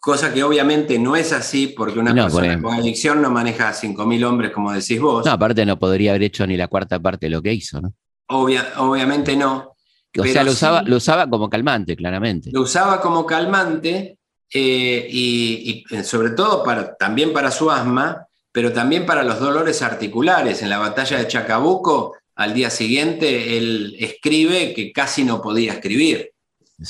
cosa 0.00 0.32
que 0.32 0.42
obviamente 0.42 0.98
no 0.98 1.14
es 1.14 1.32
así 1.32 1.66
porque 1.68 1.98
una 1.98 2.14
persona 2.14 2.60
con 2.62 2.74
adicción 2.74 3.20
no 3.20 3.30
maneja 3.30 3.68
a 3.68 3.74
5.000 3.74 4.24
hombres 4.24 4.50
como 4.50 4.72
decís 4.72 4.98
vos. 4.98 5.26
No, 5.26 5.32
aparte 5.32 5.66
no 5.66 5.78
podría 5.78 6.12
haber 6.12 6.22
hecho 6.22 6.46
ni 6.46 6.56
la 6.56 6.68
cuarta 6.68 6.98
parte 7.00 7.26
de 7.26 7.30
lo 7.30 7.42
que 7.42 7.52
hizo, 7.52 7.82
¿no? 7.82 7.92
obviamente 8.28 9.36
no. 9.36 9.73
O 10.18 10.24
sea, 10.24 10.44
lo 10.44 10.52
usaba, 10.52 10.82
lo 10.82 10.96
usaba 10.96 11.28
como 11.28 11.50
calmante, 11.50 11.96
claramente. 11.96 12.50
Lo 12.52 12.62
usaba 12.62 13.00
como 13.00 13.26
calmante 13.26 14.18
eh, 14.52 15.08
y, 15.10 15.84
sobre 16.04 16.30
todo 16.30 16.62
para, 16.62 16.94
también 16.94 17.32
para 17.32 17.50
su 17.50 17.70
asma, 17.70 18.26
pero 18.52 18.72
también 18.72 19.04
para 19.04 19.24
los 19.24 19.40
dolores 19.40 19.82
articulares. 19.82 20.62
En 20.62 20.70
la 20.70 20.78
batalla 20.78 21.18
de 21.18 21.26
Chacabuco, 21.26 22.16
al 22.36 22.54
día 22.54 22.70
siguiente, 22.70 23.58
él 23.58 23.96
escribe 23.98 24.72
que 24.72 24.92
casi 24.92 25.24
no 25.24 25.42
podía 25.42 25.72
escribir 25.72 26.30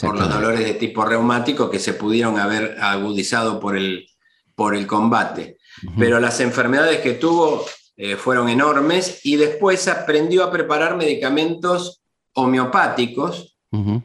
por 0.01 0.19
los 0.19 0.29
dolores 0.29 0.61
de 0.61 0.75
tipo 0.75 1.05
reumático 1.05 1.71
que 1.71 1.79
se 1.79 1.95
pudieron 1.95 2.39
haber 2.39 2.77
agudizado 2.81 3.61
por 3.61 3.77
el, 3.77 4.07
por 4.55 4.75
el 4.75 4.87
combate. 4.87 5.57
Pero 5.99 6.21
las 6.21 6.41
enfermedades 6.41 7.01
que 7.01 7.15
tuvo 7.15 7.65
eh, 7.97 8.17
fueron 8.17 8.49
enormes 8.49 9.25
y 9.25 9.37
después 9.37 9.89
aprendió 9.89 10.45
a 10.45 10.51
preparar 10.51 10.97
medicamentos 10.97 12.03
homeopáticos. 12.35 13.57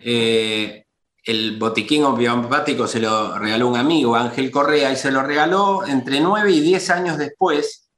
Eh, 0.02 0.86
el 1.24 1.60
botiquín 1.60 2.04
homeopático 2.04 2.88
se 2.88 3.00
lo 3.00 3.38
regaló 3.38 3.68
un 3.68 3.78
amigo, 3.78 4.16
Ángel 4.16 4.50
Correa, 4.50 4.92
y 4.92 4.96
se 4.96 5.12
lo 5.12 5.22
regaló 5.22 5.86
entre 5.86 6.20
9 6.20 6.52
y 6.52 6.60
10 6.62 6.90
años 6.90 7.18
después 7.18 7.90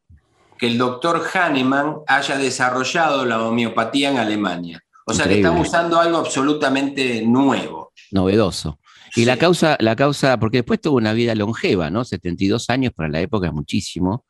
que 0.58 0.68
el 0.68 0.78
doctor 0.78 1.24
Hahnemann 1.34 1.98
haya 2.08 2.38
desarrollado 2.38 3.26
la 3.26 3.42
homeopatía 3.42 4.12
en 4.12 4.18
Alemania. 4.18 4.84
O 5.06 5.14
sea 5.14 5.28
que 5.28 5.38
estamos 5.38 5.68
usando 5.68 6.00
algo 6.00 6.18
absolutamente 6.18 7.24
nuevo. 7.24 7.92
Novedoso. 8.12 8.80
Y 9.16 9.26
la 9.26 9.38
causa, 9.38 9.76
la 9.80 9.96
causa, 9.96 10.40
porque 10.40 10.58
después 10.58 10.80
tuvo 10.80 10.98
una 10.98 11.14
vida 11.14 11.36
longeva, 11.36 11.90
¿no? 11.90 12.06
72 12.06 12.70
años 12.70 12.94
para 12.94 13.10
la 13.10 13.20
época 13.20 13.48
es 13.48 13.54
muchísimo. 13.54 14.26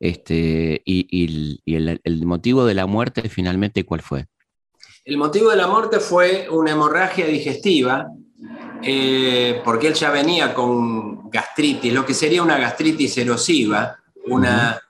Este, 0.00 0.82
y, 0.84 1.58
el, 1.74 2.26
motivo 2.26 2.64
de 2.64 2.74
la 2.74 2.86
muerte 2.86 3.28
finalmente, 3.28 3.84
¿cuál 3.84 4.00
fue? 4.00 4.26
El 5.04 5.18
motivo 5.18 5.50
de 5.50 5.56
la 5.56 5.66
muerte 5.66 6.00
fue 6.00 6.48
una 6.48 6.70
hemorragia 6.70 7.26
digestiva, 7.26 8.08
eh, 8.82 9.60
porque 9.62 9.88
él 9.88 9.94
ya 9.94 10.10
venía 10.10 10.54
con 10.54 11.28
gastritis, 11.28 11.92
lo 11.92 12.06
que 12.06 12.14
sería 12.14 12.42
una 12.42 12.56
gastritis 12.56 13.18
erosiva, 13.18 13.98
una, 14.26 14.80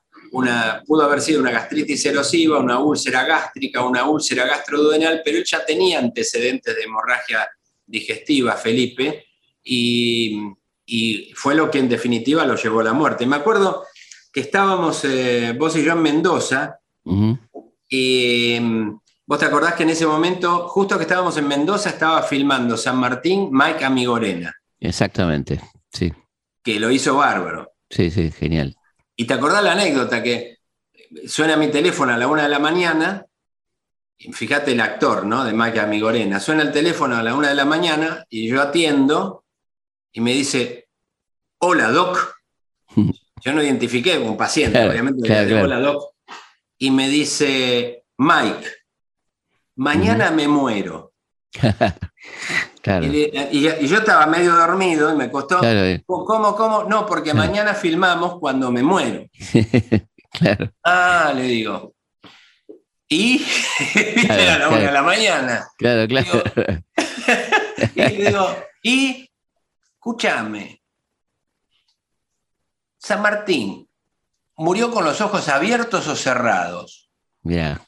pudo 0.87 1.03
haber 1.03 1.21
sido 1.21 1.41
una 1.41 1.51
gastritis 1.51 2.07
erosiva, 2.07 2.61
una 2.61 2.79
úlcera 2.79 3.25
gástrica, 3.25 3.85
una 3.85 4.09
úlcera 4.09 4.47
gastroduodenal, 4.47 5.21
pero 5.25 5.39
él 5.39 5.45
ya 5.45 5.65
tenía 5.65 5.99
antecedentes 5.99 6.77
de 6.77 6.83
hemorragia 6.83 7.49
digestiva, 7.85 8.53
Felipe, 8.53 9.27
y, 9.65 10.53
fue 11.35 11.57
lo 11.57 11.71
que 11.71 11.79
en 11.79 11.89
definitiva 11.89 12.45
lo 12.45 12.55
llevó 12.55 12.81
a 12.81 12.85
la 12.85 12.93
muerte. 12.93 13.27
Me 13.27 13.37
acuerdo 13.37 13.85
que 14.33 14.41
estábamos 14.41 15.05
eh, 15.05 15.55
vos 15.59 15.75
y 15.77 15.83
yo 15.83 15.93
en 15.93 16.03
Mendoza, 16.03 16.79
y 17.89 18.59
mm, 18.61 18.99
vos 19.35 19.41
te 19.41 19.47
acordás 19.47 19.75
que 19.75 19.83
en 19.83 19.91
ese 19.91 20.07
momento, 20.07 20.69
justo 20.69 20.97
que 20.97 21.03
estábamos 21.03 21.37
en 21.37 21.49
Mendoza, 21.49 21.91
estaba 21.91 22.23
filmando 22.23 22.77
San 22.77 22.97
Martín 22.99 23.49
Mike 23.51 23.85
Amigorena. 23.85 24.55
Exactamente, 24.79 25.61
sí. 25.93 26.13
Que 26.63 26.79
lo 26.79 26.89
hizo 26.89 27.17
bárbaro. 27.17 27.73
Sí, 27.91 28.13
sí, 28.13 28.31
genial. 28.31 28.77
Y 29.17 29.25
te 29.25 29.35
acordás 29.35 29.65
la 29.65 29.73
anécdota 29.73 30.23
que 30.23 30.59
suena 31.27 31.57
mi 31.57 31.67
teléfono 31.67 32.13
a 32.13 32.17
la 32.17 32.29
una 32.29 32.45
de 32.45 32.49
la 32.49 32.61
mañana, 32.61 33.27
y 34.17 34.33
fíjate 34.33 34.71
el 34.71 34.81
actor, 34.81 35.27
¿no? 35.27 35.45
De 35.45 35.53
Mike 35.53 35.81
Amigorena, 35.81 36.39
suena 36.39 36.63
el 36.63 36.71
teléfono 36.71 37.17
a 37.17 37.23
la 37.25 37.35
una 37.35 37.49
de 37.49 37.57
la 37.57 37.65
mañana 37.65 38.25
y 38.31 38.47
yo 38.47 38.63
atiendo 38.63 39.45
y 40.13 40.21
me 40.21 40.33
dice, 40.33 40.87
hola 41.59 41.91
Doc. 41.91 42.37
Yo 43.45 43.53
no 43.53 43.63
identifiqué 43.63 44.17
un 44.17 44.39
paciente, 44.39 44.89
obviamente, 44.89 45.61
hola 45.61 45.81
Doc. 45.81 46.15
Y 46.79 46.91
me 46.93 47.09
dice, 47.09 48.05
Mike, 48.17 48.84
mañana 49.77 50.31
me 50.31 50.49
muero. 50.49 51.13
Y, 52.87 53.63
yo 53.63 53.99
estaba 53.99 54.27
medio 54.27 54.55
dormido 54.55 55.11
y 55.11 55.17
me 55.17 55.31
costó. 55.31 55.61
Eh. 55.65 56.03
¿Cómo, 56.05 56.55
cómo? 56.55 56.85
No, 56.85 57.07
porque 57.07 57.33
mañana 57.33 57.73
filmamos 57.73 58.39
cuando 58.39 58.71
me 58.71 58.83
muero. 58.83 59.25
claro. 60.31 60.71
Ah, 60.85 61.33
le 61.35 61.45
digo. 61.45 61.95
Y 63.09 63.43
era 64.25 64.59
la 64.59 64.69
una 64.69 64.79
de 64.79 64.93
la 64.93 65.03
mañana. 65.03 65.67
Claro, 65.79 66.07
claro. 66.07 66.43
y 67.95 68.01
le 68.01 68.25
digo, 68.27 68.57
y 68.83 69.31
escúchame. 69.95 70.83
San 72.99 73.23
Martín, 73.23 73.89
¿murió 74.57 74.91
con 74.91 75.05
los 75.05 75.21
ojos 75.21 75.49
abiertos 75.49 76.07
o 76.09 76.17
cerrados? 76.17 77.11
Ya. 77.43 77.81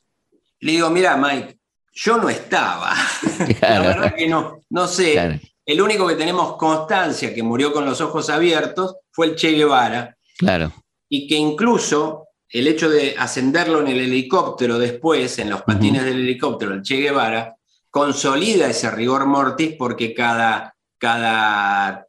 Le 0.61 0.73
digo, 0.73 0.91
mira, 0.91 1.17
Mike, 1.17 1.56
yo 1.97 2.19
no 2.19 2.29
estaba. 2.29 2.95
La 3.61 3.81
verdad 3.81 4.15
que 4.15 4.29
no, 4.29 4.61
no 4.71 4.87
sé. 4.87 5.41
El 5.65 5.81
único 5.81 6.07
que 6.07 6.15
tenemos 6.15 6.57
constancia 6.57 7.35
que 7.35 7.43
murió 7.43 7.73
con 7.73 7.85
los 7.85 8.01
ojos 8.01 8.31
abiertos 8.31 8.97
fue 9.11 9.27
el 9.27 9.35
Che 9.35 9.53
Guevara. 9.53 10.17
Claro. 10.39 10.73
Y 11.09 11.27
que 11.27 11.37
incluso 11.37 12.29
el 12.51 12.69
hecho 12.69 12.89
de 12.91 13.17
ascenderlo 13.19 13.81
en 13.81 13.89
el 13.89 14.01
helicóptero 14.01 14.79
después, 14.79 15.39
en 15.39 15.51
los 15.51 15.63
patines 15.63 16.05
del 16.05 16.21
helicóptero, 16.21 16.75
el 16.75 16.83
Che 16.83 16.97
Guevara, 16.97 17.57
consolida 17.91 18.69
ese 18.69 18.91
rigor 18.91 19.25
mortis 19.27 19.75
porque 19.79 20.13
cada, 20.13 20.77
cada 20.99 22.07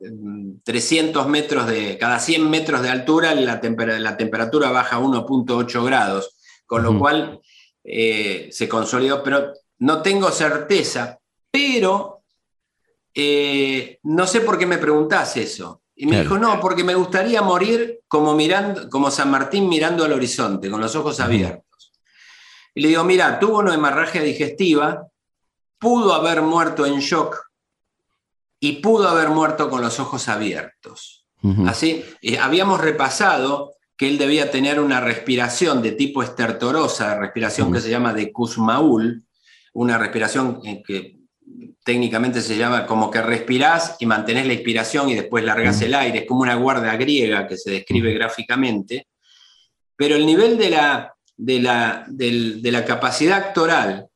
300 0.64 1.26
mm, 1.26 1.30
metros 1.30 1.66
de, 1.66 1.98
cada 1.98 2.20
100 2.20 2.50
metros 2.50 2.82
de 2.82 2.90
altura 2.90 3.34
la, 3.34 3.62
la 4.00 4.18
temperatura 4.18 4.70
baja 4.70 5.00
1.8 5.00 5.86
grados, 5.86 6.36
con 6.66 6.84
lo 6.84 7.00
cual 7.00 7.40
eh, 7.86 8.50
se 8.52 8.68
consolidó. 8.68 9.24
Pero 9.24 9.54
no 9.80 10.02
tengo 10.02 10.32
certeza, 10.32 11.20
pero 11.52 12.24
eh, 13.14 14.00
no 14.04 14.28
sé 14.28 14.42
por 14.42 14.58
qué 14.58 14.66
me 14.66 14.78
preguntás 14.78 15.38
eso. 15.38 15.82
Y 15.96 16.06
me 16.06 16.22
dijo, 16.22 16.38
no, 16.38 16.60
porque 16.60 16.84
me 16.84 16.94
gustaría 16.94 17.42
morir 17.42 18.02
como, 18.08 18.36
mirando, 18.36 18.88
como 18.88 19.10
San 19.10 19.32
Martín 19.32 19.68
mirando 19.68 20.06
al 20.06 20.14
horizonte, 20.14 20.70
con 20.70 20.80
los 20.80 20.96
ojos 20.96 21.20
abiertos. 21.20 21.92
Y 22.76 22.82
le 22.82 22.90
digo, 22.90 23.04
mira, 23.04 23.40
tuvo 23.40 23.58
una 23.60 23.74
hemorragia 23.74 24.22
digestiva, 24.22 25.08
pudo 25.80 26.14
haber 26.14 26.44
muerto 26.44 26.86
en 26.86 27.00
shock 27.00 27.48
y 28.60 28.74
pudo 28.74 29.10
haber 29.10 29.30
muerto 29.30 29.70
con 29.70 29.82
los 29.82 30.00
ojos 30.00 30.28
abiertos. 30.28 31.26
Así, 31.66 32.04
habíamos 32.40 32.82
repasado 32.82 33.74
que 33.96 34.08
él 34.08 34.18
debía 34.18 34.52
tener 34.52 34.80
una 34.80 35.00
respiración 35.00 35.82
de 35.82 35.94
tipo 35.94 36.22
estertorosa, 36.22 37.18
respiración 37.18 37.72
que 37.72 37.82
se 37.82 37.90
llama 37.90 38.14
de 38.14 38.32
Kussmaul, 38.32 39.24
una 39.78 39.98
respiración 39.98 40.62
que 40.62 41.18
técnicamente 41.84 42.42
se 42.42 42.58
llama 42.58 42.86
como 42.86 43.10
que 43.10 43.22
respirás 43.22 43.96
y 44.00 44.06
mantenés 44.06 44.46
la 44.48 44.54
inspiración 44.54 45.10
y 45.10 45.16
después 45.16 45.44
largas 45.44 45.82
el 45.82 45.94
aire, 45.94 46.20
es 46.20 46.26
como 46.26 46.42
una 46.42 46.56
guarda 46.56 46.96
griega 46.98 47.48
que 47.48 47.58
se 47.58 47.72
describe 47.72 48.14
gráficamente, 48.14 49.08
pero 49.96 50.16
el 50.16 50.26
nivel 50.26 50.58
de 50.58 50.70
la, 50.70 51.14
de 51.36 51.60
la, 51.60 52.06
de 52.08 52.72
la 52.72 52.84
capacidad 52.84 53.38
actoral, 53.38 54.08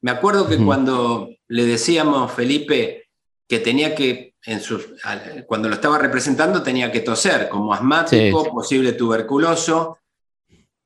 me 0.00 0.10
acuerdo 0.10 0.48
que 0.48 0.58
cuando 0.58 1.30
le 1.48 1.64
decíamos, 1.64 2.32
Felipe, 2.32 3.08
que 3.46 3.60
tenía 3.60 3.94
que, 3.94 4.34
en 4.44 4.60
cuando 5.46 5.68
lo 5.68 5.76
estaba 5.76 5.98
representando, 5.98 6.62
tenía 6.62 6.90
que 6.90 7.00
toser 7.00 7.48
como 7.48 7.72
asmático, 7.72 8.50
posible 8.50 8.92
tuberculoso, 8.92 9.98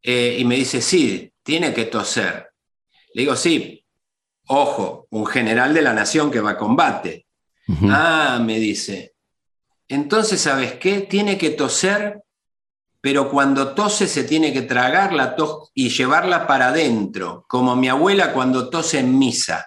eh, 0.03 0.37
y 0.39 0.45
me 0.45 0.57
dice, 0.57 0.81
sí, 0.81 1.33
tiene 1.43 1.73
que 1.73 1.87
toser. 1.87 2.51
Le 3.15 3.23
digo, 3.23 3.35
sí, 3.35 3.85
ojo, 4.49 5.07
un 5.11 5.27
general 5.27 5.73
de 5.73 5.83
la 5.83 5.93
nación 5.93 6.31
que 6.31 6.41
va 6.41 6.51
a 6.51 6.59
combate. 6.59 7.27
Ah, 7.85 8.41
me 8.43 8.59
dice. 8.59 9.15
Entonces, 9.89 10.41
¿sabes 10.41 10.75
qué? 10.75 11.03
Tiene 11.03 11.39
que 11.39 11.51
toser, 11.51 12.23
pero 13.01 13.31
cuando 13.31 13.75
tose 13.75 14.07
se 14.07 14.25
tiene 14.25 14.53
que 14.53 14.63
tragar 14.63 15.13
la 15.13 15.37
tos 15.37 15.71
y 15.75 15.91
llevarla 15.91 16.47
para 16.47 16.69
adentro, 16.69 17.45
como 17.49 17.77
mi 17.77 17.89
abuela 17.89 18.33
cuando 18.33 18.69
tose 18.71 18.99
en 18.99 19.19
misa. 19.19 19.67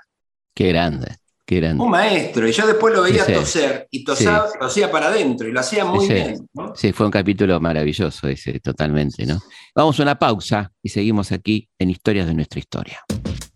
Qué 0.53 0.67
grande. 0.69 1.20
Un 1.51 1.91
maestro, 1.91 2.47
y 2.47 2.53
yo 2.53 2.65
después 2.65 2.93
lo 2.93 3.01
veía 3.01 3.25
toser 3.25 3.85
y 3.91 4.05
tosía 4.05 4.89
para 4.89 5.07
adentro 5.07 5.49
y 5.49 5.51
lo 5.51 5.59
hacía 5.59 5.83
muy 5.83 6.07
bien. 6.07 6.47
Sí, 6.75 6.93
fue 6.93 7.05
un 7.05 7.11
capítulo 7.11 7.59
maravilloso 7.59 8.29
ese, 8.29 8.61
totalmente, 8.61 9.25
¿no? 9.25 9.37
Vamos 9.75 9.99
a 9.99 10.03
una 10.03 10.17
pausa 10.17 10.71
y 10.81 10.87
seguimos 10.87 11.33
aquí 11.33 11.67
en 11.77 11.89
Historias 11.89 12.27
de 12.27 12.35
nuestra 12.35 12.59
historia. 12.59 13.03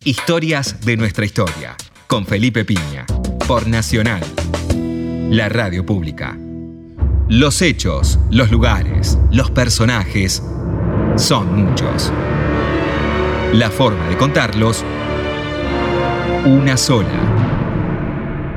Historias 0.04 0.82
de 0.86 0.98
nuestra 0.98 1.24
historia, 1.24 1.78
con 2.08 2.26
Felipe 2.26 2.66
Piña, 2.66 3.06
por 3.48 3.66
Nacional, 3.66 4.22
la 5.30 5.48
radio 5.48 5.86
pública. 5.86 6.38
Los 7.30 7.62
hechos, 7.62 8.20
los 8.30 8.52
lugares, 8.52 9.18
los 9.32 9.52
personajes 9.52 10.44
son 11.16 11.66
muchos. 11.66 12.12
La 13.54 13.72
forma 13.72 14.10
de 14.10 14.18
contarlos, 14.18 14.84
una 16.46 16.76
sola 16.76 17.35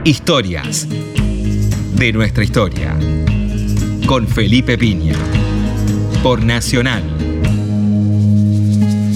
Historias 0.09 0.89
de 0.89 2.13
nuestra 2.15 2.43
historia. 2.43 2.97
Con 4.07 4.27
Felipe 4.27 4.79
Piña. 4.79 5.13
Por 6.23 6.43
Nacional. 6.43 7.03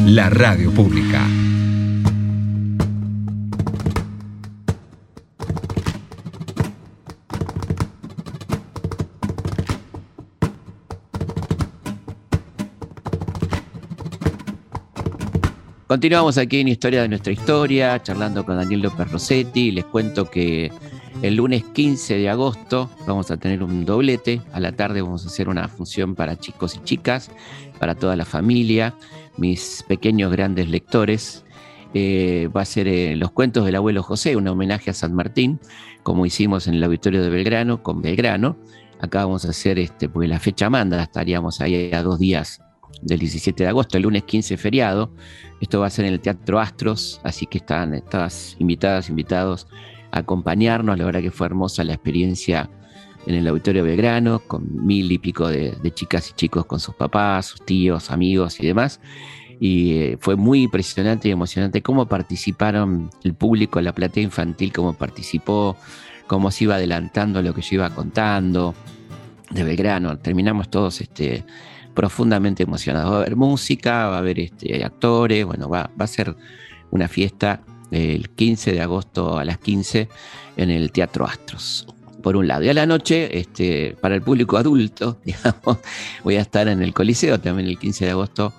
La 0.05 0.29
radio 0.29 0.71
pública. 0.71 1.27
Continuamos 15.93 16.39
aquí 16.39 16.61
en 16.61 16.69
Historia 16.69 17.03
de 17.03 17.09
nuestra 17.11 17.35
historia, 17.35 18.03
charlando 18.03 18.47
con 18.47 18.57
Daniel 18.57 18.81
López 18.81 19.13
Rossetti. 19.13 19.71
Les 19.73 19.85
cuento 19.85 20.31
que 20.31 20.73
el 21.21 21.35
lunes 21.37 21.65
15 21.65 22.17
de 22.17 22.31
agosto 22.31 22.89
vamos 23.07 23.31
a 23.31 23.37
tener 23.37 23.63
un 23.63 23.85
doblete. 23.85 24.41
A 24.55 24.61
la 24.61 24.73
tarde 24.73 25.03
vamos 25.03 25.27
a 25.27 25.29
hacer 25.29 25.51
una 25.51 25.69
función 25.69 26.15
para 26.15 26.39
chicos 26.39 26.77
y 26.77 26.85
chicas, 26.85 27.31
para 27.79 27.95
toda 27.95 28.17
la 28.17 28.25
familia, 28.25 28.95
mis 29.37 29.85
pequeños 29.87 30.33
grandes 30.33 30.71
lectores. 30.71 31.45
Eh, 31.93 32.49
va 32.57 32.63
a 32.63 32.65
ser 32.65 32.89
eh, 32.89 33.15
Los 33.15 33.33
cuentos 33.33 33.67
del 33.67 33.77
abuelo 33.77 34.03
José, 34.03 34.35
un 34.35 34.49
homenaje 34.49 34.89
a 34.89 34.95
San 34.95 35.13
Martín, 35.13 35.61
como 36.03 36.25
hicimos 36.25 36.69
en 36.69 36.77
el 36.77 36.85
auditorio 36.85 37.23
de 37.23 37.29
Belgrano, 37.29 37.83
con 37.83 38.01
Belgrano. 38.01 38.57
Acá 38.99 39.27
vamos 39.27 39.45
a 39.45 39.51
hacer, 39.51 39.79
este, 39.79 40.09
porque 40.09 40.27
la 40.27 40.41
fecha 40.41 40.71
manda, 40.71 41.03
estaríamos 41.03 41.61
ahí 41.61 41.93
a 41.93 42.03
dos 42.03 42.19
días 42.19 42.63
del 43.01 43.19
17 43.19 43.63
de 43.63 43.69
agosto, 43.69 43.97
el 43.97 44.05
lunes 44.05 44.25
15 44.25 44.57
feriado. 44.57 45.11
Esto 45.61 45.81
va 45.81 45.87
a 45.87 45.91
ser 45.91 46.05
en 46.05 46.15
el 46.15 46.21
Teatro 46.21 46.61
Astros, 46.61 47.21
así 47.25 47.47
que 47.47 47.59
están 47.59 48.03
todas 48.11 48.57
invitadas, 48.59 49.09
invitados 49.09 49.69
a 50.11 50.21
acompañarnos. 50.21 50.99
La 50.99 51.05
verdad 51.05 51.21
que 51.21 51.31
fue 51.31 51.47
hermosa 51.47 51.85
la 51.85 51.95
experiencia 51.95 52.71
en 53.27 53.37
el 53.37 53.47
Auditorio 53.47 53.85
Belgrano, 53.85 54.41
con 54.41 54.85
mil 54.85 55.11
y 55.11 55.19
pico 55.19 55.49
de, 55.49 55.77
chicas 55.95 56.31
y 56.31 56.33
chicos 56.35 56.67
con 56.67 56.81
sus 56.81 56.95
papás, 56.95 57.47
sus 57.47 57.65
tíos, 57.65 58.11
amigos 58.11 58.59
y 58.61 58.67
demás. 58.67 59.01
Y 59.61 59.95
eh, 59.95 60.19
fue 60.21 60.35
muy 60.35 60.63
impresionante 60.63 61.29
y 61.29 61.31
emocionante 61.31 61.83
cómo 61.83 62.07
participaron 62.07 63.11
el 63.23 63.35
público, 63.35 63.81
la 63.81 63.93
platea 63.93 64.25
infantil, 64.25 64.73
cómo 64.73 64.95
participó, 64.95 65.77
cómo 66.27 66.51
se 66.51 66.65
iba 66.65 66.75
adelantando 66.75 67.43
lo 67.43 67.55
que 67.55 67.63
yo 67.63 67.77
iba 67.77 67.91
contando 67.91 68.75
de 69.51 69.63
Belgrano. 69.63 70.19
Terminamos 70.19 70.69
todos 70.69 71.01
este, 71.01 71.45
profundamente 71.95 72.63
emocionados. 72.63 73.13
Va 73.13 73.17
a 73.17 73.21
haber 73.21 73.37
música, 73.37 74.09
va 74.09 74.17
a 74.17 74.19
haber 74.19 74.41
este, 74.41 74.85
actores, 74.85 75.45
bueno, 75.45 75.69
va, 75.69 75.91
va 75.99 76.05
a 76.05 76.09
ser 76.09 76.37
una 76.91 77.09
fiesta 77.09 77.63
el 77.91 78.31
15 78.31 78.73
de 78.73 78.81
agosto 78.81 79.39
a 79.39 79.45
las 79.45 79.59
15 79.59 80.09
en 80.57 80.71
el 80.71 80.93
Teatro 80.93 81.27
Astros. 81.27 81.87
Por 82.23 82.37
un 82.37 82.47
lado, 82.47 82.63
y 82.63 82.69
a 82.69 82.75
la 82.75 82.87
noche, 82.87 83.39
este, 83.39 83.97
para 84.01 84.15
el 84.15 84.23
público 84.23 84.57
adulto, 84.57 85.19
digamos, 85.25 85.79
voy 86.23 86.37
a 86.37 86.41
estar 86.41 86.69
en 86.69 86.83
el 86.83 86.95
Coliseo 86.95 87.41
también 87.41 87.69
el 87.69 87.79
15 87.79 88.07
de 88.07 88.11
agosto 88.13 88.53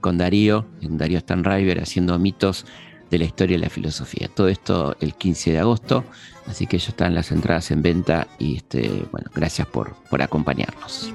con 0.00 0.18
Darío, 0.18 0.66
en 0.80 0.96
Darío 0.96 1.18
Stanriver, 1.18 1.80
haciendo 1.80 2.18
mitos 2.18 2.64
de 3.10 3.18
la 3.18 3.24
historia 3.24 3.56
y 3.56 3.60
la 3.60 3.70
filosofía. 3.70 4.28
Todo 4.28 4.48
esto 4.48 4.96
el 5.00 5.14
15 5.14 5.52
de 5.52 5.58
agosto, 5.58 6.04
así 6.46 6.66
que 6.66 6.78
ya 6.78 6.90
están 6.90 7.14
las 7.14 7.32
entradas 7.32 7.70
en 7.70 7.82
venta 7.82 8.28
y 8.38 8.56
este, 8.56 9.04
bueno, 9.10 9.30
gracias 9.34 9.66
por, 9.66 9.96
por 10.08 10.22
acompañarnos. 10.22 11.12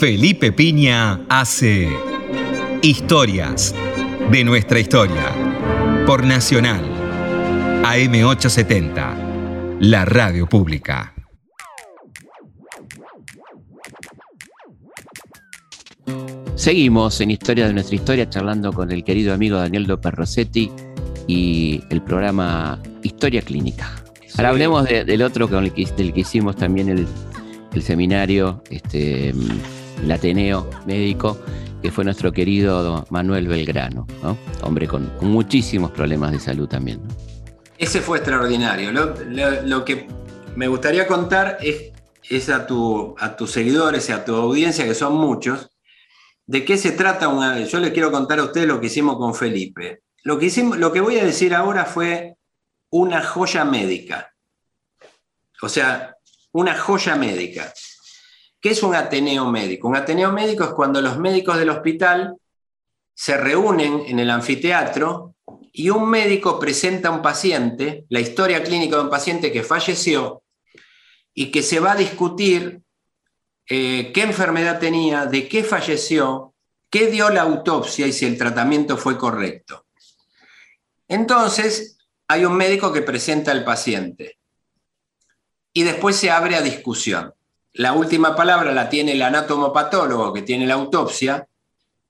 Felipe 0.00 0.50
Piña 0.50 1.20
hace 1.28 1.86
Historias 2.80 3.74
de 4.30 4.44
nuestra 4.44 4.80
historia 4.80 5.30
por 6.06 6.24
Nacional 6.24 6.82
AM870, 7.84 9.78
la 9.78 10.06
radio 10.06 10.48
pública. 10.48 11.14
Seguimos 16.54 17.20
en 17.20 17.32
Historia 17.32 17.66
de 17.66 17.74
nuestra 17.74 17.96
historia 17.96 18.30
charlando 18.30 18.72
con 18.72 18.90
el 18.92 19.04
querido 19.04 19.34
amigo 19.34 19.58
Daniel 19.58 19.82
López 19.82 20.14
Rossetti 20.14 20.70
y 21.26 21.84
el 21.90 22.00
programa 22.00 22.80
Historia 23.02 23.42
Clínica. 23.42 24.02
Ahora 24.38 24.48
hablemos 24.48 24.88
del 24.88 25.20
otro 25.20 25.46
con 25.46 25.64
el 25.64 25.74
que, 25.74 25.84
del 25.94 26.14
que 26.14 26.20
hicimos 26.20 26.56
también 26.56 26.88
el, 26.88 27.06
el 27.74 27.82
seminario, 27.82 28.62
este, 28.70 29.34
el 30.02 30.10
Ateneo 30.12 30.68
Médico, 30.86 31.38
que 31.82 31.90
fue 31.90 32.04
nuestro 32.04 32.32
querido 32.32 33.06
Manuel 33.10 33.48
Belgrano, 33.48 34.06
hombre 34.62 34.86
con, 34.86 35.10
muchísimos 35.20 35.90
problemas 35.90 36.32
de 36.32 36.40
salud 36.40 36.68
también. 36.68 37.00
Ese 37.78 38.00
fue 38.00 38.18
extraordinario. 38.18 38.92
Lo, 38.92 39.84
que 39.84 40.06
me 40.56 40.68
gustaría 40.68 41.06
contar 41.06 41.58
es, 41.62 42.48
a, 42.50 42.66
tu, 42.66 43.14
a 43.18 43.36
tus 43.36 43.50
seguidores 43.50 44.08
y 44.08 44.12
a 44.12 44.24
tu 44.24 44.34
audiencia, 44.34 44.84
que 44.84 44.94
son 44.94 45.14
muchos, 45.14 45.70
de 46.46 46.64
qué 46.64 46.76
se 46.76 46.92
trata 46.92 47.28
una 47.28 47.60
Yo 47.60 47.78
les 47.78 47.92
quiero 47.92 48.10
contar 48.10 48.40
a 48.40 48.44
ustedes 48.44 48.66
lo 48.66 48.80
que 48.80 48.88
hicimos 48.88 49.16
con 49.16 49.34
Felipe. 49.34 50.02
Lo 50.22 50.38
que, 50.38 50.46
hicimos, 50.46 50.78
lo 50.78 50.92
que 50.92 51.00
voy 51.00 51.18
a 51.18 51.24
decir 51.24 51.54
ahora 51.54 51.86
fue 51.86 52.36
una 52.90 53.22
joya 53.22 53.64
médica. 53.64 54.34
O 55.62 55.68
sea, 55.68 56.16
una 56.52 56.76
joya 56.76 57.16
médica. 57.16 57.72
¿Qué 58.60 58.70
es 58.70 58.82
un 58.82 58.94
Ateneo 58.94 59.50
médico? 59.50 59.88
Un 59.88 59.96
Ateneo 59.96 60.32
médico 60.32 60.64
es 60.64 60.70
cuando 60.70 61.00
los 61.00 61.18
médicos 61.18 61.56
del 61.56 61.70
hospital 61.70 62.36
se 63.14 63.36
reúnen 63.38 64.02
en 64.06 64.18
el 64.18 64.28
anfiteatro 64.28 65.34
y 65.72 65.88
un 65.88 66.08
médico 66.08 66.58
presenta 66.58 67.08
a 67.08 67.12
un 67.12 67.22
paciente, 67.22 68.04
la 68.10 68.20
historia 68.20 68.62
clínica 68.62 68.96
de 68.96 69.02
un 69.02 69.10
paciente 69.10 69.50
que 69.50 69.62
falleció 69.62 70.42
y 71.32 71.50
que 71.50 71.62
se 71.62 71.80
va 71.80 71.92
a 71.92 71.96
discutir 71.96 72.82
eh, 73.66 74.10
qué 74.12 74.22
enfermedad 74.22 74.78
tenía, 74.78 75.24
de 75.24 75.48
qué 75.48 75.64
falleció, 75.64 76.54
qué 76.90 77.06
dio 77.06 77.30
la 77.30 77.42
autopsia 77.42 78.06
y 78.06 78.12
si 78.12 78.26
el 78.26 78.36
tratamiento 78.36 78.98
fue 78.98 79.16
correcto. 79.16 79.86
Entonces, 81.08 81.96
hay 82.28 82.44
un 82.44 82.56
médico 82.56 82.92
que 82.92 83.02
presenta 83.02 83.52
al 83.52 83.64
paciente 83.64 84.38
y 85.72 85.82
después 85.82 86.16
se 86.16 86.30
abre 86.30 86.56
a 86.56 86.62
discusión 86.62 87.32
la 87.74 87.92
última 87.92 88.34
palabra 88.34 88.72
la 88.72 88.88
tiene 88.88 89.12
el 89.12 89.22
anatomopatólogo 89.22 90.32
que 90.32 90.42
tiene 90.42 90.66
la 90.66 90.74
autopsia, 90.74 91.46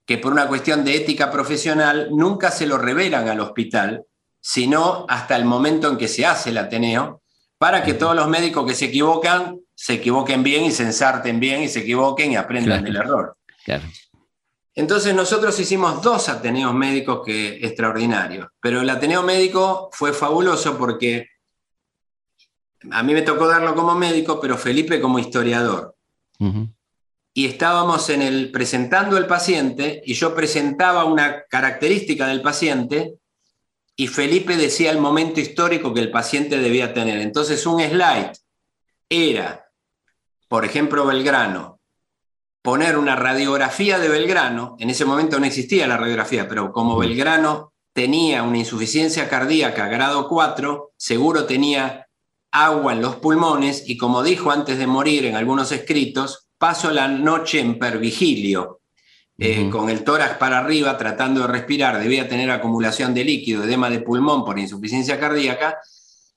que 0.06 0.18
por 0.18 0.32
una 0.32 0.48
cuestión 0.48 0.84
de 0.84 0.96
ética 0.96 1.30
profesional 1.30 2.08
nunca 2.10 2.50
se 2.50 2.66
lo 2.66 2.78
revelan 2.78 3.28
al 3.28 3.40
hospital, 3.40 4.04
sino 4.40 5.04
hasta 5.08 5.36
el 5.36 5.44
momento 5.44 5.88
en 5.88 5.98
que 5.98 6.08
se 6.08 6.26
hace 6.26 6.50
el 6.50 6.58
Ateneo, 6.58 7.22
para 7.58 7.82
que 7.82 7.94
todos 7.94 8.16
los 8.16 8.28
médicos 8.28 8.66
que 8.66 8.74
se 8.74 8.86
equivocan 8.86 9.60
se 9.74 9.94
equivoquen 9.94 10.42
bien 10.42 10.64
y 10.64 10.72
se 10.72 10.82
ensarten 10.82 11.40
bien 11.40 11.62
y 11.62 11.68
se 11.68 11.80
equivoquen 11.80 12.32
y 12.32 12.36
aprendan 12.36 12.84
del 12.84 12.96
error. 12.96 13.36
Entonces 14.74 15.14
nosotros 15.14 15.58
hicimos 15.58 16.02
dos 16.02 16.28
Ateneos 16.28 16.74
médicos 16.74 17.22
que 17.24 17.56
extraordinarios, 17.64 18.48
pero 18.60 18.82
el 18.82 18.90
Ateneo 18.90 19.22
médico 19.22 19.88
fue 19.92 20.12
fabuloso 20.12 20.76
porque 20.76 21.29
a 22.90 23.02
mí 23.02 23.12
me 23.12 23.22
tocó 23.22 23.46
darlo 23.46 23.74
como 23.74 23.94
médico, 23.94 24.40
pero 24.40 24.56
Felipe 24.56 25.00
como 25.00 25.18
historiador. 25.18 25.96
Y 27.32 27.46
estábamos 27.46 28.08
en 28.08 28.22
el 28.22 28.50
presentando 28.50 29.16
el 29.18 29.26
paciente 29.26 30.02
y 30.04 30.14
yo 30.14 30.34
presentaba 30.34 31.04
una 31.04 31.42
característica 31.44 32.26
del 32.26 32.40
paciente 32.40 33.14
y 33.94 34.06
Felipe 34.06 34.56
decía 34.56 34.90
el 34.90 34.98
momento 34.98 35.40
histórico 35.40 35.92
que 35.92 36.00
el 36.00 36.10
paciente 36.10 36.58
debía 36.58 36.94
tener. 36.94 37.20
Entonces 37.20 37.66
un 37.66 37.80
slide 37.80 38.32
era, 39.08 39.66
por 40.48 40.64
ejemplo, 40.64 41.04
Belgrano, 41.04 41.80
poner 42.62 42.96
una 42.96 43.16
radiografía 43.16 43.98
de 43.98 44.08
Belgrano, 44.08 44.76
en 44.78 44.90
ese 44.90 45.04
momento 45.04 45.38
no 45.38 45.46
existía 45.46 45.86
la 45.86 45.96
radiografía, 45.96 46.48
pero 46.48 46.72
como 46.72 46.96
Belgrano 46.96 47.72
tenía 47.92 48.42
una 48.42 48.58
insuficiencia 48.58 49.28
cardíaca 49.28 49.88
grado 49.88 50.28
4, 50.28 50.92
seguro 50.96 51.44
tenía 51.44 52.06
agua 52.52 52.92
en 52.92 53.02
los 53.02 53.16
pulmones 53.16 53.84
y 53.86 53.96
como 53.96 54.22
dijo 54.22 54.50
antes 54.50 54.78
de 54.78 54.86
morir 54.86 55.24
en 55.24 55.36
algunos 55.36 55.72
escritos, 55.72 56.48
paso 56.58 56.90
la 56.90 57.08
noche 57.08 57.60
en 57.60 57.78
pervigilio, 57.78 58.80
eh, 59.38 59.70
con 59.70 59.88
el 59.88 60.04
tórax 60.04 60.36
para 60.36 60.58
arriba 60.58 60.98
tratando 60.98 61.40
de 61.40 61.46
respirar, 61.46 61.98
debía 61.98 62.28
tener 62.28 62.50
acumulación 62.50 63.14
de 63.14 63.24
líquido, 63.24 63.64
edema 63.64 63.88
de 63.88 64.00
pulmón 64.00 64.44
por 64.44 64.58
insuficiencia 64.58 65.18
cardíaca. 65.18 65.78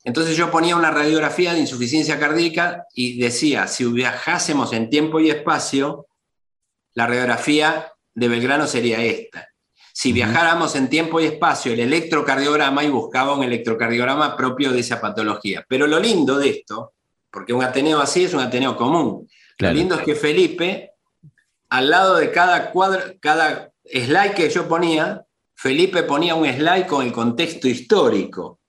Entonces 0.05 0.37
yo 0.37 0.49
ponía 0.49 0.77
una 0.77 0.89
radiografía 0.89 1.53
de 1.53 1.59
insuficiencia 1.59 2.17
cardíaca 2.17 2.85
y 2.93 3.19
decía, 3.19 3.67
si 3.67 3.83
viajásemos 3.85 4.71
en 4.71 4.89
tiempo 4.89 5.19
y 5.19 5.29
espacio, 5.29 6.07
la 6.93 7.07
radiografía 7.07 7.91
de 8.13 8.27
Belgrano 8.29 8.67
sería 8.67 9.03
esta. 9.03 9.49
Si 9.95 10.11
viajáramos 10.11 10.75
en 10.75 10.89
tiempo 10.89 11.19
y 11.19 11.25
espacio, 11.25 11.71
el 11.71 11.79
electrocardiograma 11.79 12.83
y 12.83 12.89
buscaba 12.89 13.35
un 13.35 13.43
electrocardiograma 13.43 14.35
propio 14.35 14.71
de 14.71 14.79
esa 14.79 14.99
patología. 14.99 15.63
Pero 15.69 15.85
lo 15.85 15.99
lindo 15.99 16.39
de 16.39 16.49
esto, 16.49 16.93
porque 17.29 17.53
un 17.53 17.63
Ateneo 17.63 17.99
así 17.99 18.23
es 18.23 18.33
un 18.33 18.39
Ateneo 18.39 18.75
común, 18.75 19.29
lo 19.59 19.71
lindo 19.71 19.95
es 19.95 20.01
que 20.01 20.15
Felipe, 20.15 20.93
al 21.69 21.91
lado 21.91 22.15
de 22.15 22.31
cada 22.31 22.71
cuadro, 22.71 23.01
cada 23.19 23.71
slide 23.85 24.33
que 24.33 24.49
yo 24.49 24.67
ponía, 24.67 25.23
Felipe 25.53 26.01
ponía 26.03 26.33
un 26.33 26.51
slide 26.51 26.87
con 26.87 27.05
el 27.05 27.13
contexto 27.13 27.67
histórico. 27.67 28.59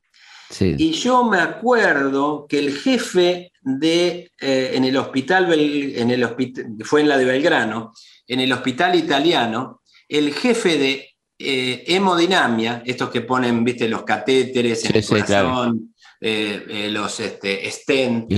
Y 0.60 0.92
yo 0.92 1.24
me 1.24 1.38
acuerdo 1.38 2.46
que 2.46 2.58
el 2.58 2.76
jefe 2.76 3.50
de, 3.62 4.30
eh, 4.38 4.72
en 4.74 4.84
el 4.84 4.96
hospital, 4.98 5.52
en 5.52 6.10
el 6.10 6.22
hospital, 6.22 6.76
fue 6.84 7.00
en 7.00 7.08
la 7.08 7.16
de 7.16 7.24
Belgrano, 7.24 7.92
en 8.28 8.40
el 8.40 8.52
hospital 8.52 8.94
italiano, 8.94 9.80
el 10.06 10.34
jefe 10.34 10.78
de 10.78 11.13
eh, 11.38 11.84
hemodinamia, 11.86 12.82
estos 12.84 13.10
que 13.10 13.22
ponen, 13.22 13.64
viste, 13.64 13.88
los 13.88 14.02
catéteres 14.02 14.84
en 14.84 14.96
el 14.96 15.06
corazón, 15.06 15.94
eh, 16.20 16.64
eh, 16.68 16.90
los 16.90 17.20
este, 17.20 17.70
stent, 17.70 18.30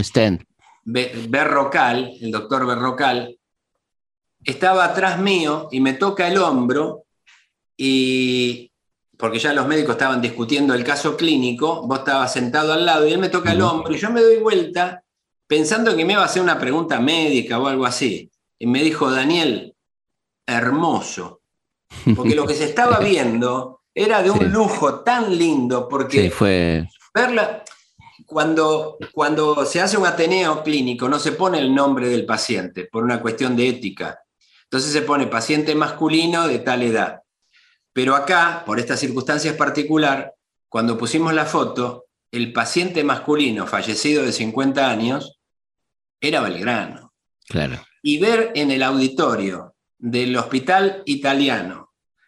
Berrocal, 0.85 2.13
el 2.21 2.31
doctor 2.31 2.67
Berrocal, 2.67 3.37
estaba 4.45 4.85
atrás 4.85 5.19
mío 5.19 5.69
y 5.73 5.81
me 5.81 5.95
toca 5.95 6.29
el 6.29 6.39
hombro 6.39 7.05
y 7.77 8.71
porque 9.17 9.39
ya 9.39 9.53
los 9.53 9.67
médicos 9.67 9.93
estaban 9.93 10.21
discutiendo 10.21 10.75
el 10.75 10.85
caso 10.85 11.17
clínico, 11.17 11.87
vos 11.87 12.01
estabas 12.01 12.33
sentado 12.33 12.73
al 12.73 12.87
lado 12.87 13.07
y 13.07 13.13
él 13.13 13.19
me 13.19 13.31
toca 13.31 13.53
el 13.53 13.63
hombro 13.63 13.93
y 13.95 13.99
yo 13.99 14.11
me 14.11 14.21
doy 14.21 14.39
vuelta 14.39 15.03
pensando 15.47 15.97
que 15.97 16.05
me 16.05 16.13
iba 16.13 16.23
a 16.23 16.27
hacer 16.27 16.43
una 16.43 16.59
pregunta 16.59 17.01
médica 17.01 17.59
o 17.59 17.67
algo 17.67 17.87
así. 17.87 18.31
Y 18.59 18.67
me 18.67 18.83
dijo, 18.83 19.11
Daniel, 19.11 19.75
hermoso. 20.47 21.41
Porque 22.15 22.35
lo 22.35 22.47
que 22.47 22.55
se 22.55 22.65
estaba 22.65 22.99
viendo 22.99 23.81
era 23.95 24.23
de 24.23 24.31
un 24.31 24.53
lujo 24.53 25.01
tan 25.01 25.37
lindo, 25.37 25.89
porque 25.89 26.31
fue... 26.31 26.87
verla, 27.15 27.65
cuando, 28.27 28.99
cuando 29.13 29.65
se 29.65 29.81
hace 29.81 29.97
un 29.97 30.07
Ateneo 30.07 30.63
clínico 30.63 31.09
no 31.09 31.19
se 31.19 31.33
pone 31.33 31.59
el 31.59 31.75
nombre 31.75 32.09
del 32.09 32.27
paciente 32.27 32.85
por 32.85 33.05
una 33.05 33.23
cuestión 33.23 33.57
de 33.57 33.69
ética. 33.69 34.21
Entonces 34.65 34.93
se 34.93 35.03
pone 35.03 35.29
paciente 35.29 35.75
masculino 35.75 36.47
de 36.49 36.59
tal 36.59 36.83
edad. 36.83 37.23
Pero 37.93 38.15
acá, 38.15 38.63
por 38.67 38.79
estas 38.79 39.01
circunstancias 39.01 39.55
particular, 39.55 40.35
cuando 40.69 40.99
pusimos 40.99 41.33
la 41.33 41.47
foto, 41.47 42.07
el 42.31 42.53
paciente 42.53 43.05
masculino 43.05 43.67
fallecido 43.67 44.25
de 44.25 44.33
50 44.33 44.91
años 44.91 45.39
era 46.21 46.41
Belgrano. 46.41 47.15
Claro. 47.49 47.81
Y 48.03 48.19
ver 48.19 48.53
en 48.55 48.71
el 48.71 48.83
auditorio 48.83 49.75
del 49.99 50.37
hospital 50.37 51.03
italiano, 51.07 51.86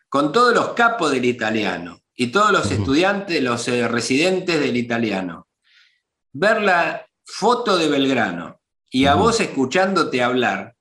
con 0.09 0.33
todos 0.33 0.55
los 0.55 0.71
capos 0.71 1.12
del 1.12 1.25
italiano 1.25 2.01
y 2.14 2.29
todos 2.29 2.51
los 2.51 2.71
estudiantes, 2.71 3.42
los 3.42 3.68
eh, 3.68 3.87
residentes 3.87 4.59
del 4.61 4.77
italiano, 4.77 5.49
ver 6.33 6.62
la 6.62 7.07
foto 7.25 7.77
de 7.77 7.88
Belgrano 7.88 8.61
y 8.90 9.07
a 9.07 9.14
vos 9.14 9.40
escuchándote 9.40 10.23
hablar. 10.23 10.75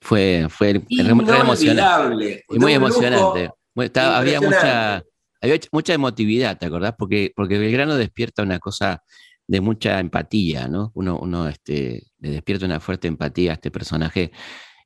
Fue, 0.00 0.46
fue 0.48 0.82
emocionante. 0.90 2.44
Y 2.48 2.58
muy 2.58 2.72
emocionante. 2.72 3.50
había, 3.94 4.40
mucha, 4.40 5.02
había 5.40 5.60
mucha 5.72 5.94
emotividad, 5.94 6.58
¿te 6.58 6.66
acordás? 6.66 6.94
Porque, 6.98 7.32
porque 7.34 7.58
Belgrano 7.58 7.96
despierta 7.96 8.42
una 8.42 8.58
cosa 8.58 9.02
de 9.46 9.60
mucha 9.60 9.98
empatía, 9.98 10.68
¿no? 10.68 10.92
Uno, 10.94 11.18
uno 11.18 11.48
este, 11.48 12.06
le 12.18 12.30
despierta 12.30 12.66
una 12.66 12.80
fuerte 12.80 13.08
empatía 13.08 13.52
a 13.52 13.54
este 13.54 13.70
personaje 13.70 14.30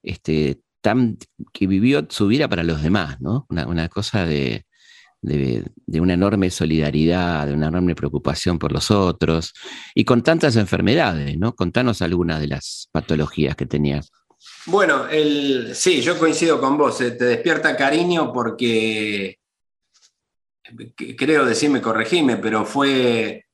este, 0.03 0.61
que 1.53 1.67
vivió 1.67 2.07
su 2.09 2.27
vida 2.27 2.49
para 2.49 2.65
los 2.65 2.83
demás, 2.83 3.21
¿no? 3.21 3.47
Una, 3.49 3.89
cosa 3.89 4.27
de, 4.27 4.67
una 5.23 6.15
enorme 6.15 6.51
solidaridad, 6.51 7.47
de 7.47 7.55
una 7.55 7.69
enorme 7.69 7.95
preocupación 7.95 8.59
por 8.59 8.73
los 8.73 8.91
otros, 8.91 9.53
y 9.95 10.05
con 10.05 10.23
tantas 10.23 10.57
enfermedades, 10.57 11.39
¿no? 11.39 11.55
Contanos 11.55 12.03
algunas 12.03 12.41
de 12.41 12.49
las 12.49 12.89
patologías 12.93 13.57
que 13.57 13.67
tenías. 13.67 14.11
Bueno, 14.67 15.09
el, 15.09 15.75
sí, 15.75 16.01
yo 16.03 16.19
coincido 16.19 16.61
con 16.61 16.77
vos, 16.77 17.01
eh, 17.01 17.13
te 17.13 17.25
despierta 17.25 17.77
cariño 17.77 18.33
porque, 18.33 19.39
creo 21.17 21.45
decirme, 21.45 21.81
corregime, 21.81 22.37
pero 22.37 22.65
fue 22.65 23.45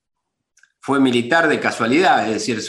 fue 0.81 0.99
militar 0.99 1.47
de 1.47 1.59
casualidad, 1.59 2.27
es 2.27 2.45
decir, 2.45 2.59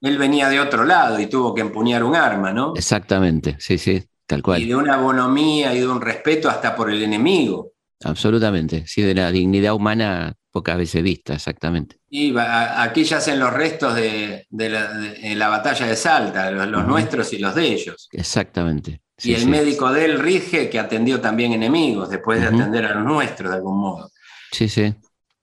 él 0.00 0.18
venía 0.18 0.48
de 0.48 0.60
otro 0.60 0.84
lado 0.84 1.18
y 1.20 1.26
tuvo 1.26 1.54
que 1.54 1.60
empuñar 1.60 2.02
un 2.02 2.16
arma, 2.16 2.52
¿no? 2.52 2.72
Exactamente, 2.74 3.56
sí, 3.58 3.78
sí, 3.78 4.02
tal 4.26 4.42
cual. 4.42 4.60
Y 4.60 4.66
de 4.66 4.76
una 4.76 4.96
bonomía 4.96 5.72
y 5.74 5.80
de 5.80 5.88
un 5.88 6.00
respeto 6.00 6.48
hasta 6.48 6.74
por 6.74 6.90
el 6.90 7.02
enemigo. 7.02 7.72
Absolutamente, 8.04 8.86
sí, 8.86 9.02
de 9.02 9.14
la 9.14 9.30
dignidad 9.30 9.74
humana 9.74 10.34
pocas 10.50 10.76
veces 10.76 11.02
vista, 11.02 11.34
exactamente. 11.34 11.96
Y 12.10 12.34
aquí 12.36 13.04
yacen 13.04 13.38
los 13.38 13.52
restos 13.52 13.94
de, 13.94 14.46
la, 14.50 15.48
batalla 15.48 15.86
de 15.86 15.96
Salta, 15.96 16.50
los, 16.50 16.86
nuestros 16.86 17.32
y 17.32 17.38
los 17.38 17.54
de 17.54 17.72
ellos. 17.72 18.08
Exactamente. 18.12 19.02
y 19.22 19.34
el 19.34 19.46
médico 19.48 19.92
de 19.92 20.04
él, 20.04 20.18
Rige, 20.18 20.68
que 20.68 20.78
atendió 20.78 21.20
también 21.20 21.52
enemigos 21.52 22.10
después 22.10 22.40
de 22.40 22.48
atender 22.48 22.84
a 22.86 22.94
los 22.94 23.04
nuestros 23.04 23.50
de 23.50 23.56
algún 23.56 23.78
modo. 23.78 24.10
Sí, 24.50 24.68
sí. 24.68 24.94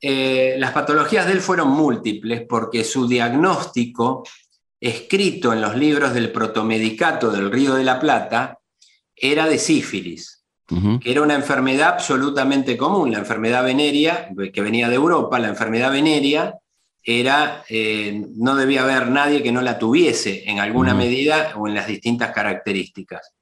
Eh, 0.02 0.56
las 0.58 0.72
patologías 0.72 1.26
de 1.26 1.34
él 1.34 1.42
fueron 1.42 1.70
múltiples 1.70 2.44
porque 2.48 2.84
su 2.84 3.08
diagnóstico, 3.08 4.24
escrito 4.80 5.54
en 5.54 5.62
los 5.62 5.76
libros 5.76 6.14
del 6.14 6.32
protomedicato 6.32 7.32
del 7.32 7.52
Río 7.52 7.76
de 7.76 7.84
la 7.84 8.00
Plata, 8.00 8.60
era 9.16 9.48
de 9.48 9.58
sífilis, 9.58 10.44
que 10.68 11.12
era 11.12 11.22
una 11.22 11.36
enfermedad 11.36 11.94
absolutamente 11.94 12.76
común, 12.76 13.12
la 13.12 13.20
enfermedad 13.20 13.64
venérea, 13.64 14.30
que 14.54 14.62
venía 14.62 14.90
de 14.90 14.96
Europa, 14.96 15.40
la 15.40 15.48
enfermedad 15.48 15.92
venérea 15.92 16.56
era, 17.06 17.64
eh, 17.70 18.26
no 18.36 18.56
debía 18.56 18.84
haber 18.84 19.10
nadie 19.10 19.44
que 19.44 19.52
no 19.52 19.62
la 19.62 19.78
tuviese 19.78 20.50
en 20.50 20.60
alguna 20.60 20.96
medida 20.96 21.54
o 21.56 21.68
en 21.68 21.76
las 21.76 21.88
distintas 21.88 22.32
características. 22.32 23.34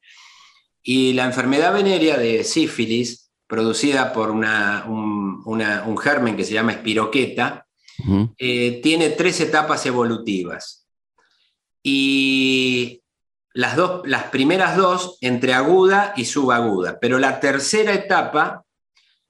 Y 0.83 1.13
la 1.13 1.23
enfermedad 1.23 1.73
venérea 1.73 2.17
de 2.17 2.43
sífilis 2.43 3.22
producida 3.53 4.11
por 4.11 4.31
un, 4.31 5.99
germen 6.01 6.35
que 6.35 6.43
se 6.43 6.55
llama 6.55 6.71
espiroqueta, 6.71 7.67
eh, 8.39 8.79
tiene 8.81 9.11
tres 9.11 9.39
etapas 9.41 9.85
evolutivas. 9.85 10.87
Y 11.83 13.03
las, 13.53 13.75
dos, 13.75 14.01
las 14.07 14.23
primeras 14.23 14.75
dos 14.75 15.19
entre 15.21 15.53
aguda 15.53 16.15
y 16.17 16.25
subaguda, 16.25 16.97
pero 16.99 17.19
la 17.19 17.39
tercera 17.39 17.93
etapa 17.93 18.63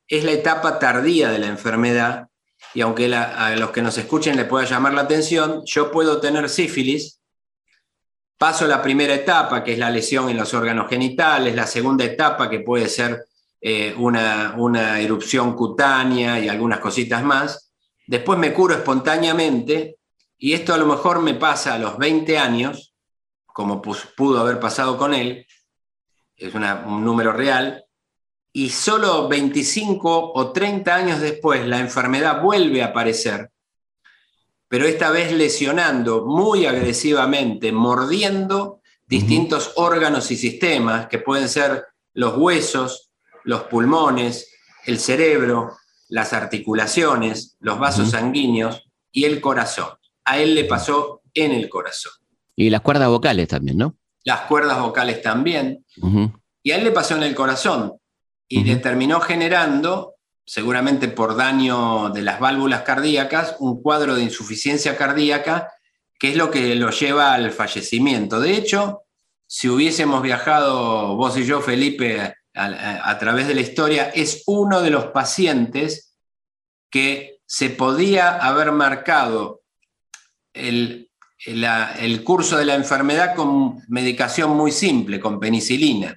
es 0.07 0.23
la 0.23 0.31
etapa 0.31 0.79
tardía 0.79 1.29
de 1.29 1.39
la 1.39 1.47
enfermedad, 1.47 2.29
y 2.73 2.79
aunque 2.79 3.13
a 3.13 3.53
los 3.57 3.71
que 3.71 3.81
nos 3.81 3.97
escuchen 3.97 4.37
les 4.37 4.45
pueda 4.45 4.65
llamar 4.65 4.93
la 4.93 5.01
atención, 5.01 5.63
yo 5.65 5.91
puedo 5.91 6.21
tener 6.21 6.47
sífilis, 6.47 7.19
paso 8.37 8.67
la 8.67 8.81
primera 8.81 9.15
etapa, 9.15 9.65
que 9.65 9.73
es 9.73 9.79
la 9.79 9.89
lesión 9.89 10.29
en 10.29 10.37
los 10.37 10.53
órganos 10.53 10.87
genitales, 10.87 11.57
la 11.57 11.67
segunda 11.67 12.05
etapa, 12.05 12.49
que 12.49 12.61
puede 12.61 12.87
ser 12.87 13.25
eh, 13.65 13.95
una, 13.97 14.99
erupción 14.99 15.55
cutánea 15.55 16.37
y 16.37 16.49
algunas 16.49 16.79
cositas 16.79 17.23
más. 17.23 17.71
Después 18.05 18.37
me 18.37 18.51
curo 18.51 18.73
espontáneamente 18.73 19.99
y 20.37 20.51
esto 20.51 20.73
a 20.73 20.77
lo 20.77 20.85
mejor 20.85 21.21
me 21.21 21.35
pasa 21.35 21.73
a 21.73 21.79
los 21.79 21.97
20 21.97 22.37
años, 22.37 22.93
como 23.45 23.81
pudo 23.81 24.41
haber 24.41 24.59
pasado 24.59 24.97
con 24.97 25.13
él, 25.13 25.47
es 26.35 26.53
un 26.53 27.05
número 27.05 27.31
real, 27.31 27.85
y 28.51 28.69
solo 28.69 29.29
25 29.29 30.33
o 30.33 30.51
30 30.51 30.93
años 30.93 31.21
después 31.21 31.65
la 31.65 31.79
enfermedad 31.79 32.41
vuelve 32.41 32.83
a 32.83 32.87
aparecer, 32.87 33.49
pero 34.67 34.85
esta 34.85 35.09
vez 35.09 35.31
lesionando 35.31 36.25
muy 36.25 36.65
agresivamente, 36.65 37.71
mordiendo 37.71 38.81
distintos 39.07 39.71
órganos 39.77 40.29
y 40.31 40.35
sistemas, 40.35 41.07
que 41.07 41.19
pueden 41.19 41.47
ser 41.47 41.85
los 42.13 42.35
huesos, 42.35 43.12
los 43.43 43.63
pulmones, 43.63 44.51
el 44.85 44.99
cerebro, 44.99 45.77
las 46.09 46.33
articulaciones, 46.33 47.57
los 47.59 47.79
vasos 47.79 48.11
sanguíneos 48.11 48.83
y 49.11 49.25
el 49.25 49.41
corazón. 49.41 49.89
A 50.25 50.39
él 50.39 50.55
le 50.55 50.65
pasó 50.65 51.21
en 51.33 51.51
el 51.51 51.69
corazón. 51.69 52.13
Y 52.55 52.69
las 52.69 52.81
cuerdas 52.81 53.09
vocales 53.09 53.47
también, 53.47 53.77
¿no? 53.77 53.97
las 54.23 54.41
cuerdas 54.41 54.79
vocales 54.79 55.21
también. 55.21 55.85
Y 56.63 56.71
a 56.71 56.77
él 56.77 56.83
le 56.83 56.91
pasó 56.91 57.15
en 57.15 57.23
el 57.23 57.35
corazón 57.35 57.93
y 58.47 58.63
le 58.63 58.77
terminó 58.77 59.19
generando, 59.19 60.15
seguramente 60.45 61.07
por 61.07 61.35
daño 61.35 62.09
de 62.09 62.21
las 62.21 62.39
válvulas 62.39 62.81
cardíacas, 62.81 63.55
un 63.59 63.81
cuadro 63.81 64.15
de 64.15 64.23
insuficiencia 64.23 64.97
cardíaca, 64.97 65.69
que 66.19 66.29
es 66.29 66.37
lo 66.37 66.51
que 66.51 66.75
lo 66.75 66.89
lleva 66.91 67.33
al 67.33 67.51
fallecimiento. 67.51 68.39
De 68.39 68.55
hecho, 68.55 69.01
si 69.45 69.69
hubiésemos 69.69 70.21
viajado 70.21 71.15
vos 71.15 71.37
y 71.37 71.45
yo, 71.45 71.61
Felipe, 71.61 72.35
a, 72.55 73.17
través 73.19 73.47
de 73.47 73.55
la 73.55 73.61
historia, 73.61 74.09
es 74.13 74.43
uno 74.45 74.81
de 74.81 74.89
los 74.89 75.05
pacientes 75.05 76.15
que 76.89 77.39
se 77.45 77.69
podía 77.69 78.37
haber 78.37 78.71
marcado 78.71 79.61
el, 80.53 81.09
el, 81.45 82.23
curso 82.23 82.57
de 82.57 82.65
la 82.65 82.75
enfermedad 82.75 83.35
con 83.35 83.79
medicación 83.87 84.51
muy 84.51 84.71
simple, 84.71 85.19
con 85.19 85.39
penicilina. 85.39 86.15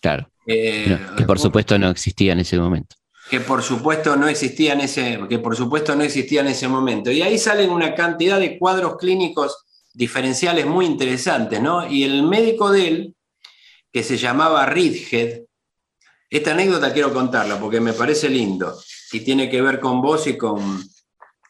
claro. 0.00 0.30
Eh, 0.50 0.98
que 1.16 1.24
por 1.24 1.38
supuesto 1.38 1.78
no 1.78 1.90
existía 1.90 2.32
en 2.32 2.40
ese 2.40 2.58
momento. 2.58 2.96
Que 3.30 3.40
por 3.40 3.62
supuesto 3.62 4.16
no 4.16 4.26
existía 4.26 4.72
en 4.72 4.80
ese, 4.80 5.20
que 5.28 5.38
por 5.38 5.54
supuesto 5.54 5.94
no 5.94 6.02
existía 6.02 6.40
en 6.40 6.48
ese 6.48 6.66
momento. 6.66 7.10
Y 7.10 7.20
ahí 7.20 7.38
salen 7.38 7.70
una 7.70 7.94
cantidad 7.94 8.40
de 8.40 8.58
cuadros 8.58 8.96
clínicos 8.96 9.66
diferenciales 9.92 10.64
muy 10.64 10.86
interesantes, 10.86 11.60
¿no? 11.60 11.86
Y 11.86 12.04
el 12.04 12.22
médico 12.22 12.70
de 12.70 12.88
él, 12.88 13.14
que 13.98 14.04
se 14.04 14.16
llamaba 14.16 14.64
Ridhead, 14.64 15.40
esta 16.30 16.52
anécdota 16.52 16.92
quiero 16.92 17.12
contarla 17.12 17.58
porque 17.58 17.80
me 17.80 17.94
parece 17.94 18.28
lindo 18.28 18.80
y 19.10 19.18
tiene 19.22 19.50
que 19.50 19.60
ver 19.60 19.80
con 19.80 20.00
vos 20.00 20.28
y 20.28 20.38
con, 20.38 20.80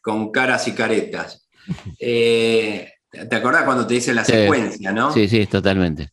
con 0.00 0.32
caras 0.32 0.66
y 0.66 0.72
caretas. 0.72 1.46
Eh, 2.00 2.90
¿Te 3.10 3.36
acordás 3.36 3.64
cuando 3.64 3.86
te 3.86 3.92
dice 3.92 4.14
la 4.14 4.24
secuencia, 4.24 4.90
no? 4.90 5.12
Sí, 5.12 5.28
sí, 5.28 5.46
totalmente. 5.46 6.10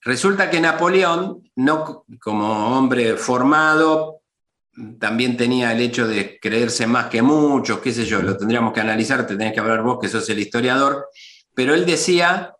resulta 0.00 0.48
que 0.48 0.58
Napoleón, 0.58 1.42
no, 1.56 2.06
como 2.18 2.78
hombre 2.78 3.16
formado, 3.16 4.22
también 4.98 5.36
tenía 5.36 5.72
el 5.72 5.82
hecho 5.82 6.08
de 6.08 6.38
creerse 6.40 6.86
más 6.86 7.08
que 7.08 7.20
muchos, 7.20 7.80
qué 7.80 7.92
sé 7.92 8.06
yo, 8.06 8.22
lo 8.22 8.38
tendríamos 8.38 8.72
que 8.72 8.80
analizar, 8.80 9.26
te 9.26 9.36
tenés 9.36 9.52
que 9.52 9.60
hablar 9.60 9.82
vos, 9.82 9.98
que 10.00 10.08
sos 10.08 10.26
el 10.30 10.38
historiador, 10.38 11.08
pero 11.54 11.74
él 11.74 11.84
decía, 11.84 12.55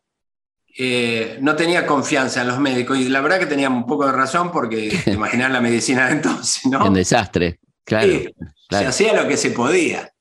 eh, 0.78 1.38
no 1.40 1.56
tenía 1.56 1.86
confianza 1.86 2.42
en 2.42 2.48
los 2.48 2.58
médicos, 2.58 2.98
y 2.98 3.08
la 3.08 3.20
verdad 3.20 3.38
que 3.38 3.46
tenía 3.46 3.68
un 3.68 3.86
poco 3.86 4.06
de 4.06 4.12
razón, 4.12 4.52
porque 4.52 4.96
imaginar 5.06 5.50
la 5.50 5.60
medicina 5.60 6.06
de 6.06 6.12
entonces, 6.12 6.66
¿no? 6.66 6.84
Un 6.84 6.94
desastre, 6.94 7.60
claro. 7.84 8.12
Se 8.70 8.86
hacía 8.86 9.14
lo 9.14 9.28
que 9.28 9.36
se 9.36 9.50
podía. 9.50 10.12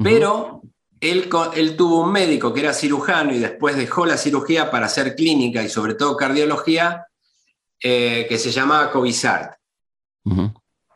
Pero 0.00 0.62
él, 1.00 1.28
él, 1.54 1.76
tuvo 1.76 2.04
un 2.04 2.12
médico 2.12 2.54
que 2.54 2.60
era 2.60 2.72
cirujano 2.72 3.34
y 3.34 3.38
después 3.38 3.76
dejó 3.76 4.06
la 4.06 4.16
cirugía 4.16 4.70
para 4.70 4.86
hacer 4.86 5.16
clínica 5.16 5.60
y 5.62 5.68
sobre 5.68 5.94
todo 5.94 6.16
cardiología, 6.16 7.08
eh, 7.80 8.26
que 8.28 8.38
se 8.38 8.50
llamaba 8.50 8.90
Covisart. 8.90 9.54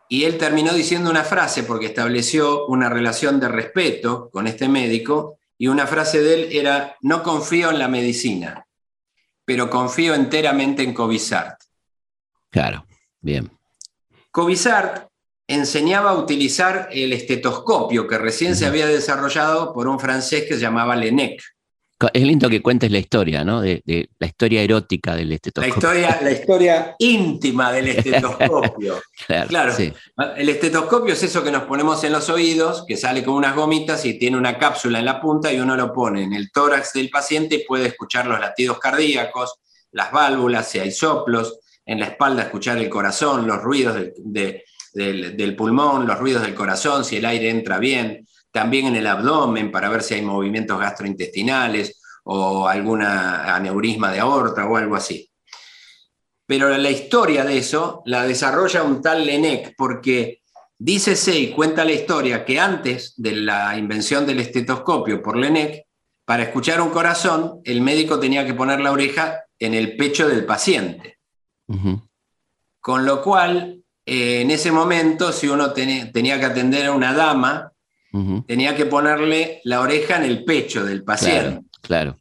Y 0.08 0.24
él 0.24 0.36
terminó 0.36 0.74
diciendo 0.74 1.10
una 1.10 1.24
frase 1.24 1.62
porque 1.62 1.86
estableció 1.86 2.66
una 2.66 2.90
relación 2.90 3.40
de 3.40 3.48
respeto 3.48 4.28
con 4.30 4.46
este 4.46 4.68
médico 4.68 5.38
y 5.62 5.68
una 5.68 5.86
frase 5.86 6.20
de 6.20 6.34
él 6.34 6.48
era, 6.50 6.96
no 7.02 7.22
confío 7.22 7.70
en 7.70 7.78
la 7.78 7.86
medicina, 7.86 8.66
pero 9.44 9.70
confío 9.70 10.12
enteramente 10.12 10.82
en 10.82 10.92
Covisart. 10.92 11.56
Claro, 12.50 12.84
bien. 13.20 13.48
Covisart 14.32 15.08
enseñaba 15.46 16.10
a 16.10 16.14
utilizar 16.14 16.88
el 16.90 17.12
estetoscopio 17.12 18.08
que 18.08 18.18
recién 18.18 18.56
se 18.56 18.66
había 18.66 18.88
desarrollado 18.88 19.72
por 19.72 19.86
un 19.86 20.00
francés 20.00 20.46
que 20.48 20.54
se 20.54 20.60
llamaba 20.62 20.96
Lenec. 20.96 21.40
Es 22.12 22.22
lindo 22.22 22.48
que 22.48 22.62
cuentes 22.62 22.90
la 22.90 22.98
historia, 22.98 23.44
¿no? 23.44 23.60
De, 23.60 23.82
la 24.18 24.26
historia 24.26 24.62
erótica 24.62 25.14
del 25.14 25.32
estetoscopio. 25.32 25.90
La 25.90 25.98
historia, 25.98 26.20
la 26.22 26.32
historia 26.32 26.96
íntima 26.98 27.72
del 27.72 27.88
estetoscopio. 27.96 29.00
claro. 29.48 29.74
El 30.36 30.48
estetoscopio 30.48 31.14
es 31.14 31.22
eso 31.22 31.42
que 31.42 31.50
nos 31.50 31.64
ponemos 31.64 32.02
en 32.04 32.12
los 32.12 32.28
oídos, 32.28 32.84
que 32.86 32.96
sale 32.96 33.22
con 33.22 33.34
unas 33.34 33.54
gomitas 33.54 34.04
y 34.04 34.18
tiene 34.18 34.36
una 34.36 34.58
cápsula 34.58 34.98
en 34.98 35.04
la 35.04 35.20
punta 35.20 35.52
y 35.52 35.60
uno 35.60 35.76
lo 35.76 35.92
pone 35.92 36.24
en 36.24 36.32
el 36.32 36.50
tórax 36.50 36.92
del 36.94 37.10
paciente 37.10 37.56
y 37.56 37.64
puede 37.64 37.86
escuchar 37.86 38.26
los 38.26 38.40
latidos 38.40 38.78
cardíacos, 38.78 39.60
las 39.92 40.10
válvulas, 40.10 40.68
si 40.68 40.78
hay 40.78 40.90
soplos, 40.90 41.58
en 41.84 42.00
la 42.00 42.06
espalda 42.06 42.42
escuchar 42.42 42.78
el 42.78 42.88
corazón, 42.88 43.46
los 43.46 43.60
ruidos 43.60 43.96
del 44.24 45.56
pulmón, 45.56 46.06
los 46.06 46.18
ruidos 46.18 46.42
del 46.42 46.54
corazón, 46.54 47.04
si 47.04 47.16
el 47.16 47.26
aire 47.26 47.50
entra 47.50 47.78
bien 47.78 48.26
también 48.52 48.86
en 48.86 48.96
el 48.96 49.06
abdomen 49.06 49.72
para 49.72 49.88
ver 49.88 50.02
si 50.02 50.14
hay 50.14 50.22
movimientos 50.22 50.78
gastrointestinales 50.78 52.00
o 52.24 52.68
alguna 52.68 53.54
aneurisma 53.56 54.12
de 54.12 54.20
aorta 54.20 54.66
o 54.66 54.76
algo 54.76 54.94
así. 54.94 55.28
Pero 56.46 56.76
la 56.76 56.90
historia 56.90 57.44
de 57.44 57.58
eso 57.58 58.02
la 58.04 58.24
desarrolla 58.24 58.82
un 58.82 59.00
tal 59.00 59.24
Lenec 59.24 59.74
porque 59.76 60.42
dice 60.78 61.38
y 61.38 61.50
cuenta 61.50 61.84
la 61.84 61.92
historia 61.92 62.44
que 62.44 62.60
antes 62.60 63.14
de 63.16 63.36
la 63.36 63.76
invención 63.76 64.26
del 64.26 64.40
estetoscopio 64.40 65.22
por 65.22 65.36
Lenec, 65.36 65.86
para 66.24 66.44
escuchar 66.44 66.80
un 66.80 66.90
corazón, 66.90 67.60
el 67.64 67.80
médico 67.80 68.20
tenía 68.20 68.46
que 68.46 68.54
poner 68.54 68.80
la 68.80 68.92
oreja 68.92 69.44
en 69.58 69.74
el 69.74 69.96
pecho 69.96 70.28
del 70.28 70.44
paciente. 70.44 71.18
Con 72.80 73.06
lo 73.06 73.22
cual, 73.22 73.82
eh, 74.04 74.42
en 74.42 74.50
ese 74.50 74.70
momento, 74.70 75.32
si 75.32 75.48
uno 75.48 75.72
tenía 75.72 76.38
que 76.38 76.44
atender 76.44 76.86
a 76.86 76.92
una 76.92 77.14
dama 77.14 77.71
tenía 78.46 78.76
que 78.76 78.86
ponerle 78.86 79.60
la 79.64 79.80
oreja 79.80 80.16
en 80.16 80.24
el 80.24 80.44
pecho 80.44 80.84
del 80.84 81.02
paciente. 81.02 81.66
Claro. 81.80 82.18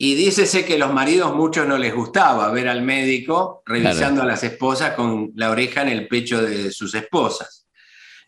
Y 0.00 0.14
dícese 0.14 0.64
que 0.64 0.78
los 0.78 0.92
maridos 0.92 1.34
muchos 1.34 1.66
no 1.66 1.76
les 1.76 1.92
gustaba 1.92 2.52
ver 2.52 2.68
al 2.68 2.82
médico 2.82 3.62
revisando 3.66 4.22
a 4.22 4.26
las 4.26 4.44
esposas 4.44 4.94
con 4.94 5.32
la 5.34 5.50
oreja 5.50 5.82
en 5.82 5.88
el 5.88 6.06
pecho 6.06 6.40
de 6.40 6.70
sus 6.70 6.94
esposas. 6.94 7.66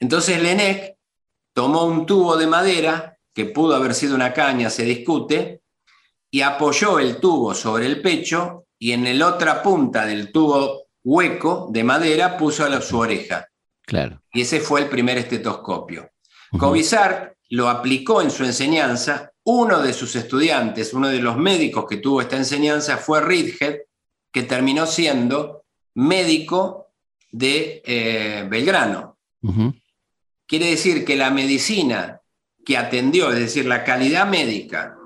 Entonces 0.01 0.43
Lenec 0.43 0.97
tomó 1.53 1.85
un 1.85 2.07
tubo 2.07 2.37
de 2.37 2.49
madera, 2.49 3.17
que 3.33 3.45
pudo 3.45 3.77
haber 3.77 3.95
sido 3.95 4.17
una 4.17 4.33
caña, 4.33 4.69
se 4.69 4.85
discute, 4.85 5.63
y 6.31 6.41
apoyó 6.41 6.99
el 6.99 7.19
tubo 7.19 7.55
sobre 7.55 7.87
el 7.87 8.01
pecho 8.03 8.67
y 8.79 8.93
en 8.93 9.19
la 9.19 9.29
otra 9.29 9.63
punta 9.63 10.07
del 10.07 10.33
tubo 10.33 10.89
hueco 11.05 11.69
de 11.71 11.85
madera 11.85 12.37
puso 12.37 12.81
su 12.81 12.99
oreja. 12.99 13.47
Claro. 13.83 14.23
Y 14.33 14.43
ese 14.43 14.61
fue 14.61 14.81
el 14.81 14.89
primer 14.89 15.19
estetoscopio. 15.19 16.11
Covisart 16.59 17.35
lo 17.51 17.69
aplicó 17.69 18.23
en 18.23 18.31
su 18.31 18.45
enseñanza. 18.45 19.33
Uno 19.45 19.81
de 19.81 19.93
sus 19.93 20.15
estudiantes, 20.17 20.93
uno 20.93 21.09
de 21.09 21.21
los 21.21 21.37
médicos 21.37 21.87
que 21.89 21.97
tuvo 21.97 22.21
esta 22.21 22.37
enseñanza 22.37 22.97
fue 22.97 23.21
Ridhead, 23.21 23.79
que 24.33 24.43
terminó 24.43 24.87
siendo 24.87 25.65
médico 25.95 26.93
de 27.31 27.83
eh, 27.85 28.47
Belgrano. 28.49 29.19
Quiere 30.47 30.67
decir 30.67 31.05
que 31.05 31.17
la 31.17 31.31
medicina 31.31 32.21
que 32.65 32.77
atendió, 32.77 33.31
es 33.31 33.39
decir, 33.39 33.67
la 33.67 33.83
calidad 33.83 34.27
médica, 34.27 34.97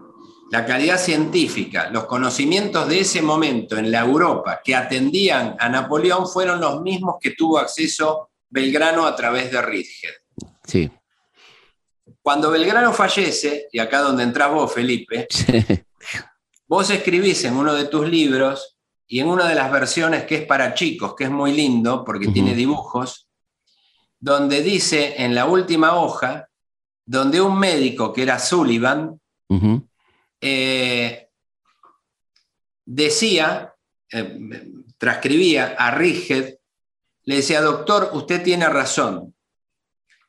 la 0.50 0.66
calidad 0.66 0.98
científica, 0.98 1.88
los 1.90 2.04
conocimientos 2.04 2.88
de 2.88 3.00
ese 3.00 3.22
momento 3.22 3.76
en 3.76 3.90
la 3.90 4.00
Europa 4.00 4.60
que 4.62 4.74
atendían 4.74 5.56
a 5.58 5.68
Napoleón 5.68 6.28
fueron 6.28 6.60
los 6.60 6.82
mismos 6.82 7.16
que 7.20 7.30
tuvo 7.30 7.58
acceso 7.58 8.30
Belgrano 8.50 9.06
a 9.06 9.16
través 9.16 9.50
de 9.50 9.62
Ridhead. 9.62 10.14
Sí. 10.64 10.90
Cuando 12.24 12.50
Belgrano 12.50 12.90
fallece, 12.94 13.68
y 13.70 13.78
acá 13.78 14.00
donde 14.00 14.22
entras 14.22 14.50
vos, 14.50 14.72
Felipe, 14.72 15.28
vos 16.66 16.88
escribís 16.88 17.44
en 17.44 17.54
uno 17.54 17.74
de 17.74 17.84
tus 17.84 18.08
libros 18.08 18.78
y 19.06 19.20
en 19.20 19.28
una 19.28 19.46
de 19.46 19.54
las 19.54 19.70
versiones 19.70 20.24
que 20.24 20.36
es 20.36 20.46
para 20.46 20.72
chicos, 20.72 21.14
que 21.14 21.24
es 21.24 21.30
muy 21.30 21.52
lindo 21.52 22.02
porque 22.02 22.28
tiene 22.28 22.54
dibujos, 22.54 23.28
donde 24.18 24.62
dice 24.62 25.22
en 25.22 25.34
la 25.34 25.44
última 25.44 25.96
hoja, 25.96 26.48
donde 27.04 27.42
un 27.42 27.58
médico 27.58 28.10
que 28.10 28.22
era 28.22 28.38
Sullivan, 28.38 29.20
eh, 30.40 31.28
decía, 32.86 33.74
eh, 34.10 34.64
transcribía 34.96 35.74
a 35.78 35.90
Ríged, 35.90 36.54
le 37.24 37.36
decía, 37.36 37.60
doctor, 37.60 38.12
usted 38.14 38.42
tiene 38.42 38.66
razón, 38.70 39.33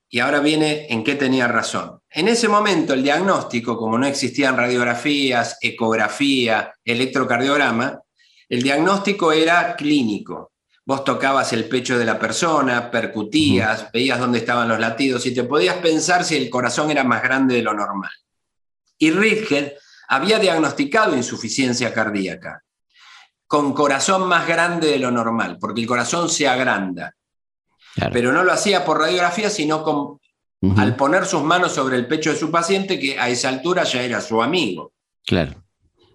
y 0.09 0.19
ahora 0.19 0.39
viene 0.39 0.87
en 0.89 1.03
qué 1.03 1.15
tenía 1.15 1.47
razón. 1.47 1.99
En 2.09 2.27
ese 2.27 2.47
momento 2.47 2.93
el 2.93 3.03
diagnóstico, 3.03 3.77
como 3.77 3.97
no 3.97 4.05
existían 4.05 4.55
radiografías, 4.55 5.57
ecografía, 5.61 6.73
electrocardiograma, 6.83 8.01
el 8.47 8.61
diagnóstico 8.61 9.31
era 9.31 9.75
clínico. 9.75 10.53
Vos 10.85 11.03
tocabas 11.03 11.51
el 11.53 11.67
pecho 11.67 11.97
de 11.97 12.05
la 12.05 12.19
persona, 12.19 12.91
percutías, 12.91 13.91
veías 13.91 14.19
dónde 14.19 14.37
estaban 14.37 14.69
los 14.69 14.79
latidos 14.79 15.25
y 15.25 15.33
te 15.33 15.43
podías 15.43 15.77
pensar 15.77 16.23
si 16.23 16.35
el 16.35 16.49
corazón 16.49 16.91
era 16.91 17.03
más 17.03 17.23
grande 17.23 17.55
de 17.55 17.63
lo 17.63 17.73
normal. 17.73 18.11
Y 18.97 19.09
Ritger 19.11 19.77
había 20.07 20.37
diagnosticado 20.37 21.15
insuficiencia 21.15 21.91
cardíaca 21.91 22.61
con 23.47 23.73
corazón 23.73 24.27
más 24.27 24.47
grande 24.47 24.91
de 24.91 24.99
lo 24.99 25.11
normal, 25.11 25.57
porque 25.59 25.81
el 25.81 25.87
corazón 25.87 26.29
se 26.29 26.47
agranda. 26.47 27.15
Pero 28.11 28.31
no 28.31 28.43
lo 28.43 28.51
hacía 28.51 28.83
por 28.83 28.99
radiografía, 28.99 29.49
sino 29.49 29.83
con, 29.83 30.19
al 30.77 30.95
poner 30.95 31.25
sus 31.25 31.43
manos 31.43 31.73
sobre 31.73 31.95
el 31.95 32.07
pecho 32.07 32.31
de 32.31 32.37
su 32.37 32.51
paciente, 32.51 32.99
que 32.99 33.19
a 33.19 33.29
esa 33.29 33.49
altura 33.49 33.83
ya 33.83 34.01
era 34.01 34.21
su 34.21 34.41
amigo. 34.41 34.93
Claro. 35.25 35.63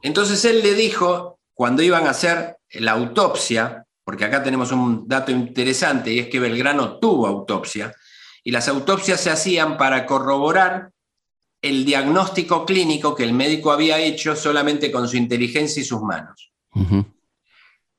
Entonces 0.02 0.44
él 0.44 0.62
le 0.62 0.74
dijo, 0.74 1.38
cuando 1.54 1.82
iban 1.82 2.06
a 2.06 2.10
hacer 2.10 2.58
la 2.72 2.92
autopsia, 2.92 3.84
porque 4.04 4.24
acá 4.24 4.42
tenemos 4.42 4.72
un 4.72 5.06
dato 5.06 5.30
interesante 5.30 6.12
y 6.12 6.18
es 6.20 6.28
que 6.28 6.40
Belgrano 6.40 6.98
tuvo 6.98 7.26
autopsia, 7.26 7.94
y 8.42 8.50
las 8.50 8.68
autopsias 8.68 9.20
se 9.20 9.30
hacían 9.30 9.76
para 9.76 10.06
corroborar 10.06 10.90
el 11.62 11.84
diagnóstico 11.84 12.64
clínico 12.64 13.14
que 13.14 13.24
el 13.24 13.34
médico 13.34 13.70
había 13.70 13.98
hecho 13.98 14.34
solamente 14.34 14.90
con 14.90 15.06
su 15.08 15.16
inteligencia 15.16 15.82
y 15.82 15.84
sus 15.84 16.00
manos. 16.00 16.52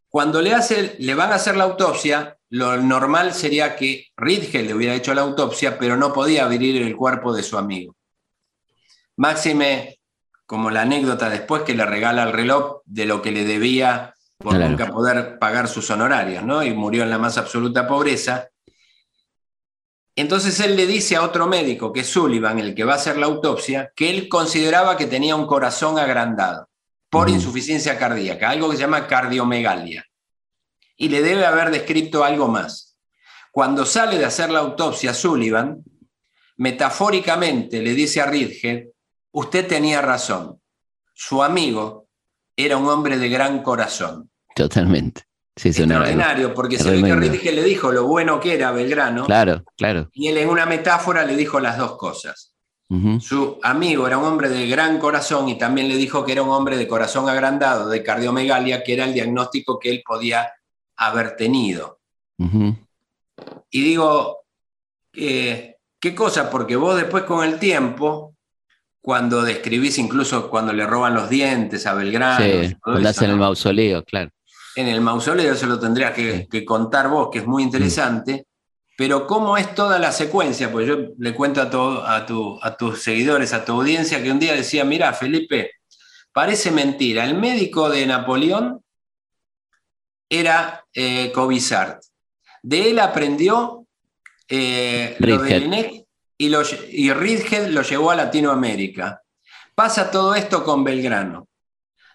Cuando 0.10 0.42
le, 0.42 0.54
hace, 0.54 0.96
le 1.00 1.14
van 1.14 1.32
a 1.32 1.36
hacer 1.36 1.56
la 1.56 1.66
autopsia, 1.66 2.38
lo 2.52 2.76
normal 2.78 3.34
sería 3.34 3.78
que 3.78 4.08
Ridgel 4.18 4.68
le 4.68 4.74
hubiera 4.74 4.93
hecho 4.93 5.14
la 5.14 5.22
autopsia, 5.22 5.80
pero 5.80 5.95
no 5.95 6.12
podía 6.12 6.43
abrir 6.43 6.82
el 6.82 6.97
cuerpo 6.97 7.34
de 7.34 7.43
su 7.43 7.58
amigo. 7.58 7.95
Máxime, 9.16 9.99
como 10.45 10.70
la 10.70 10.82
anécdota 10.82 11.30
después 11.30 11.62
que 11.62 11.74
le 11.74 11.86
regala 11.86 12.24
el 12.24 12.34
reloj 12.34 12.82
de 12.84 13.06
lo 13.06 13.22
que 13.22 13.32
le 13.32 13.45
debía 13.45 14.14
por 14.38 14.56
nunca 14.56 14.88
poder 14.88 15.39
pagar 15.39 15.70
sus 15.70 15.89
honorarios, 15.91 16.43
¿no? 16.43 16.62
Y 16.62 16.74
murió 16.74 17.04
en 17.04 17.10
la 17.10 17.18
más 17.18 17.38
absoluta 17.38 17.88
pobreza. 17.88 18.49
Entonces 20.14 20.60
él 20.60 20.76
le 20.76 20.88
dice 20.88 21.16
a 21.16 21.24
otro 21.24 21.47
médico, 21.47 21.93
que 21.93 22.02
es 22.02 22.08
Sullivan, 22.08 22.60
el 22.60 22.76
que 22.76 22.84
va 22.84 22.93
a 22.93 22.97
hacer 22.97 23.18
la 23.18 23.28
autopsia, 23.28 23.93
que 23.95 24.10
él 24.10 24.28
consideraba 24.28 24.97
que 24.97 25.06
tenía 25.06 25.38
un 25.38 25.47
corazón 25.47 25.97
agrandado 25.97 26.68
por 27.10 27.30
insuficiencia 27.30 27.97
cardíaca, 27.97 28.49
algo 28.49 28.70
que 28.70 28.76
se 28.76 28.82
llama 28.82 29.08
cardiomegalia. 29.08 30.06
Y 31.02 31.10
le 31.10 31.24
debe 31.24 31.47
haber 31.47 31.72
descrito 31.72 32.24
algo 32.24 32.47
más. 32.47 32.95
Cuando 33.52 33.88
sale 33.88 34.20
de 34.20 34.26
hacer 34.26 34.52
la 34.52 34.60
autopsia 34.60 35.16
Sullivan, 35.16 35.84
metafóricamente 36.58 37.82
le 37.82 37.95
dice 37.95 38.22
a 38.22 38.28
Ridge, 38.28 38.91
usted 39.32 39.68
tenía 39.68 39.99
razón, 40.04 40.62
su 41.12 41.41
amigo 41.41 42.08
era 42.56 42.78
un 42.78 42.88
hombre 42.88 43.18
de 43.18 43.30
gran 43.30 43.64
corazón. 43.64 44.30
Totalmente. 44.56 45.24
Sí, 45.56 45.70
Extraordinario, 45.70 46.54
porque 46.54 46.78
se 46.78 46.91
ve 46.91 47.02
que 47.02 47.16
Ridge 47.16 47.52
le 47.52 47.64
dijo 47.64 47.91
lo 47.91 48.06
bueno 48.06 48.39
que 48.39 48.54
era 48.54 48.70
Belgrano. 48.70 49.26
Claro, 49.26 49.64
claro. 49.76 50.08
Y 50.14 50.28
él 50.28 50.38
en 50.38 50.49
una 50.49 50.68
metáfora 50.68 51.26
le 51.26 51.36
dijo 51.36 51.60
las 51.60 51.80
dos 51.80 51.97
cosas. 51.97 52.54
Su 53.22 53.58
amigo 53.64 54.06
era 54.06 54.20
un 54.20 54.26
hombre 54.26 54.49
de 54.49 54.68
gran 54.68 54.99
corazón 54.99 55.49
y 55.49 55.58
también 55.58 55.88
le 55.88 55.95
dijo 55.95 56.24
que 56.24 56.34
era 56.34 56.43
un 56.43 56.49
hombre 56.49 56.78
de 56.78 56.88
corazón 56.88 57.28
agrandado, 57.28 57.89
de 57.89 58.04
cardiomegalia, 58.04 58.84
que 58.84 58.93
era 58.93 59.06
el 59.06 59.16
diagnóstico 59.16 59.80
que 59.80 59.89
él 59.89 60.04
podía 60.06 60.52
haber 61.02 61.36
tenido. 61.36 61.99
Y 63.70 63.82
digo, 63.84 64.45
¿qué 65.12 66.16
cosa? 66.16 66.49
Porque 66.49 66.76
vos 66.76 66.95
después 66.95 67.24
con 67.24 67.45
el 67.45 67.60
tiempo, 67.60 68.36
cuando 69.02 69.41
describís 69.41 69.97
incluso 69.97 70.49
cuando 70.49 70.74
le 70.74 70.86
roban 70.86 71.14
los 71.14 71.30
dientes 71.30 71.86
a 71.88 71.93
Belgrano. 71.93 72.43
Sí, 72.43 72.76
cuando 72.82 73.10
hacen 73.10 73.32
el 73.32 73.38
mausoleo, 73.38 74.04
claro. 74.04 74.32
En 74.76 74.88
el 74.88 75.02
mausoleo, 75.02 75.56
se 75.56 75.68
lo 75.68 75.80
tendrías 75.80 76.14
que, 76.14 76.66
contar 76.66 77.10
vos, 77.10 77.30
que 77.32 77.39
es 77.39 77.47
muy 77.47 77.64
interesante, 77.64 78.45
pero 78.97 79.28
cómo 79.28 79.58
es 79.58 79.76
toda 79.76 79.99
la 79.99 80.12
secuencia, 80.12 80.72
pues 80.72 80.88
yo 80.88 80.97
le 81.18 81.34
cuento 81.34 81.62
a, 81.62 81.70
todo, 81.70 82.06
a, 82.06 82.26
a 82.62 82.78
tus 82.78 83.02
seguidores, 83.02 83.54
a 83.54 83.66
tu 83.66 83.74
audiencia, 83.74 84.24
que 84.24 84.32
un 84.32 84.39
día 84.39 84.54
decía, 84.54 84.86
mira, 84.86 85.12
Felipe, 85.14 85.72
parece 86.32 86.72
mentira, 86.72 87.26
el 87.26 87.38
médico 87.38 87.89
de 87.89 88.06
Napoleón 88.06 88.82
era 90.32 90.86
eh, 90.94 91.34
De 92.64 92.90
él 92.90 93.00
aprendió 93.00 93.86
eh, 94.48 95.16
lo 95.20 95.38
de 95.38 96.06
y, 96.38 96.50
lo, 96.50 96.62
y 96.90 97.10
lo 97.70 97.82
llevó 97.84 98.12
a 98.12 98.16
Latinoamérica. 98.16 99.22
Pasa 99.76 100.10
todo 100.10 100.34
esto 100.34 100.64
con 100.64 100.84
Belgrano. 100.84 101.48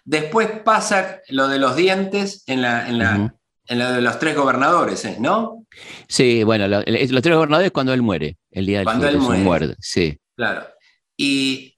Después 0.03 0.49
pasa 0.65 1.21
lo 1.29 1.47
de 1.47 1.59
los 1.59 1.75
dientes 1.75 2.43
en 2.47 2.61
la, 2.61 2.87
en 2.87 2.97
la, 2.97 3.91
de 3.91 4.01
los 4.01 4.19
tres 4.19 4.35
gobernadores, 4.35 5.05
¿eh? 5.05 5.17
¿no? 5.19 5.65
Sí, 6.07 6.43
bueno, 6.43 6.67
los 6.67 7.21
tres 7.21 7.35
gobernadores 7.35 7.71
cuando 7.71 7.93
él 7.93 8.01
muere, 8.01 8.37
el 8.51 8.65
día 8.65 8.79
del 8.79 8.85
Cuando 8.85 9.07
él 9.07 9.19
muere. 9.19 9.75
sí. 9.79 10.17
Claro. 10.35 10.67
Y, 11.15 11.75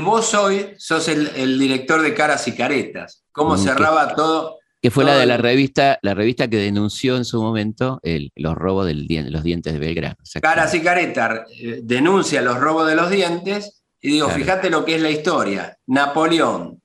vos 0.00 0.34
hoy 0.34 0.74
sos 0.78 1.08
el, 1.08 1.58
director 1.58 2.02
de 2.02 2.14
Caras 2.14 2.46
y 2.48 2.54
Caretas. 2.54 3.24
¿Cómo 3.32 3.56
cerraba 3.56 4.14
todo? 4.14 4.59
Que 4.82 4.90
fue 4.90 5.04
la 5.04 5.18
de 5.18 5.26
la 5.26 5.36
revista, 5.36 5.98
la 6.00 6.14
revista 6.14 6.48
que 6.48 6.56
denunció 6.56 7.16
en 7.16 7.26
su 7.26 7.42
momento 7.42 8.00
los 8.36 8.54
robos 8.54 8.86
de 8.86 8.94
los 8.94 9.42
dientes 9.42 9.72
de 9.74 9.78
Belgrano. 9.78 10.16
Caras 10.40 10.74
y 10.74 10.80
Caretas 10.80 11.40
eh, 11.60 11.80
denuncia 11.82 12.40
los 12.40 12.58
robos 12.58 12.88
de 12.88 12.94
los 12.94 13.10
dientes 13.10 13.82
y 14.00 14.12
digo, 14.12 14.30
fíjate 14.30 14.70
lo 14.70 14.84
que 14.84 14.94
es 14.94 15.02
la 15.02 15.10
historia. 15.10 15.76
Napoleón, 15.86 16.80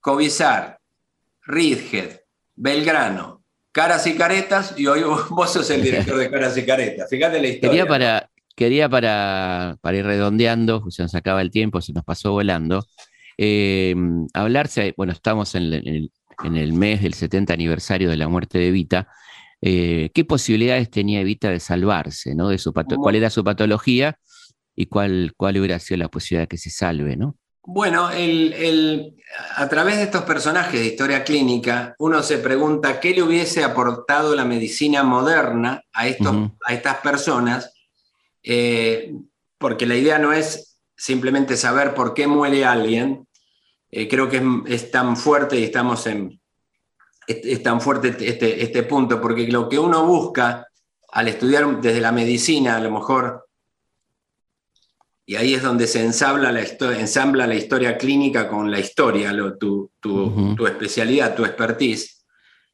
Covizar, 0.00 0.78
Ridhead, 1.46 2.20
Belgrano, 2.54 3.42
Caras 3.72 4.06
y 4.06 4.14
Caretas, 4.14 4.74
y 4.76 4.86
hoy 4.86 5.02
vos 5.30 5.50
sos 5.50 5.70
el 5.70 5.82
director 5.82 6.18
de 6.18 6.30
Caras 6.30 6.56
y 6.58 6.66
Caretas. 6.66 7.08
Fíjate 7.08 7.40
la 7.40 7.48
historia. 7.48 7.70
Quería 7.70 7.86
para, 7.86 8.30
quería 8.54 8.88
para, 8.90 9.78
para 9.80 9.96
ir 9.96 10.04
redondeando, 10.04 10.90
se 10.90 11.02
nos 11.02 11.14
acaba 11.14 11.40
el 11.40 11.50
tiempo, 11.50 11.80
se 11.80 11.94
nos 11.94 12.04
pasó 12.04 12.32
volando, 12.32 12.84
eh, 13.38 13.94
hablarse, 14.34 14.92
bueno, 14.96 15.12
estamos 15.14 15.54
en 15.54 16.10
el, 16.44 16.72
mes 16.72 17.02
del 17.02 17.14
70 17.14 17.52
aniversario 17.52 18.10
de 18.10 18.16
la 18.16 18.28
muerte 18.28 18.58
de 18.58 18.68
Evita, 18.68 19.08
eh, 19.60 20.10
¿qué 20.14 20.24
posibilidades 20.24 20.90
tenía 20.90 21.20
Evita 21.20 21.50
de 21.50 21.60
salvarse? 21.60 22.34
¿no? 22.34 22.48
De 22.48 22.58
su 22.58 22.72
¿Cuál 22.72 23.16
era 23.16 23.30
su 23.30 23.42
patología 23.44 24.18
y 24.74 24.86
cuál, 24.86 25.32
cuál 25.36 25.58
hubiera 25.58 25.78
sido 25.78 25.98
la 25.98 26.08
posibilidad 26.08 26.44
de 26.44 26.48
que 26.48 26.58
se 26.58 26.70
salve? 26.70 27.16
¿no? 27.16 27.36
Bueno, 27.70 28.08
a 28.08 29.68
través 29.68 29.96
de 29.98 30.04
estos 30.04 30.22
personajes 30.22 30.80
de 30.80 30.86
historia 30.86 31.22
clínica, 31.22 31.94
uno 31.98 32.22
se 32.22 32.38
pregunta 32.38 32.98
qué 32.98 33.12
le 33.12 33.22
hubiese 33.22 33.62
aportado 33.62 34.34
la 34.34 34.46
medicina 34.46 35.02
moderna 35.02 35.82
a, 35.92 36.04
a 36.04 36.72
estas 36.72 36.96
personas, 37.02 37.74
eh, 38.42 39.12
porque 39.58 39.84
la 39.84 39.96
idea 39.96 40.18
no 40.18 40.32
es 40.32 40.78
simplemente 40.96 41.58
saber 41.58 41.92
por 41.92 42.14
qué 42.14 42.26
muere 42.26 42.64
alguien, 42.64 43.27
eh, 43.90 44.08
creo 44.08 44.28
que 44.28 44.42
es, 44.66 44.90
tan 44.90 45.16
fuerte 45.16 45.58
y 45.58 45.64
estamos 45.64 46.06
en, 46.06 46.40
es, 47.26 47.62
tan 47.62 47.80
fuerte 47.80 48.16
este, 48.20 48.62
este 48.62 48.82
punto, 48.82 49.20
porque 49.20 49.46
lo 49.48 49.68
que 49.68 49.78
uno 49.78 50.06
busca 50.06 50.66
al 51.10 51.28
estudiar 51.28 51.80
desde 51.80 52.00
la 52.00 52.12
medicina, 52.12 52.76
a 52.76 52.80
lo 52.80 52.90
mejor 52.90 53.48
y 55.28 55.36
ahí 55.36 55.52
es 55.52 55.62
donde 55.62 55.86
se 55.86 56.02
ensambla 56.02 56.50
la, 56.50 56.62
ensambla 56.62 57.46
la 57.46 57.54
historia 57.54 57.98
clínica 57.98 58.48
con 58.48 58.70
la 58.70 58.80
historia, 58.80 59.30
tu, 59.60 59.90
especialidad, 60.66 61.34
tu 61.36 61.44
expertise, 61.44 62.24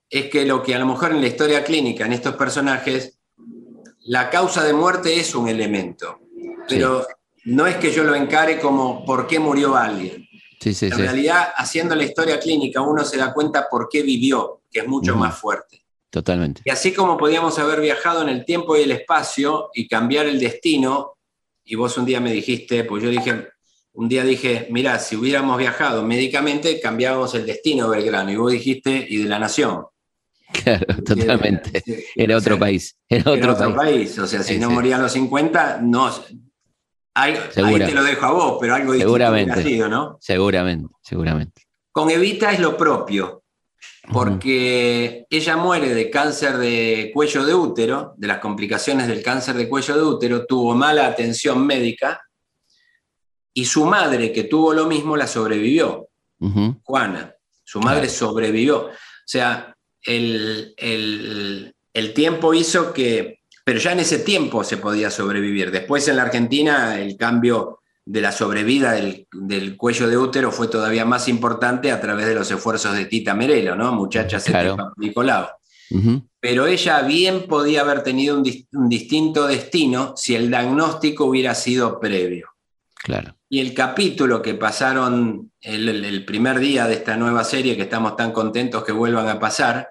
es 0.09 0.31
que 0.31 0.47
lo 0.47 0.63
que 0.63 0.77
a 0.77 0.79
lo 0.79 0.87
mejor 0.87 1.11
en 1.11 1.21
la 1.21 1.27
historia 1.27 1.65
clínica, 1.65 2.07
en 2.07 2.13
estos 2.13 2.37
personajes, 2.37 3.19
la 4.05 4.31
causa 4.31 4.63
de 4.63 4.73
muerte 4.73 5.19
es 5.19 5.35
un 5.35 5.49
elemento, 5.49 6.21
pero 6.69 7.05
no 7.47 7.67
es 7.67 7.75
que 7.79 7.91
yo 7.91 8.05
lo 8.05 8.15
encare 8.15 8.61
como 8.61 9.05
por 9.05 9.27
qué 9.27 9.41
murió 9.41 9.75
alguien. 9.75 10.24
En 10.65 10.99
realidad, 10.99 11.49
haciendo 11.57 11.95
la 11.95 12.05
historia 12.05 12.39
clínica, 12.39 12.81
uno 12.81 13.05
se 13.05 13.17
da 13.17 13.33
cuenta 13.33 13.69
por 13.69 13.89
qué 13.91 14.03
vivió, 14.03 14.63
que 14.71 14.81
es 14.81 14.87
mucho 14.87 15.17
más 15.17 15.39
fuerte. 15.39 15.85
Totalmente. 16.11 16.63
Y 16.65 16.71
así 16.71 16.93
como 16.93 17.17
podíamos 17.17 17.59
haber 17.59 17.81
viajado 17.81 18.23
en 18.23 18.29
el 18.29 18.45
tiempo 18.45 18.77
y 18.77 18.83
el 18.83 18.93
espacio 18.93 19.71
y 19.75 19.89
cambiar 19.89 20.27
el 20.27 20.39
destino, 20.39 21.15
y 21.65 21.75
vos 21.75 21.97
un 21.99 22.05
día 22.05 22.21
me 22.21 22.33
dijiste, 22.33 22.85
pues 22.85 23.03
yo 23.03 23.11
dije, 23.11 23.49
un 23.95 24.09
día 24.09 24.25
dije, 24.25 24.67
mira, 24.71 24.99
si 24.99 25.17
hubiéramos 25.17 25.57
viajado 25.57 26.03
médicamente, 26.03 26.81
cambiábamos 26.81 27.35
el 27.35 27.47
destino 27.47 27.89
de 27.91 27.99
Belgrano. 27.99 28.31
Y 28.31 28.37
vos 28.37 28.53
dijiste, 28.53 29.07
y 29.09 29.19
de 29.19 29.29
la 29.29 29.39
nación. 29.39 29.85
Claro, 30.53 30.87
totalmente. 31.05 31.83
Era 32.15 32.37
otro 32.37 32.59
país. 32.59 32.97
Era 33.09 33.31
otro, 33.31 33.75
país. 33.75 34.19
O 34.19 34.27
sea, 34.27 34.43
si 34.43 34.59
no 34.59 34.71
moría 34.71 34.97
a 34.97 35.01
los 35.01 35.13
50, 35.13 35.81
no. 35.83 36.13
Ahí 37.15 37.37
te 37.53 37.95
lo 37.95 38.03
dejo 38.03 38.27
a 38.27 38.33
vos, 38.33 38.59
pero 38.61 38.75
algo 38.75 38.93
distinto 38.93 39.15
seguramente, 39.15 39.63
sido, 39.63 39.89
¿no? 39.89 40.19
Seguramente, 40.21 40.95
seguramente. 41.01 41.63
Con 41.93 42.11
Evita 42.11 42.53
es 42.53 42.61
lo 42.61 42.77
propio 42.77 43.45
porque 44.13 45.27
ella 45.31 45.57
muere 45.57 45.95
de 45.95 46.11
cáncer 46.11 46.59
de 46.59 47.11
cuello 47.15 47.45
de 47.45 47.55
útero, 47.55 48.15
de 48.17 48.27
las 48.27 48.39
complicaciones 48.39 49.07
del 49.07 49.23
cáncer 49.23 49.55
de 49.57 49.69
cuello 49.69 49.97
de 49.97 50.03
útero, 50.03 50.47
tuvo 50.47 50.75
mala 50.75 51.07
atención 51.07 51.67
médica 51.67 52.23
y 53.55 53.65
su 53.65 53.87
madre, 53.87 54.33
que 54.33 54.45
tuvo 54.45 54.75
lo 54.75 54.87
mismo, 54.87 55.17
la 55.17 55.27
sobrevivió. 55.27 56.09
Juana, 56.83 57.35
su 57.63 57.81
madre 57.81 58.11
sobrevivió. 58.11 58.87
O 58.87 58.93
sea, 59.25 59.75
el, 60.03 60.75
el 60.77 62.13
tiempo 62.13 62.53
hizo 62.53 62.93
que, 62.93 63.41
pero 63.65 63.79
ya 63.79 63.93
en 63.93 64.01
ese 64.01 64.19
tiempo 64.19 64.63
se 64.63 64.77
podía 64.77 65.11
sobrevivir. 65.11 65.71
Después 65.71 66.07
en 66.09 66.17
la 66.17 66.23
Argentina 66.23 67.01
el 67.01 67.17
cambio 67.17 67.81
de 68.07 68.21
la 68.21 68.33
sobrevida 68.33 68.93
del, 68.93 69.77
cuello 69.77 70.07
de 70.07 70.19
útero 70.19 70.53
fue 70.53 70.69
todavía 70.69 71.07
más 71.07 71.27
importante 71.29 71.91
a 71.91 72.01
través 72.01 72.27
de 72.27 72.35
los 72.35 72.51
esfuerzos 72.51 72.95
de 72.95 73.07
Tita 73.07 73.35
Merelo, 73.35 73.75
¿no? 73.75 73.93
Muchacha 73.93 74.39
claro. 74.41 74.93
Nicolau. 74.99 75.47
Pero 76.41 76.67
ella 76.67 77.03
bien 77.03 77.47
podía 77.47 77.83
haber 77.83 78.03
tenido 78.03 78.37
un, 78.37 78.43
distinto 78.89 79.47
destino 79.47 80.15
si 80.17 80.35
el 80.35 80.49
diagnóstico 80.49 81.27
hubiera 81.27 81.55
sido 81.55 81.99
previo. 82.01 82.49
Claro. 82.95 83.37
Y 83.49 83.61
el 83.61 83.73
capítulo 83.73 84.43
que 84.43 84.55
pasaron 84.55 85.53
el, 85.61 86.25
primer 86.25 86.59
día 86.59 86.87
de 86.87 86.95
esta 86.95 87.17
nueva 87.17 87.45
serie, 87.45 87.77
que 87.77 87.83
estamos 87.83 88.17
tan 88.17 88.33
contentos 88.33 88.85
que 88.85 88.93
vuelvan 88.93 89.29
a 89.29 89.39
pasar, 89.39 89.91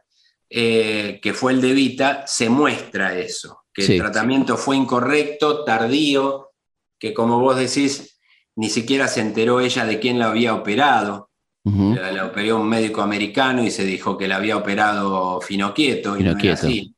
eh, 0.49 1.19
que 1.21 1.33
fue 1.33 1.53
el 1.53 1.61
de 1.61 1.73
Vita, 1.73 2.23
se 2.27 2.49
muestra 2.49 3.17
eso, 3.17 3.62
que 3.73 3.85
el 3.85 3.99
tratamiento 3.99 4.57
fue 4.57 4.75
incorrecto, 4.75 5.63
tardío, 5.63 6.51
que 6.99 7.13
como 7.13 7.39
vos 7.39 7.57
decís, 7.57 8.19
ni 8.55 8.69
siquiera 8.69 9.07
se 9.07 9.21
enteró 9.21 9.59
ella 9.59 9.85
de 9.85 9.99
quién 9.99 10.19
la 10.19 10.27
había 10.27 10.53
operado. 10.53 11.29
la, 11.63 12.25
operó 12.25 12.57
un 12.57 12.67
médico 12.67 13.01
americano 13.01 13.63
y 13.63 13.71
se 13.71 13.85
dijo 13.85 14.17
que 14.17 14.27
la 14.27 14.35
había 14.35 14.57
operado 14.57 15.41
Finoquieto, 15.41 16.17
y 16.17 16.23
no 16.23 16.37
era 16.37 16.53
así. 16.53 16.93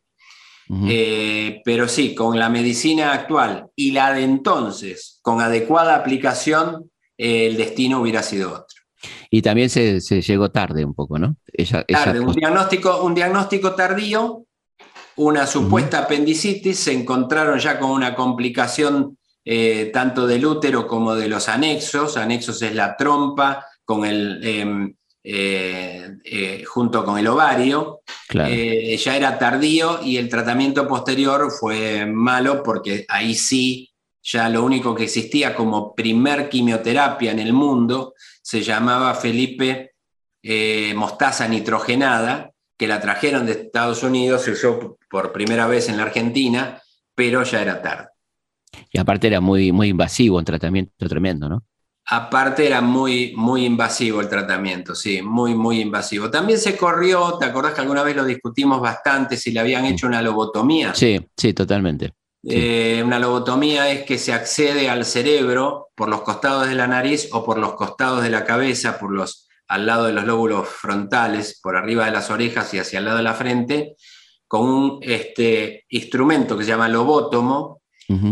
Eh, 0.87 1.61
pero 1.63 1.87
sí, 1.87 2.15
con 2.15 2.39
la 2.39 2.49
medicina 2.49 3.13
actual 3.13 3.67
y 3.75 3.91
la 3.91 4.13
de 4.13 4.23
entonces, 4.23 5.19
con 5.21 5.39
adecuada 5.39 5.95
aplicación, 5.95 6.89
eh, 7.17 7.47
el 7.47 7.57
destino 7.57 8.01
hubiera 8.01 8.23
sido 8.23 8.49
otro. 8.49 8.81
Y 9.29 9.41
también 9.41 9.69
se, 9.69 9.99
llegó 9.99 10.49
tarde 10.49 10.83
un 10.83 10.95
poco, 10.95 11.19
¿no? 11.19 11.35
tarde, 11.87 12.19
un, 12.19 12.33
diagnóstico, 12.33 13.03
un 13.03 13.13
diagnóstico 13.13 13.75
tardío, 13.75 14.45
una 15.17 15.47
supuesta 15.47 15.99
apendicitis, 15.99 16.79
se 16.79 16.93
encontraron 16.93 17.59
ya 17.59 17.79
con 17.79 17.91
una 17.91 18.15
complicación 18.15 19.17
eh, 19.47 19.91
tanto 19.93 20.25
del 20.25 20.43
útero 20.43 20.87
como 20.87 21.13
de 21.13 21.29
los 21.29 21.47
anexos. 21.47 22.17
Anexos 22.17 22.61
es 22.63 22.73
la 22.73 22.97
trompa 22.97 23.63
con 23.83 24.03
el, 24.03 24.39
em, 24.43 24.95
eh, 25.23 26.17
eh, 26.23 26.63
junto 26.65 27.05
con 27.05 27.19
el 27.19 27.27
ovario. 27.27 28.01
Ya 28.33 29.15
era 29.15 29.37
tardío 29.37 29.99
y 30.03 30.17
el 30.17 30.29
tratamiento 30.29 30.87
posterior 30.87 31.51
fue 31.51 32.07
malo 32.07 32.63
porque 32.63 33.05
ahí 33.07 33.35
sí, 33.35 33.91
ya 34.23 34.49
lo 34.49 34.63
único 34.63 34.95
que 34.95 35.03
existía 35.03 35.55
como 35.55 35.93
primer 35.93 36.49
quimioterapia 36.49 37.31
en 37.31 37.39
el 37.39 37.53
mundo 37.53 38.15
se 38.41 38.63
llamaba 38.63 39.13
Felipe 39.13 39.91
mostaza 40.95 41.47
nitrogenada, 41.47 42.51
que 42.77 42.87
la 42.87 42.99
trajeron 42.99 43.45
de 43.45 43.53
Estados 43.53 44.03
Unidos, 44.03 44.43
se 44.43 44.51
usó 44.51 44.97
por 45.09 45.31
primera 45.31 45.67
vez 45.67 45.89
en 45.89 45.97
la 45.97 46.03
Argentina, 46.03 46.81
pero 47.13 47.43
ya 47.43 47.61
era 47.61 47.81
tarde. 47.81 48.09
Y 48.91 48.99
aparte 48.99 49.27
era 49.27 49.39
muy, 49.39 49.71
muy 49.71 49.89
invasivo, 49.89 50.37
un 50.37 50.45
tratamiento 50.45 51.07
tremendo, 51.07 51.47
¿no? 51.47 51.63
Aparte 52.07 52.67
era 52.67 52.81
muy, 52.81 53.33
muy 53.35 53.65
invasivo 53.65 54.21
el 54.21 54.29
tratamiento, 54.29 54.93
sí, 54.93 55.23
muy, 55.23 55.55
muy 55.55 55.81
invasivo. 55.81 56.29
También 56.29 56.59
se 56.59 56.77
corrió, 56.77 57.37
¿te 57.39 57.45
acordás 57.45 57.73
que 57.73 57.81
alguna 57.81 58.03
vez 58.03 58.15
lo 58.15 58.23
discutimos 58.23 58.79
bastante 58.79 59.37
si 59.37 59.51
le 59.51 59.59
habían 59.59 59.85
hecho 59.85 60.05
una 60.05 60.21
lobotomía? 60.21 60.93
Sí, 60.93 61.19
sí, 61.35 61.53
totalmente. 61.53 62.13
Eh, 62.47 63.01
una 63.03 63.17
lobotomía 63.17 63.89
es 63.89 64.03
que 64.03 64.19
se 64.19 64.31
accede 64.31 64.87
al 64.87 65.03
cerebro 65.03 65.89
por 65.95 66.09
los 66.09 66.21
costados 66.21 66.69
de 66.69 66.75
la 66.75 66.85
nariz 66.85 67.27
o 67.31 67.43
por 67.43 67.57
los 67.57 67.73
costados 67.73 68.21
de 68.21 68.29
la 68.29 68.45
cabeza, 68.45 68.99
por 68.99 69.11
los, 69.11 69.47
al 69.67 69.85
lado 69.85 70.05
de 70.05 70.13
los 70.13 70.25
lóbulos 70.25 70.67
frontales, 70.67 71.59
por 71.61 71.75
arriba 71.75 72.05
de 72.05 72.11
las 72.11 72.29
orejas 72.29 72.73
y 72.73 72.79
hacia 72.79 72.99
el 72.99 73.05
lado 73.05 73.17
de 73.17 73.23
la 73.23 73.33
frente, 73.33 73.95
con 74.47 74.67
un 74.67 74.99
este, 75.01 75.85
instrumento 75.89 76.57
que 76.57 76.63
se 76.63 76.69
llama 76.69 76.87
lobótomo, 76.87 77.81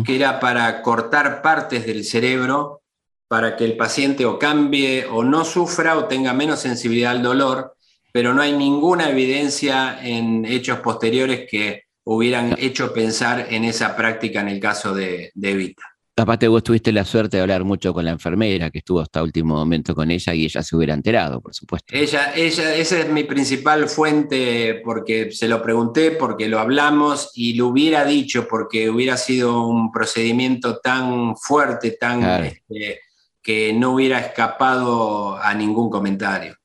que 0.05 0.15
era 0.15 0.39
para 0.39 0.83
cortar 0.83 1.41
partes 1.41 1.87
del 1.87 2.05
cerebro 2.05 2.83
para 3.27 3.55
que 3.55 3.65
el 3.65 3.75
paciente 3.75 4.27
o 4.27 4.37
cambie 4.37 5.07
o 5.07 5.23
no 5.23 5.43
sufra 5.43 5.97
o 5.97 6.05
tenga 6.05 6.33
menos 6.33 6.59
sensibilidad 6.59 7.09
al 7.09 7.23
dolor, 7.23 7.75
pero 8.11 8.35
no 8.35 8.43
hay 8.43 8.53
ninguna 8.53 9.09
evidencia 9.09 9.97
en 10.03 10.45
hechos 10.45 10.81
posteriores 10.81 11.47
que 11.49 11.85
hubieran 12.03 12.55
hecho 12.59 12.93
pensar 12.93 13.47
en 13.49 13.63
esa 13.63 13.95
práctica 13.95 14.41
en 14.41 14.49
el 14.49 14.59
caso 14.59 14.93
de, 14.93 15.31
de 15.33 15.51
Evita. 15.51 15.92
Aparte 16.15 16.47
vos 16.47 16.61
tuviste 16.61 16.91
la 16.91 17.05
suerte 17.05 17.37
de 17.37 17.43
hablar 17.43 17.63
mucho 17.63 17.91
con 17.91 18.05
la 18.05 18.11
enfermera 18.11 18.69
que 18.69 18.77
estuvo 18.79 19.01
hasta 19.01 19.23
último 19.23 19.55
momento 19.55 19.95
con 19.95 20.11
ella 20.11 20.35
y 20.35 20.45
ella 20.45 20.61
se 20.61 20.75
hubiera 20.75 20.93
enterado, 20.93 21.41
por 21.41 21.55
supuesto. 21.55 21.95
Ella, 21.95 22.33
ella, 22.35 22.75
esa 22.75 22.99
es 22.99 23.09
mi 23.09 23.23
principal 23.23 23.89
fuente 23.89 24.81
porque 24.85 25.31
se 25.31 25.47
lo 25.47 25.63
pregunté, 25.63 26.11
porque 26.11 26.47
lo 26.47 26.59
hablamos 26.59 27.31
y 27.33 27.55
lo 27.55 27.67
hubiera 27.67 28.05
dicho 28.05 28.47
porque 28.47 28.91
hubiera 28.91 29.17
sido 29.17 29.65
un 29.65 29.91
procedimiento 29.91 30.77
tan 30.77 31.35
fuerte, 31.35 31.91
tan 31.91 32.23
este, 32.43 32.99
que 33.41 33.73
no 33.73 33.93
hubiera 33.93 34.19
escapado 34.19 35.37
a 35.37 35.51
ningún 35.55 35.89
comentario. 35.89 36.55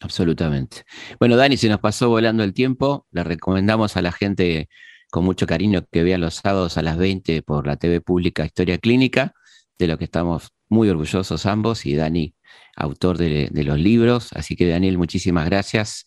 Absolutamente. 0.00 0.84
Bueno, 1.18 1.36
Dani, 1.36 1.56
se 1.56 1.68
nos 1.70 1.80
pasó 1.80 2.10
volando 2.10 2.44
el 2.44 2.52
tiempo. 2.52 3.06
Le 3.10 3.24
recomendamos 3.24 3.96
a 3.96 4.02
la 4.02 4.12
gente 4.12 4.68
con 5.10 5.24
mucho 5.24 5.46
cariño 5.46 5.84
que 5.90 6.02
vean 6.02 6.20
los 6.20 6.36
sábados 6.36 6.78
a 6.78 6.82
las 6.82 6.96
20 6.96 7.42
por 7.42 7.66
la 7.66 7.76
TV 7.76 8.00
pública 8.00 8.44
Historia 8.44 8.78
Clínica, 8.78 9.34
de 9.78 9.86
lo 9.86 9.98
que 9.98 10.04
estamos 10.04 10.50
muy 10.68 10.88
orgullosos 10.88 11.46
ambos, 11.46 11.86
y 11.86 11.94
Dani, 11.94 12.34
autor 12.76 13.18
de, 13.18 13.48
de 13.50 13.64
los 13.64 13.78
libros. 13.78 14.30
Así 14.34 14.56
que, 14.56 14.68
Daniel, 14.68 14.98
muchísimas 14.98 15.46
gracias 15.46 16.04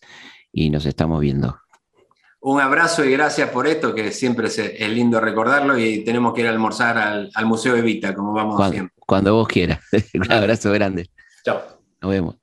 y 0.52 0.70
nos 0.70 0.86
estamos 0.86 1.20
viendo. 1.20 1.58
Un 2.44 2.60
abrazo 2.60 3.04
y 3.04 3.12
gracias 3.12 3.50
por 3.50 3.68
esto, 3.68 3.94
que 3.94 4.10
siempre 4.10 4.48
es, 4.48 4.88
lindo 4.88 5.20
recordarlo 5.20 5.78
y 5.78 6.02
tenemos 6.02 6.34
que 6.34 6.40
ir 6.40 6.48
a 6.48 6.50
almorzar 6.50 6.98
al, 6.98 7.46
Museo 7.46 7.76
Evita, 7.76 8.16
como 8.16 8.32
vamos 8.32 8.56
cuando, 8.56 8.72
siempre. 8.72 8.94
Cuando 9.06 9.34
vos 9.34 9.46
quieras. 9.46 9.78
Un 10.14 10.32
abrazo 10.32 10.72
grande. 10.72 11.08
Chao. 11.44 11.62
Nos 12.00 12.10
vemos. 12.10 12.41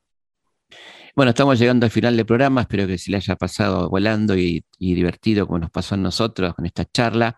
Bueno, 1.16 1.32
estamos 1.32 1.60
llegando 1.60 1.86
al 1.86 1.92
final 1.92 2.16
del 2.16 2.26
programa. 2.26 2.62
Espero 2.62 2.88
que 2.88 2.98
se 2.98 3.12
le 3.12 3.18
haya 3.18 3.36
pasado 3.36 3.90
volando 3.90 4.38
y, 4.38 4.64
divertido 4.78 5.48
como 5.48 5.60
nos 5.60 5.72
pasó 5.72 5.96
a 5.96 5.98
nosotros 5.98 6.54
con 6.54 6.66
esta 6.66 6.86
charla 6.86 7.38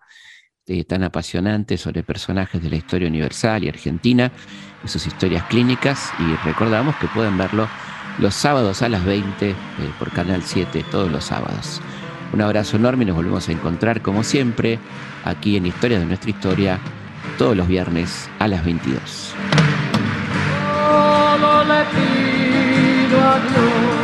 eh, 0.68 0.84
tan 0.84 1.04
apasionante 1.04 1.78
sobre 1.78 2.04
personajes 2.04 2.62
de 2.62 2.70
la 2.70 2.76
historia 2.76 3.08
universal 3.08 3.64
y 3.64 3.70
argentina 3.70 4.32
y 4.84 4.88
sus 4.88 5.08
historias 5.08 5.46
clínicas. 5.46 6.12
Y 6.20 6.36
recordamos 6.46 6.96
que 6.98 7.08
pueden 7.08 7.38
verlo 7.38 7.68
los 8.20 8.36
sábados 8.36 8.82
a 8.82 8.90
las 8.90 9.06
20 9.06 9.50
eh, 9.50 9.56
por 9.98 10.12
Canal 10.12 10.44
7, 10.44 10.86
todos 10.92 11.12
los 11.12 11.26
sábados. 11.26 11.82
Un 12.34 12.42
abrazo 12.42 12.78
enorme 12.78 13.04
y 13.04 13.08
nos 13.08 13.16
volvemos 13.16 13.48
a 13.50 13.52
encontrar 13.52 14.02
como 14.02 14.24
siempre 14.24 14.80
aquí 15.26 15.58
en 15.58 15.66
Historias 15.66 16.02
de 16.02 16.06
nuestra 16.06 16.30
historia 16.30 16.80
todos 17.38 17.56
los 17.58 17.68
viernes 17.68 18.30
a 18.40 18.48
las 18.48 18.64
22. 18.64 19.36
Muerte 23.12 24.01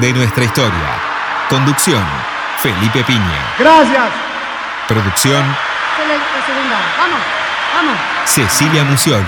de 0.00 0.12
nuestra 0.12 0.44
historia. 0.44 0.88
Conducción, 1.50 2.02
Felipe 2.60 3.04
Piña. 3.04 3.54
Gracias. 3.58 4.08
Producción. 4.88 5.44
Vamos, 6.98 7.20
vamos. 7.74 7.98
Cecilia 8.24 8.84
Musioli. 8.84 9.24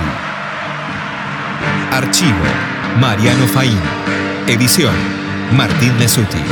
Archivo, 1.92 2.44
Mariano 2.98 3.46
Faín. 3.46 3.80
Edición, 4.46 4.94
Martín 5.52 5.98
Lesuti. 5.98 6.42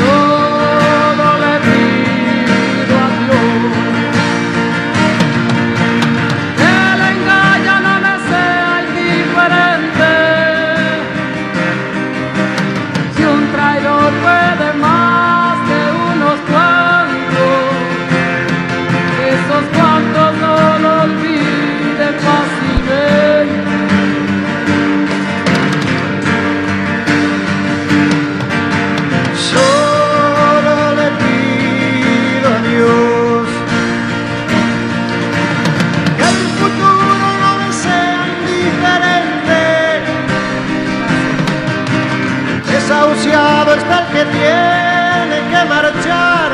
está 43.77 44.01
el 44.01 44.07
que 44.15 44.25
tiene 44.39 45.37
que 45.51 45.65
marchar 45.69 46.51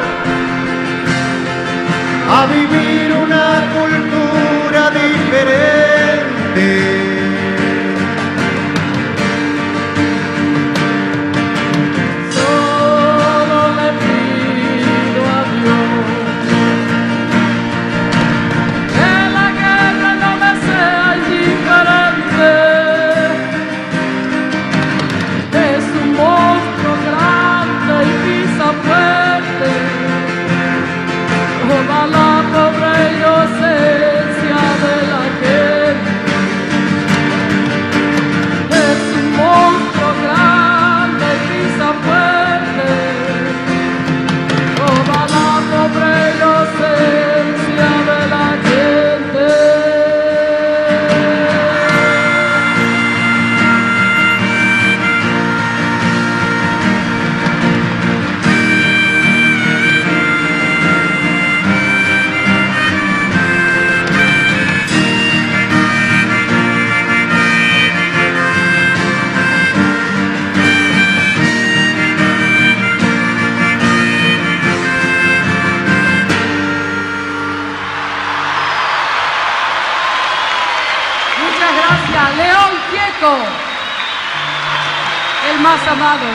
a 2.31 2.47
vivir 2.47 3.13
una 3.13 3.47
cultura 3.75 4.91
diferente. 4.91 5.82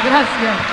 gracias. 0.03 0.66